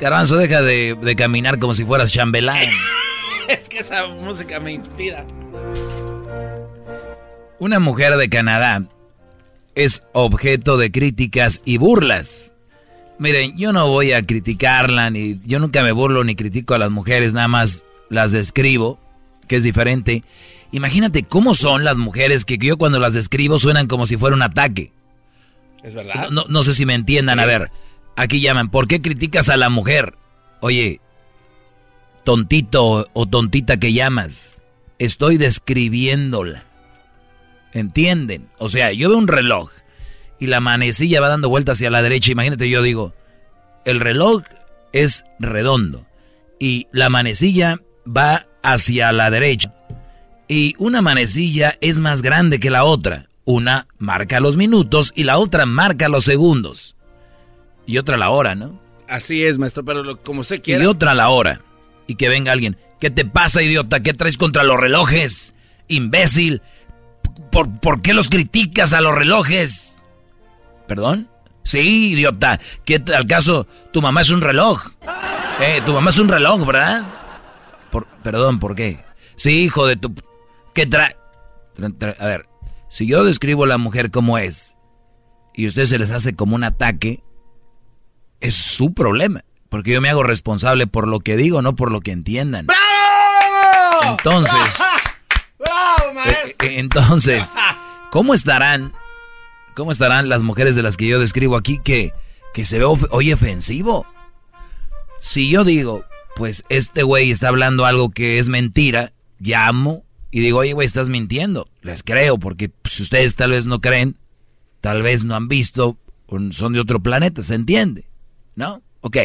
[0.00, 2.68] Garbanzo, deja de, de caminar como si fueras chambelán.
[3.48, 5.26] es que esa música me inspira.
[7.58, 8.82] Una mujer de Canadá
[9.74, 12.52] es objeto de críticas y burlas.
[13.18, 16.90] Miren, yo no voy a criticarla, ni yo nunca me burlo ni critico a las
[16.90, 18.98] mujeres, nada más las describo,
[19.48, 20.22] que es diferente.
[20.72, 24.42] Imagínate cómo son las mujeres que yo cuando las describo suenan como si fuera un
[24.42, 24.92] ataque.
[25.82, 26.28] Es verdad.
[26.30, 27.40] No, no sé si me entiendan.
[27.40, 27.70] A ver,
[28.16, 30.14] aquí llaman, ¿por qué criticas a la mujer?
[30.60, 31.00] Oye,
[32.24, 34.56] tontito o tontita que llamas,
[34.98, 36.64] estoy describiéndola.
[37.72, 38.48] ¿Entienden?
[38.58, 39.70] O sea, yo veo un reloj
[40.38, 42.32] y la manecilla va dando vueltas hacia la derecha.
[42.32, 43.14] Imagínate, yo digo,
[43.84, 44.42] el reloj
[44.92, 46.06] es redondo
[46.58, 49.74] y la manecilla va hacia la derecha.
[50.48, 53.28] Y una manecilla es más grande que la otra.
[53.44, 56.95] Una marca los minutos y la otra marca los segundos.
[57.86, 58.80] Y otra la hora, ¿no?
[59.08, 60.82] Así es, maestro, pero lo- como usted quiera.
[60.82, 61.60] Y otra la hora.
[62.06, 62.76] Y que venga alguien.
[63.00, 64.00] ¿Qué te pasa, idiota?
[64.00, 65.54] ¿Qué traes contra los relojes?
[65.88, 66.62] Imbécil.
[67.52, 69.98] ¿Por, por qué los criticas a los relojes?
[70.88, 71.28] ¿Perdón?
[71.62, 72.60] Sí, idiota.
[72.84, 73.66] ¿Qué al caso?
[73.92, 74.82] Tu mamá es un reloj.
[75.60, 77.06] Eh, tu mamá es un reloj, ¿verdad?
[77.90, 79.04] Por, perdón, ¿por qué?
[79.36, 80.14] Sí, hijo de tu...
[80.74, 81.16] ¿Qué trae?
[81.76, 82.46] Tra- tra- A ver,
[82.88, 84.76] si yo describo a la mujer como es
[85.54, 87.22] y a ustedes se les hace como un ataque,
[88.40, 89.42] es su problema.
[89.68, 92.68] Porque yo me hago responsable por lo que digo, no por lo que entiendan.
[94.06, 94.78] Entonces,
[95.58, 96.68] ¡Bravo, eh, maestro!
[96.68, 97.52] eh, entonces,
[98.10, 98.92] ¿cómo estarán?
[99.74, 102.12] ¿Cómo estarán las mujeres de las que yo describo aquí que,
[102.54, 104.06] que se ve hoy ofensivo?
[105.20, 106.04] Si yo digo,
[106.36, 111.08] pues este güey está hablando algo que es mentira, llamo y digo, oye, güey, estás
[111.08, 111.68] mintiendo.
[111.82, 114.16] Les creo, porque si ustedes tal vez no creen,
[114.80, 115.98] tal vez no han visto,
[116.50, 118.06] son de otro planeta, ¿se entiende?
[118.56, 118.82] ¿No?
[119.02, 119.18] Ok.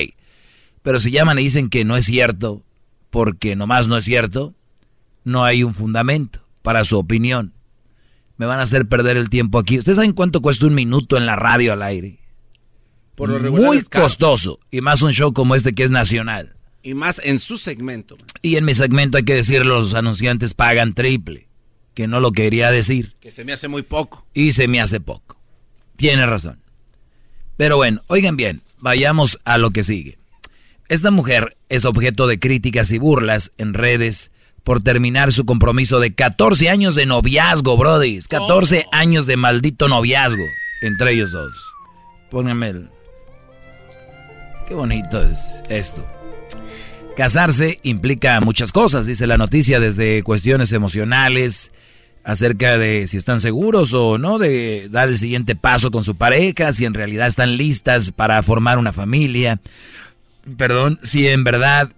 [0.84, 2.64] Pero si llaman y dicen que no es cierto,
[3.10, 4.54] porque nomás no es cierto,
[5.24, 7.54] no hay un fundamento para su opinión.
[8.38, 9.78] Me van a hacer perder el tiempo aquí.
[9.78, 12.20] ¿Ustedes saben cuánto cuesta un minuto en la radio al aire?
[13.16, 14.60] Por lo regular Muy costoso.
[14.72, 16.56] Y más un show como este que es nacional.
[16.82, 18.18] Y más en su segmento.
[18.42, 21.48] Y en mi segmento hay que decir, los anunciantes pagan triple.
[21.94, 23.16] Que no lo quería decir.
[23.20, 24.26] Que se me hace muy poco.
[24.34, 25.38] Y se me hace poco.
[25.96, 26.60] Tiene razón.
[27.58, 30.18] Pero bueno, oigan bien, vayamos a lo que sigue.
[30.90, 34.32] Esta mujer es objeto de críticas y burlas en redes
[34.64, 38.20] por terminar su compromiso de 14 años de noviazgo, Brody.
[38.28, 40.44] 14 años de maldito noviazgo
[40.82, 41.74] entre ellos dos.
[42.30, 42.90] Pónganme el...
[44.68, 46.06] Qué bonito es esto.
[47.16, 51.72] Casarse implica muchas cosas, dice la noticia, desde cuestiones emocionales,
[52.24, 56.72] acerca de si están seguros o no de dar el siguiente paso con su pareja,
[56.72, 59.60] si en realidad están listas para formar una familia,
[60.58, 61.92] perdón, si en verdad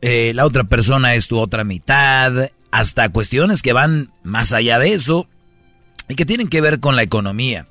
[0.00, 4.94] eh, la otra persona es tu otra mitad, hasta cuestiones que van más allá de
[4.94, 5.28] eso
[6.08, 7.66] y que tienen que ver con la economía.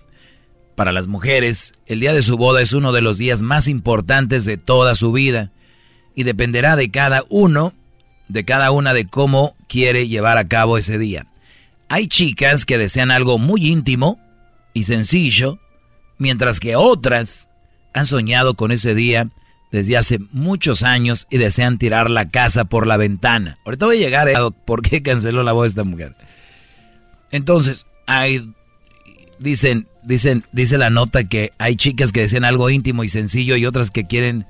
[0.75, 4.45] Para las mujeres, el día de su boda es uno de los días más importantes
[4.45, 5.51] de toda su vida
[6.15, 7.73] y dependerá de cada uno
[8.31, 11.27] de cada una de cómo quiere llevar a cabo ese día.
[11.91, 14.17] Hay chicas que desean algo muy íntimo
[14.73, 15.59] y sencillo,
[16.17, 17.49] mientras que otras
[17.93, 19.27] han soñado con ese día
[19.73, 23.57] desde hace muchos años y desean tirar la casa por la ventana.
[23.65, 26.15] Ahorita voy a llegar a por qué canceló la voz de esta mujer.
[27.29, 28.53] Entonces, hay
[29.39, 33.65] dicen, dicen, dice la nota que hay chicas que desean algo íntimo y sencillo y
[33.65, 34.45] otras que quieren,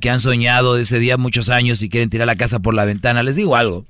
[0.00, 3.22] que han soñado ese día muchos años y quieren tirar la casa por la ventana.
[3.22, 3.84] Les digo algo.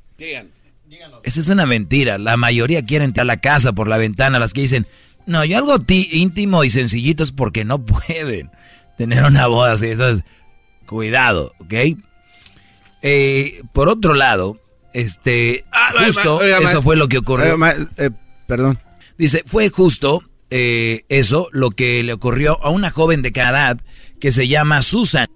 [1.23, 2.19] Esa es una mentira.
[2.19, 4.39] La mayoría quieren tirar la casa por la ventana.
[4.39, 4.87] Las que dicen,
[5.27, 8.51] no, yo algo íntimo y sencillito es porque no pueden
[8.99, 9.89] tener una boda así.
[9.89, 10.25] Entonces,
[10.87, 11.75] cuidado, ¿ok?
[13.03, 14.59] Eh, por otro lado,
[14.93, 17.57] este, Ah, justo, eso fue lo que ocurrió.
[17.97, 18.11] eh,
[18.47, 18.79] perdón.
[19.17, 23.77] Dice, fue justo eh, eso lo que le ocurrió a una joven de Canadá
[24.19, 25.29] que se llama Susan,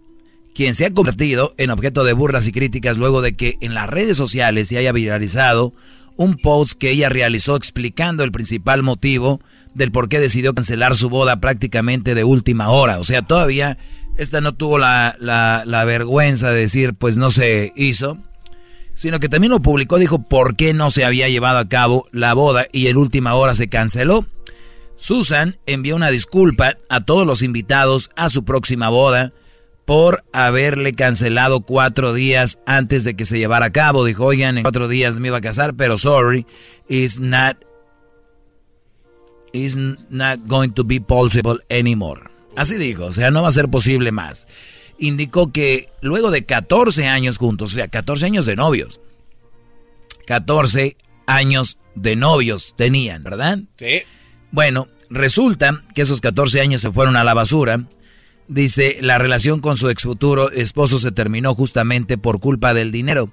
[0.55, 3.89] quien se ha convertido en objeto de burlas y críticas luego de que en las
[3.89, 5.73] redes sociales se haya viralizado
[6.17, 9.41] un post que ella realizó explicando el principal motivo
[9.75, 13.01] del por qué decidió cancelar su boda prácticamente de última hora.
[13.01, 13.79] O sea, todavía
[14.17, 18.19] esta no tuvo la, la, la vergüenza de decir, pues no se hizo
[18.95, 22.33] sino que también lo publicó, dijo por qué no se había llevado a cabo la
[22.33, 24.27] boda y en última hora se canceló.
[24.97, 29.33] Susan envió una disculpa a todos los invitados a su próxima boda
[29.85, 34.05] por haberle cancelado cuatro días antes de que se llevara a cabo.
[34.05, 36.47] Dijo, oigan, en cuatro días me iba a casar, pero sorry,
[36.89, 37.57] it's not,
[39.53, 42.23] it's not going to be possible anymore.
[42.57, 44.47] Así dijo, o sea, no va a ser posible más
[44.99, 49.01] indicó que luego de 14 años juntos, o sea, 14 años de novios,
[50.27, 50.97] 14
[51.27, 53.61] años de novios tenían, ¿verdad?
[53.77, 54.03] Sí.
[54.51, 57.87] Bueno, resulta que esos 14 años se fueron a la basura.
[58.49, 63.31] Dice, la relación con su ex futuro esposo se terminó justamente por culpa del dinero.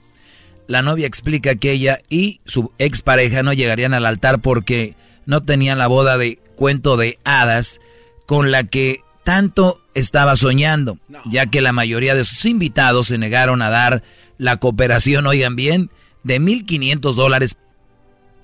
[0.67, 5.79] La novia explica que ella y su expareja no llegarían al altar porque no tenían
[5.79, 7.81] la boda de cuento de hadas
[8.25, 13.61] con la que tanto estaba soñando, ya que la mayoría de sus invitados se negaron
[13.61, 14.03] a dar
[14.37, 15.91] la cooperación, oigan bien,
[16.23, 17.57] de 1.500 dólares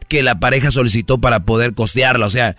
[0.07, 2.25] que la pareja solicitó para poder costearla.
[2.25, 2.55] O sea,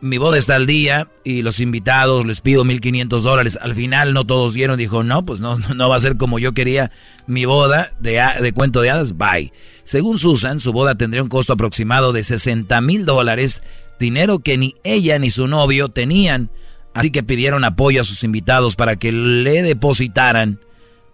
[0.00, 3.58] mi boda está al día y los invitados les pido 1.500 dólares.
[3.60, 6.52] Al final no todos dieron, dijo, no, pues no, no va a ser como yo
[6.52, 6.90] quería
[7.26, 9.52] mi boda de, de cuento de hadas, bye.
[9.84, 13.62] Según Susan, su boda tendría un costo aproximado de 60 mil dólares,
[13.98, 16.50] dinero que ni ella ni su novio tenían.
[16.94, 20.60] Así que pidieron apoyo a sus invitados para que le depositaran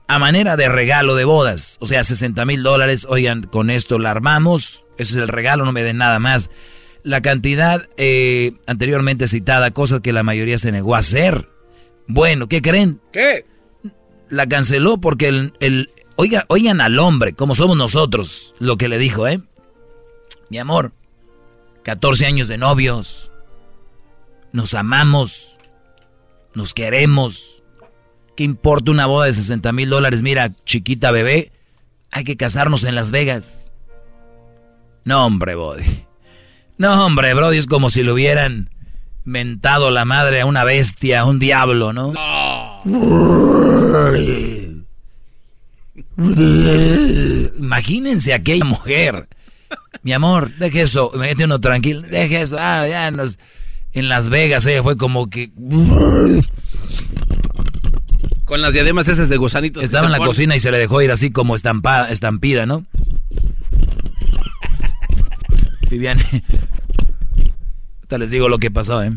[0.06, 1.76] a manera de regalo de bodas.
[1.80, 3.06] O sea, 60 mil dólares.
[3.08, 4.84] Oigan, con esto la armamos.
[4.96, 6.50] Ese es el regalo, no me den nada más.
[7.02, 11.48] La cantidad eh, anteriormente citada, cosa que la mayoría se negó a hacer.
[12.06, 13.00] Bueno, ¿qué creen?
[13.12, 13.46] ¿Qué?
[14.28, 18.98] La canceló porque el, el oiga, oigan al hombre, como somos nosotros, lo que le
[18.98, 19.40] dijo, ¿eh?
[20.48, 20.92] Mi amor,
[21.82, 23.30] 14 años de novios,
[24.52, 25.58] nos amamos,
[26.54, 27.62] nos queremos.
[28.36, 30.22] ¿Qué importa una boda de 60 mil dólares?
[30.22, 31.52] Mira, chiquita bebé,
[32.10, 33.72] hay que casarnos en Las Vegas.
[35.04, 36.06] No, hombre, Brody.
[36.82, 38.68] No, hombre, Brody, es como si le hubieran
[39.22, 42.12] mentado la madre a una bestia, a un diablo, ¿no?
[47.56, 49.28] Imagínense aquella mujer.
[50.02, 53.38] Mi amor, deje eso, mete uno tranquilo, deje eso, ah, ya nos
[53.92, 55.52] en Las Vegas, ella fue como que...
[58.44, 59.84] Con las diademas esas de gusanitos.
[59.84, 62.84] Estaba en la cocina y se le dejó ir así como estampada, estampida, ¿no?
[65.88, 66.24] Viviane.
[68.12, 69.10] Ahorita les digo lo que pasó, ¿eh?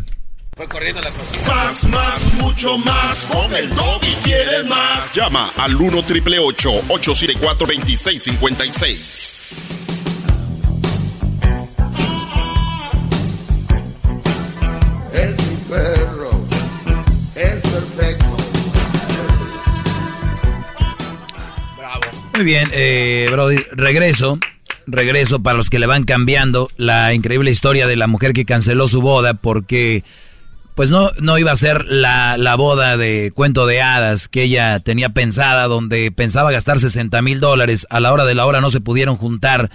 [0.56, 1.54] Fue corriendo la cocina.
[1.54, 3.26] Más, más, mucho más.
[3.26, 5.14] Con el y quieres más.
[5.14, 9.44] Llama al 1 triple 874 2656.
[15.12, 16.46] Es mi perro.
[17.36, 18.38] Es perfecto.
[22.34, 24.40] Muy bien, eh, Brody, regreso.
[24.88, 28.88] Regreso para los que le van cambiando la increíble historia de la mujer que canceló
[28.88, 30.04] su boda porque
[30.76, 34.80] pues no, no iba a ser la, la boda de cuento de hadas que ella
[34.82, 37.88] tenía pensada, donde pensaba gastar 60 mil dólares.
[37.90, 39.72] A la hora de la hora no se pudieron juntar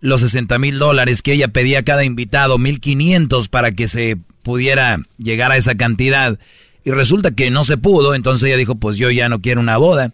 [0.00, 4.98] los 60 mil dólares que ella pedía a cada invitado, 1500 para que se pudiera
[5.16, 6.38] llegar a esa cantidad.
[6.84, 9.76] Y resulta que no se pudo, entonces ella dijo, pues yo ya no quiero una
[9.76, 10.12] boda.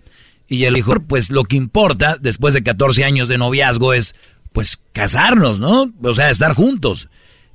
[0.49, 4.15] Y él dijo, pues lo que importa después de 14 años de noviazgo es,
[4.53, 5.93] pues, casarnos, ¿no?
[6.03, 7.09] O sea, estar juntos.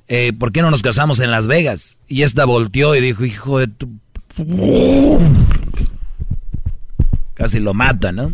[0.06, 1.98] Eh, ¿Por qué no nos casamos en Las Vegas?
[2.08, 3.88] Y esta volteó y dijo, hijo de tu...
[7.34, 8.32] Casi lo mata, ¿no?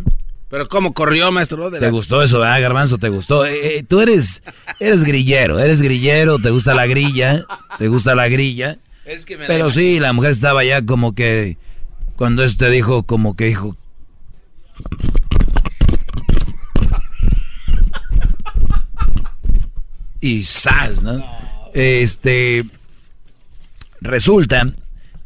[0.49, 1.69] Pero ¿cómo corrió, maestro?
[1.69, 2.97] De ¿Te la- gustó eso, verdad, Garbanzo?
[2.97, 3.45] ¿Te gustó?
[3.45, 4.43] Eh, eh, tú eres,
[4.79, 7.45] eres grillero, eres grillero, te gusta la grilla,
[7.79, 8.77] te gusta la grilla.
[9.05, 11.57] Es que me la Pero sí, la mujer estaba ya como que,
[12.15, 13.75] cuando este dijo, como que dijo...
[20.19, 21.01] Y ¡zas!
[21.01, 21.23] ¿no?
[21.73, 22.65] Este,
[24.01, 24.73] resulta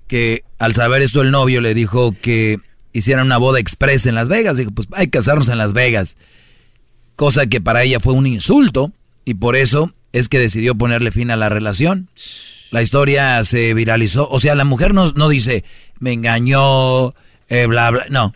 [0.07, 2.59] que al saber esto el novio le dijo que
[2.93, 4.57] hicieran una boda express en Las Vegas.
[4.57, 6.15] Dijo, pues hay que casarnos en Las Vegas.
[7.15, 8.91] Cosa que para ella fue un insulto
[9.25, 12.09] y por eso es que decidió ponerle fin a la relación.
[12.71, 14.29] La historia se viralizó.
[14.29, 15.63] O sea, la mujer no, no dice,
[15.99, 17.13] me engañó,
[17.49, 18.05] eh, bla, bla.
[18.09, 18.33] No.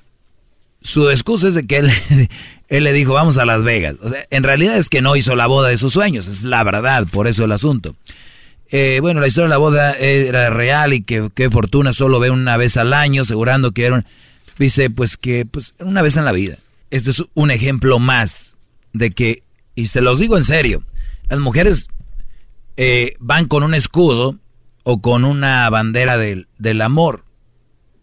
[0.81, 1.91] Su excusa es de que él,
[2.69, 3.95] él le dijo, vamos a Las Vegas.
[4.01, 6.27] O sea, en realidad es que no hizo la boda de sus sueños.
[6.27, 7.95] Es la verdad, por eso el asunto.
[8.72, 12.56] Eh, bueno, la historia de la boda era real y que fortuna solo ve una
[12.56, 14.06] vez al año, asegurando que era un-
[14.60, 16.57] Dice, pues que pues una vez en la vida.
[16.91, 18.57] Este es un ejemplo más
[18.91, 19.41] de que,
[19.73, 20.84] y se los digo en serio,
[21.30, 21.88] las mujeres
[22.76, 24.38] eh, van con un escudo
[24.84, 27.23] o con una bandera del, del amor,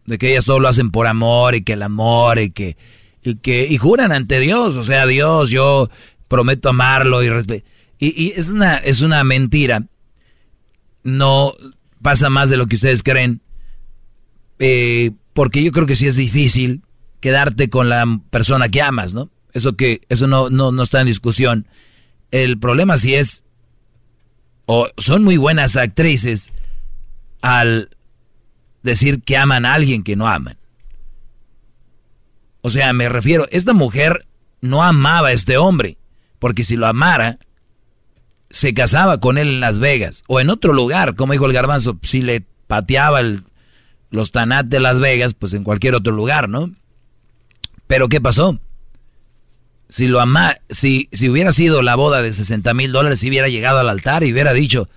[0.06, 2.76] de que ellas todo lo hacen por amor y que el amor y que,
[3.22, 5.90] y que, y juran ante Dios, o sea, Dios, yo
[6.28, 7.62] prometo amarlo y
[7.98, 9.84] y, y es una, es una mentira,
[11.02, 11.52] no
[12.02, 13.40] pasa más de lo que ustedes creen,
[14.58, 16.82] eh, porque yo creo que sí es difícil
[17.20, 19.30] quedarte con la persona que amas, ¿no?
[19.52, 21.66] Eso que, eso no, no, no está en discusión.
[22.30, 23.42] El problema sí es,
[24.66, 26.52] o son muy buenas actrices
[27.40, 27.88] al
[28.86, 30.56] decir que aman a alguien que no aman.
[32.62, 34.26] O sea, me refiero, esta mujer
[34.62, 35.98] no amaba a este hombre,
[36.38, 37.38] porque si lo amara,
[38.48, 41.98] se casaba con él en Las Vegas o en otro lugar, como dijo el garbanzo,
[42.02, 43.20] si le pateaba
[44.10, 46.70] los Tanat de Las Vegas, pues en cualquier otro lugar, ¿no?
[47.86, 48.58] Pero ¿qué pasó?
[49.88, 53.48] Si lo ama, si, si hubiera sido la boda de 60 mil dólares, si hubiera
[53.48, 54.88] llegado al altar y hubiera dicho,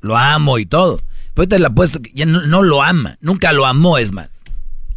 [0.00, 1.02] lo amo y todo.
[1.46, 4.42] Le apuesto que ya no, no lo ama, nunca lo amó, es más.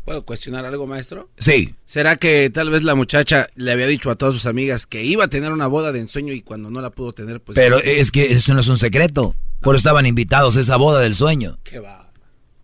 [0.06, 1.30] ¿Puedo cuestionar algo, maestro?
[1.38, 1.76] Sí.
[1.86, 5.26] ¿Será que tal vez la muchacha le había dicho a todas sus amigas que iba
[5.26, 7.56] a tener una boda de ensueño y cuando no la pudo tener, pues...
[7.56, 9.36] Pero es que eso no es un secreto.
[9.62, 11.60] Por eso estaban invitados a esa boda del sueño.
[11.64, 12.12] Qué va.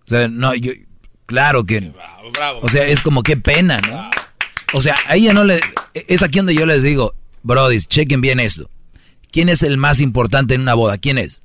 [0.05, 0.71] O sea, no, yo,
[1.27, 1.93] claro que...
[2.33, 2.61] bravo.
[2.63, 4.09] O sea, es como qué pena, ¿no?
[4.73, 5.59] O sea, a ella no le...
[5.93, 7.13] Es aquí donde yo les digo,
[7.43, 8.69] Brody, chequen bien esto.
[9.31, 10.97] ¿Quién es el más importante en una boda?
[10.97, 11.43] ¿Quién es?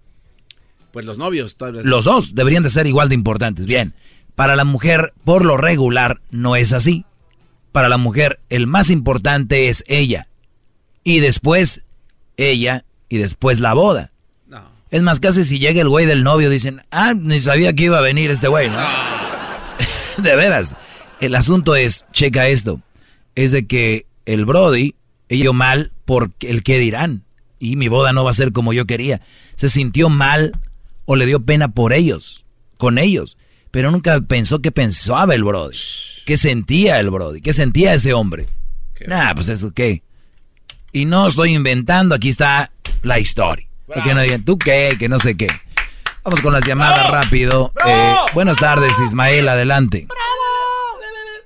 [0.92, 1.84] Pues los novios, tal vez.
[1.84, 3.66] Los dos deberían de ser igual de importantes.
[3.66, 3.94] Bien,
[4.34, 7.04] para la mujer, por lo regular, no es así.
[7.72, 10.28] Para la mujer, el más importante es ella.
[11.04, 11.84] Y después,
[12.36, 14.10] ella, y después la boda.
[14.90, 17.96] Es más, casi si llega el güey del novio, dicen, ah, ni sabía que iba
[17.96, 18.76] a venir este güey, ¿no?
[20.18, 20.76] de veras.
[21.18, 22.82] El asunto es, checa esto,
[23.34, 24.94] es de que el Brody,
[25.30, 27.22] ello mal por el que dirán.
[27.58, 29.22] Y mi boda no va a ser como yo quería.
[29.56, 30.52] Se sintió mal
[31.12, 32.46] o le dio pena por ellos,
[32.78, 33.36] con ellos.
[33.70, 35.76] Pero nunca pensó qué pensaba el Brody.
[36.24, 37.42] ¿Qué sentía el Brody?
[37.42, 38.48] ¿Qué sentía ese hombre?
[39.06, 40.02] Nah, pues eso qué.
[40.90, 42.72] Y no estoy inventando, aquí está
[43.02, 43.66] la historia.
[43.86, 44.96] Porque no digan, ¿tú qué?
[44.98, 45.48] Que no sé qué.
[46.24, 47.72] Vamos con las llamadas rápido.
[47.86, 50.06] Eh, buenas tardes, Ismael, adelante.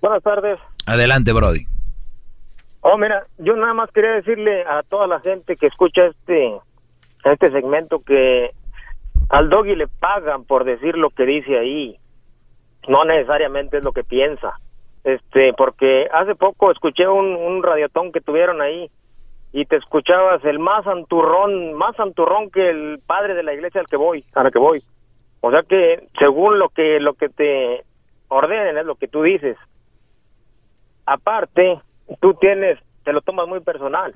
[0.00, 0.60] Buenas tardes.
[0.84, 1.66] Adelante, Brody.
[2.82, 6.54] Oh, mira, yo nada más quería decirle a toda la gente que escucha este
[7.24, 8.50] este segmento que
[9.28, 11.96] al doggy le pagan por decir lo que dice ahí.
[12.88, 14.54] No necesariamente es lo que piensa.
[15.04, 18.90] Este, porque hace poco escuché un, radiotón que tuvieron ahí
[19.52, 23.86] y te escuchabas el más santurrón, más santurrón que el padre de la iglesia al
[23.86, 24.82] que voy, a la que voy.
[25.40, 27.84] O sea que según lo que lo que te
[28.28, 29.56] ordenen es lo que tú dices.
[31.06, 31.80] Aparte,
[32.20, 34.14] tú tienes, te lo tomas muy personal.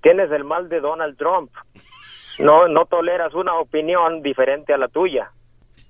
[0.00, 1.50] Tienes el mal de Donald Trump.
[2.38, 5.30] No, no toleras una opinión diferente a la tuya.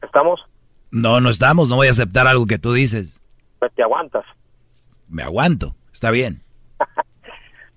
[0.02, 0.40] ¿Estamos?
[0.90, 3.20] No, no estamos, no voy a aceptar algo que tú dices.
[3.58, 4.24] Pues te aguantas.
[5.08, 6.42] Me aguanto, está bien.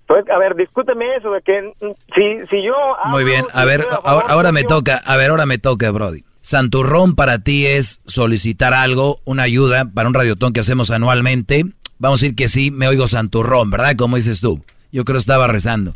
[0.06, 1.70] Pues, a ver, discúteme eso de que
[2.14, 2.72] si, si yo...
[3.08, 5.90] Muy bien, si a ver, ahora, favor ahora me toca, a ver, ahora me toca,
[5.90, 6.24] Brody.
[6.40, 11.66] Santurrón para ti es solicitar algo, una ayuda para un radiotón que hacemos anualmente.
[11.98, 13.96] Vamos a decir que sí, me oigo Santurrón, ¿verdad?
[13.98, 14.64] Como dices tú.
[14.90, 15.92] Yo creo que estaba rezando.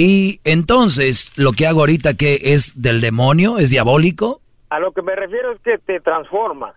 [0.00, 3.58] Y entonces, lo que hago ahorita, que es del demonio?
[3.58, 4.40] ¿Es diabólico?
[4.70, 6.74] A lo que me refiero es que te transformas.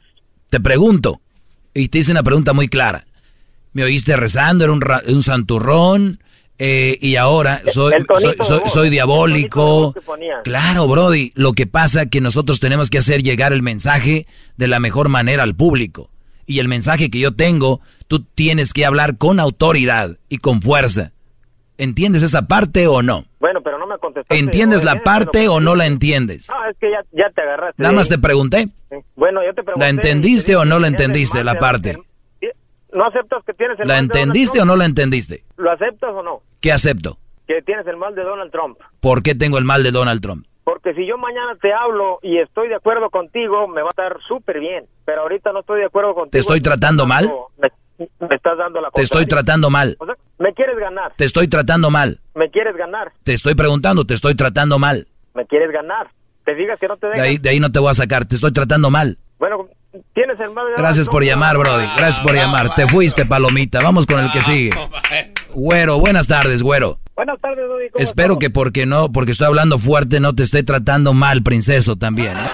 [0.49, 1.22] Te pregunto,
[1.76, 3.06] y te hice una pregunta muy clara.
[3.73, 4.64] ¿Me oíste rezando?
[4.64, 6.18] ¿Era un, ra- un santurrón?
[6.57, 7.93] Eh, y ahora soy,
[8.65, 9.93] soy, diabólico.
[10.43, 11.31] Claro, Brody.
[11.35, 14.26] Lo que pasa que nosotros tenemos que hacer llegar el mensaje
[14.57, 16.10] de la mejor manera al público.
[16.48, 21.11] Y el mensaje que yo tengo, tú tienes que hablar con autoridad y con fuerza.
[21.82, 23.24] ¿Entiendes esa parte o no?
[23.40, 24.38] Bueno, pero no me contestaste.
[24.38, 26.48] ¿Entiendes la Oye, parte bueno, o no la entiendes?
[26.53, 27.82] No, es que ya, ya te agarraste.
[27.82, 28.68] Nada más te pregunté.
[28.90, 28.98] Sí.
[29.16, 29.80] Bueno, yo te pregunté.
[29.80, 31.98] ¿La entendiste o no la ¿tienes el entendiste la parte?
[32.94, 34.68] ¿No aceptas que tienes el ¿La mal de Donald entendiste o Trump?
[34.68, 35.44] no la entendiste?
[35.58, 36.41] ¿Lo aceptas o no?
[36.60, 37.18] ¿Qué acepto?
[37.48, 38.78] Que tienes el mal de Donald Trump.
[38.99, 40.45] ¿Por qué tengo el mal de Donald Trump?
[40.64, 44.18] Porque si yo mañana te hablo y estoy de acuerdo contigo, me va a estar
[44.28, 44.86] súper bien.
[45.06, 46.32] Pero ahorita no estoy de acuerdo contigo.
[46.32, 47.32] ¿Te estoy tratando mal?
[47.58, 47.70] Me,
[48.19, 49.95] me estás dando la Te estoy tratando mal.
[49.99, 51.14] O sea, me quieres ganar.
[51.15, 52.19] Te estoy tratando mal.
[52.36, 53.11] Me quieres ganar.
[53.23, 55.07] Te estoy preguntando, te estoy tratando mal.
[55.34, 56.10] Me quieres ganar.
[56.45, 58.36] Te digas que no te De ahí, de ahí no te voy a sacar, te
[58.36, 59.18] estoy tratando mal.
[59.38, 59.68] Bueno,
[60.14, 61.86] tienes el mal de Donald Gracias por llamar, Brody.
[61.98, 62.76] Gracias por llamar.
[62.76, 63.82] Te fuiste, palomita.
[63.82, 64.72] Vamos con el que sigue.
[65.53, 66.98] Güero, buenas tardes, güero.
[67.15, 67.65] Buenas tardes.
[67.91, 71.95] ¿Cómo Espero que porque no, porque estoy hablando fuerte, no te estoy tratando mal, princeso,
[71.95, 72.38] también.
[72.38, 72.49] ¿eh?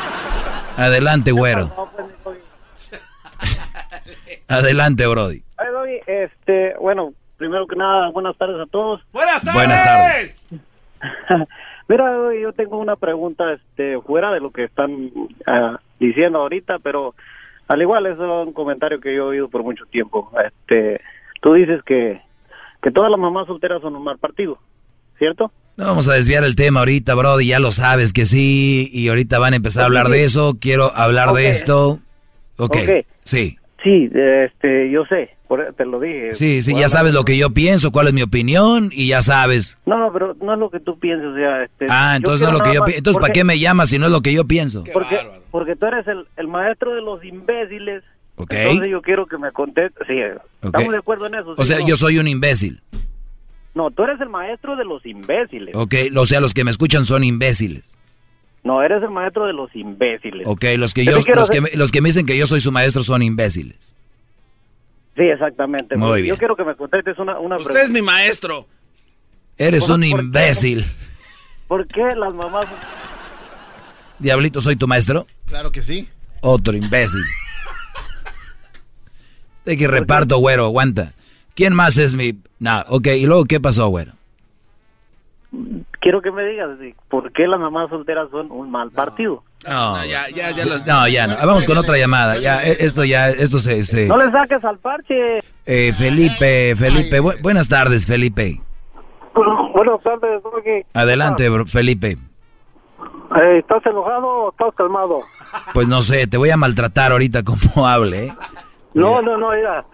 [0.78, 1.74] Adelante, güero.
[4.48, 5.44] Adelante, Brody.
[5.58, 9.02] Ay, Doggy, este, bueno, primero que nada, buenas tardes a todos.
[9.12, 9.54] Buenas tardes.
[9.54, 10.36] Buenas tardes.
[11.90, 12.12] Mira,
[12.42, 15.12] yo tengo una pregunta, este, fuera de lo que están
[15.46, 17.16] ah, diciendo ahorita, pero
[17.68, 20.32] al igual es un comentario que yo he oído por mucho tiempo.
[20.46, 21.02] Este,
[21.42, 22.22] tú dices que,
[22.82, 24.58] que todas las mamás solteras son un mal partido,
[25.18, 25.52] ¿cierto?
[25.78, 29.40] No vamos a desviar el tema ahorita, Brody, ya lo sabes que sí, y ahorita
[29.40, 32.00] van a empezar a hablar de eso, quiero hablar de esto.
[32.58, 33.06] Ok, Ok.
[33.24, 33.57] sí.
[33.84, 36.34] Sí, este, yo sé, por- te lo dije.
[36.34, 39.78] Sí, sí, ya sabes lo que yo pienso, cuál es mi opinión, y ya sabes.
[39.86, 41.86] No, no, pero no es lo que tú piensas, o sea, este...
[41.90, 42.98] Ah, entonces no es lo que yo pienso.
[42.98, 44.84] Entonces, ¿para qué me llamas si no es lo que yo pienso?
[44.92, 45.20] Porque,
[45.52, 48.04] porque tú eres el, el maestro de los imbéciles.
[48.36, 48.54] Ok.
[48.54, 50.08] Entonces yo quiero que me contestes.
[50.08, 50.16] Sí,
[50.62, 51.52] estamos de acuerdo en eso.
[51.58, 51.88] O ¿sí sea, no?
[51.88, 52.82] yo soy un imbécil.
[53.74, 55.76] No, tú eres el maestro de los imbéciles.
[55.76, 57.98] Ok, o sea, los que me escuchan son imbéciles.
[58.68, 60.46] No, eres el maestro de los imbéciles.
[60.46, 62.60] Ok, los que, Yo los, que hacer- me, los que me dicen que yo soy
[62.60, 63.96] su maestro son imbéciles.
[65.16, 65.96] Sí, exactamente.
[65.96, 66.36] Muy Porque bien.
[66.36, 68.68] Yo quiero que me contestes una, una Usted es mi maestro.
[69.58, 70.26] Eres ¿Por- un por qué?
[70.26, 70.86] imbécil.
[71.70, 72.68] ¿Por qué las mamás...
[74.20, 75.26] Diablito, ¿soy tu maestro?
[75.46, 76.10] Claro que sí.
[76.42, 77.22] Otro imbécil.
[79.64, 81.14] De que reparto, güero, aguanta.
[81.56, 82.38] ¿Quién más es mi...?
[82.60, 84.12] No, ok, ¿y luego qué pasó, güero?
[86.08, 89.44] Quiero que me digas sí, por qué las mamás solteras son un mal partido.
[89.68, 91.36] No, ya, ya, ya los- no, ya no.
[91.46, 92.38] Vamos con otra llamada.
[92.38, 93.84] Ya, esto ya, esto se...
[93.84, 95.40] se- No le saques al parche.
[95.66, 98.62] Eh, Felipe, Felipe, bu- buenas tardes, Felipe.
[99.74, 100.86] Buenas tardes, Doggy.
[100.94, 102.12] Adelante, bro- Felipe.
[103.36, 105.24] Eh, ¿Estás enojado o estás calmado?
[105.74, 108.34] Pues no sé, te voy a maltratar ahorita como hable, ¿eh?
[108.94, 109.86] No, no, no, mira,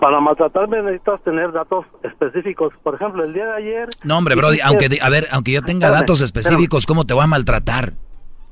[0.00, 2.72] para maltratarme necesitas tener datos específicos.
[2.82, 3.88] Por ejemplo, el día de ayer...
[4.04, 7.24] No, hombre, Brody, aunque, a ver, aunque yo tenga Espérame, datos específicos, ¿cómo te voy
[7.24, 7.94] a maltratar?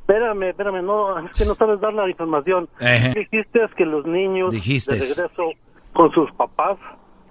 [0.01, 2.69] Espérame, espérame, no, es que no sabes dar la información.
[3.15, 4.97] Dijiste que los niños Dijiste.
[4.97, 5.51] de regreso
[5.93, 6.77] con sus papás,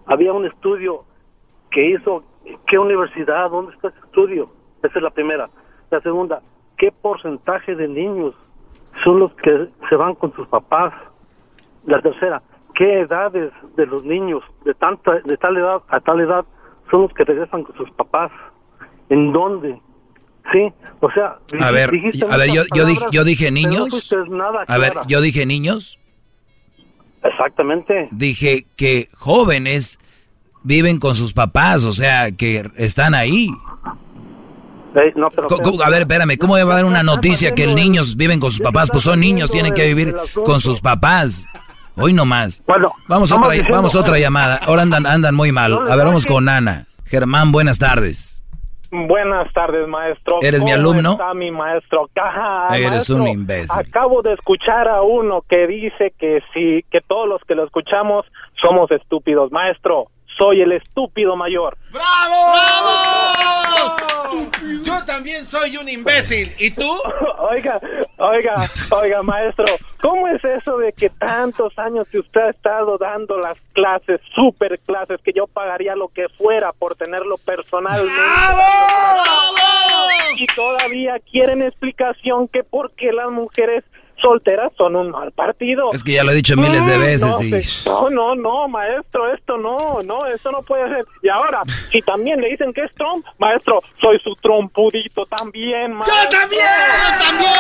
[0.05, 1.03] había un estudio
[1.69, 2.23] que hizo,
[2.67, 3.49] ¿qué universidad?
[3.49, 4.49] ¿Dónde está ese estudio?
[4.81, 5.49] Esa es la primera.
[5.91, 6.41] La segunda,
[6.77, 8.33] ¿qué porcentaje de niños
[9.03, 10.93] son los que se van con sus papás?
[11.85, 12.41] La tercera,
[12.75, 16.45] ¿qué edades de los niños de tanta de tal edad a tal edad
[16.89, 18.31] son los que regresan con sus papás?
[19.09, 19.79] ¿En dónde?
[20.51, 21.89] Sí, o sea, A ver,
[22.29, 24.13] a ver, yo, yo, dije, yo dije no niños.
[24.67, 25.99] A ver, yo dije niños.
[27.23, 28.09] Exactamente.
[28.11, 29.99] Dije que jóvenes
[30.63, 33.49] viven con sus papás, o sea, que están ahí.
[34.95, 35.47] Eh, no, pero-
[35.83, 38.89] A ver, espérame, ¿cómo va a dar una noticia que niños viven con sus papás?
[38.91, 40.15] Pues son niños, tienen que vivir
[40.45, 41.45] con sus papás.
[41.95, 42.63] Hoy no más.
[42.65, 44.59] Bueno, vamos otra, diciendo- vamos a otra llamada.
[44.65, 45.73] Ahora andan, andan muy mal.
[45.73, 46.85] A ver, vamos con Ana.
[47.05, 48.43] Germán, buenas tardes.
[48.91, 50.37] Buenas tardes, maestro.
[50.41, 51.11] ¿Eres mi ¿Cómo alumno?
[51.13, 52.09] está mi maestro?
[52.15, 53.15] Ajá, Eres maestro.
[53.17, 53.71] un imbécil.
[53.79, 58.25] Acabo de escuchar a uno que dice que sí, que todos los que lo escuchamos
[58.61, 59.51] somos estúpidos.
[59.51, 60.07] Maestro,
[60.37, 61.77] soy el estúpido mayor.
[61.91, 62.53] ¡Bravo!
[64.83, 66.51] Yo también soy un imbécil.
[66.59, 66.89] ¿Y tú?
[67.39, 67.79] Oiga,
[68.17, 68.55] oiga,
[68.91, 69.65] oiga, maestro,
[70.01, 74.79] ¿cómo es eso de que tantos años que usted ha estado dando las clases, super
[74.79, 78.13] clases, que yo pagaría lo que fuera por tenerlo personalmente?
[80.37, 83.83] Y todavía quieren explicación que por qué las mujeres
[84.23, 85.91] solteras son un mal partido.
[85.93, 88.67] Es que ya lo he dicho miles de Mm, veces no, y- No, no, no,
[88.69, 91.05] maestro, esto no, no, eso no puede ser.
[91.21, 96.23] Y ahora, si también le dicen que es Trump, maestro, soy su trompudito también, maestro.
[96.23, 96.61] ¡Yo también!
[96.63, 97.53] ¡Yo también!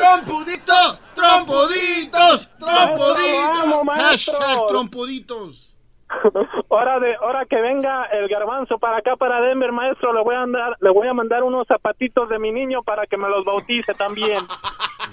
[0.00, 1.00] ¡Trompuditos!
[1.14, 2.48] ¡Trompuditos!
[2.58, 3.32] ¡Trompuditos!
[3.32, 4.34] Vamos, maestro.
[4.38, 5.73] Hashtag trompuditos.
[6.68, 10.42] Hora de, hora que venga el garbanzo para acá para Denver, maestro, le voy a
[10.42, 13.94] andar, le voy a mandar unos zapatitos de mi niño para que me los bautice
[13.94, 14.38] también.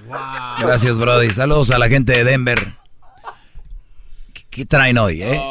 [0.61, 1.29] Gracias, Brody.
[1.29, 2.59] Saludos a la gente de Denver.
[4.49, 5.41] ¿Qué traen hoy, eh?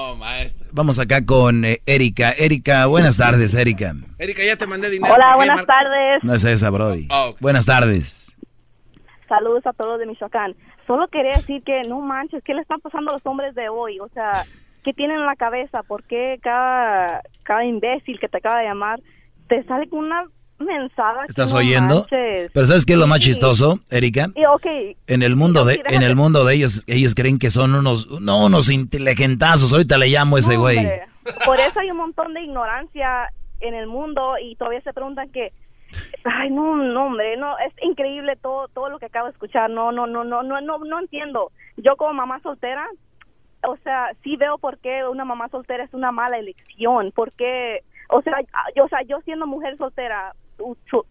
[0.73, 2.33] Vamos acá con eh, Erika.
[2.33, 3.95] Erika, buenas tardes, Erika.
[4.19, 5.15] Erika, ya te mandé dinero.
[5.15, 6.23] Hola, buenas tardes.
[6.23, 7.09] No es esa, Brody.
[7.11, 8.37] Oh, Buenas tardes.
[9.27, 10.55] Saludos a todos de Michoacán.
[10.87, 14.01] Solo quería decir que no manches, ¿qué le están pasando a los hombres de hoy?
[14.01, 14.45] O sea,
[14.85, 15.82] ¿qué tienen en la cabeza?
[15.82, 19.01] ¿Por qué cada, cada imbécil que te acaba de llamar
[19.48, 20.24] te sale con una
[20.59, 21.24] mensada?
[21.28, 22.01] ¿Estás oyendo?
[22.01, 22.51] manches?
[22.52, 23.31] Pero ¿sabes qué es lo más Sí.
[23.31, 24.28] chistoso, Erika?
[24.35, 27.74] Y, ok, En el mundo de, en el mundo de ellos, ellos creen que son
[27.74, 29.73] unos, no, unos inteligentazos.
[29.73, 30.78] Ahorita le llamo a ese No, güey.
[30.78, 31.02] hombre.
[31.44, 33.31] Por eso hay un montón de ignorancia
[33.61, 35.52] en el mundo y todavía se preguntan que
[36.24, 39.90] ay no no hombre no es increíble todo todo lo que acabo de escuchar no
[39.93, 42.86] no no no no no no entiendo yo como mamá soltera
[43.66, 48.23] o sea sí veo por qué una mamá soltera es una mala elección porque o
[48.23, 48.35] sea
[48.74, 50.35] yo o sea yo siendo mujer soltera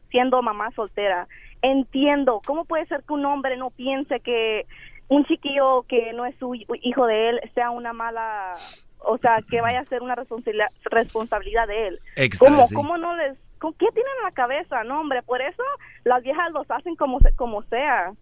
[0.09, 1.27] siendo mamá soltera
[1.61, 4.65] entiendo cómo puede ser que un hombre no piense que
[5.07, 8.53] un chiquillo que no es su hi- hijo de él sea una mala
[8.99, 12.75] o sea que vaya a ser una responsabilidad responsabilidad de él Extra, ¿Cómo, sí.
[12.75, 15.63] cómo no les ¿con qué tienen en la cabeza no hombre por eso
[16.03, 18.13] las viejas los hacen como se- como sea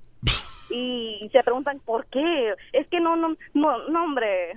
[0.70, 4.54] y se preguntan por qué es que no no no no hombre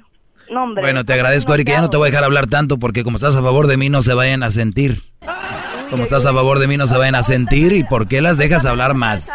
[0.50, 1.72] no hombre Bueno, te agradezco, Erika.
[1.72, 3.88] Ya no te voy a dejar hablar tanto porque como estás a favor de mí
[3.88, 5.02] no se vayan a sentir.
[5.90, 8.38] Como estás a favor de mí no se vayan a sentir y ¿por qué las
[8.38, 9.30] dejas hablar más?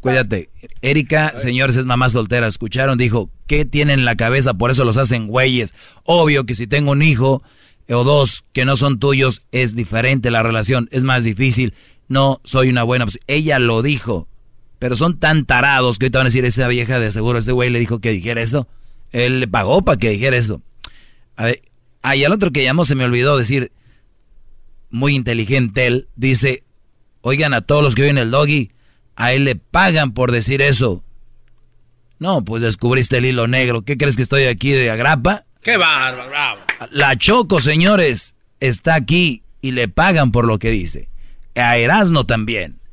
[0.00, 0.50] Cuídate.
[0.82, 2.46] Erika, señores, es mamá soltera.
[2.46, 4.52] Escucharon, dijo, ¿qué tienen en la cabeza?
[4.52, 5.72] Por eso los hacen güeyes.
[6.04, 7.42] Obvio que si tengo un hijo
[7.88, 11.72] o dos que no son tuyos, es diferente la relación, es más difícil.
[12.08, 13.24] No soy una buena opción.
[13.28, 14.28] Ella lo dijo.
[14.84, 17.70] Pero son tan tarados que ahorita van a decir, esa vieja de seguro, este güey
[17.70, 18.68] le dijo que dijera eso.
[19.12, 20.60] Él le pagó para que dijera eso.
[21.36, 21.62] A ver,
[22.02, 23.72] ah, y al otro que llamó se me olvidó decir,
[24.90, 26.64] muy inteligente él, dice,
[27.22, 28.72] oigan a todos los que oyen el doggy,
[29.16, 31.02] a él le pagan por decir eso.
[32.18, 33.86] No, pues descubriste el hilo negro.
[33.86, 35.46] ¿Qué crees que estoy aquí de agrapa?
[35.62, 36.28] ¡Qué bárbaro!
[36.28, 36.60] Bravo.
[36.90, 41.08] La Choco, señores, está aquí y le pagan por lo que dice.
[41.54, 42.83] A Erasno también.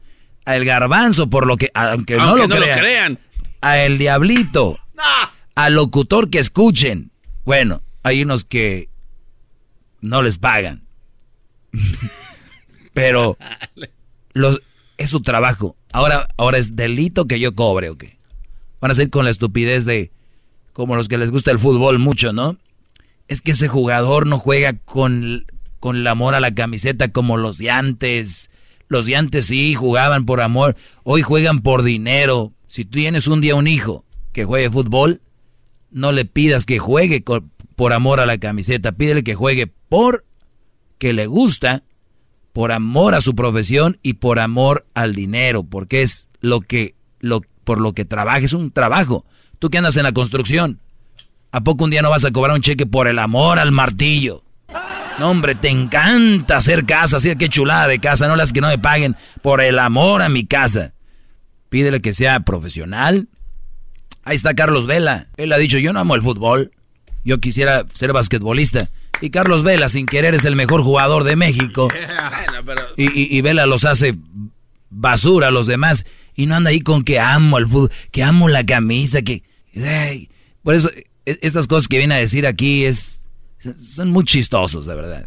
[0.46, 2.80] A El Garbanzo por lo que, aunque, no, Aunque lo, no lo crean.
[2.80, 3.20] crean.
[3.62, 4.80] A El Diablito.
[5.56, 7.12] Al locutor que escuchen.
[7.46, 8.90] Bueno, hay unos que
[10.02, 10.84] no les pagan.
[12.94, 13.38] Pero
[14.34, 14.62] los,
[14.98, 15.76] es su trabajo.
[15.92, 18.18] Ahora, ahora es delito que yo cobre, ¿o qué?
[18.80, 20.12] Van a ser con la estupidez de
[20.74, 22.58] como los que les gusta el fútbol mucho, ¿no?
[23.28, 25.46] Es que ese jugador no juega con,
[25.80, 28.50] con el amor a la camiseta como los de antes.
[28.92, 32.52] Los de antes sí jugaban por amor, hoy juegan por dinero.
[32.68, 34.04] Si tú tienes un día un hijo
[34.34, 35.22] que juegue fútbol,
[35.92, 37.24] no le pidas que juegue
[37.78, 40.26] por amor a la camiseta, pídele que juegue por
[40.98, 41.84] que le gusta,
[42.52, 47.44] por amor a su profesión y por amor al dinero, porque es lo que lo
[47.64, 49.24] por lo que trabaja, es un trabajo.
[49.58, 50.82] Tú que andas en la construcción,
[51.54, 54.44] ¿a poco un día no vas a cobrar un cheque por el amor al martillo?
[55.22, 58.70] No, hombre, te encanta hacer casa, así qué chulada de casa, no las que no
[58.70, 60.94] me paguen por el amor a mi casa.
[61.70, 63.28] Pídele que sea profesional.
[64.24, 65.28] Ahí está Carlos Vela.
[65.38, 66.72] Él ha dicho, yo no amo el fútbol.
[67.24, 68.90] Yo quisiera ser basquetbolista.
[69.22, 71.88] Y Carlos Vela, sin querer, es el mejor jugador de México.
[72.48, 72.82] Bueno, pero...
[72.98, 74.16] Y, y- y Vela los hace
[74.90, 76.04] basura a los demás.
[76.34, 79.44] Y no anda ahí con que amo el fútbol, que amo la camisa, que...
[79.78, 80.32] ay,
[80.64, 80.90] por eso,
[81.28, 83.21] e- estas cosas que viene a decir aquí es...
[83.62, 85.26] Son muy chistosos, de verdad.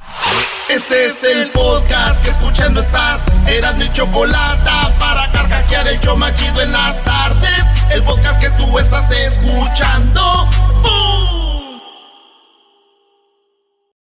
[0.69, 3.25] Este es el podcast que escuchando estás.
[3.47, 7.65] Eran mi chocolate para carcajear el yo machido en las tardes.
[7.93, 10.49] El podcast que tú estás escuchando.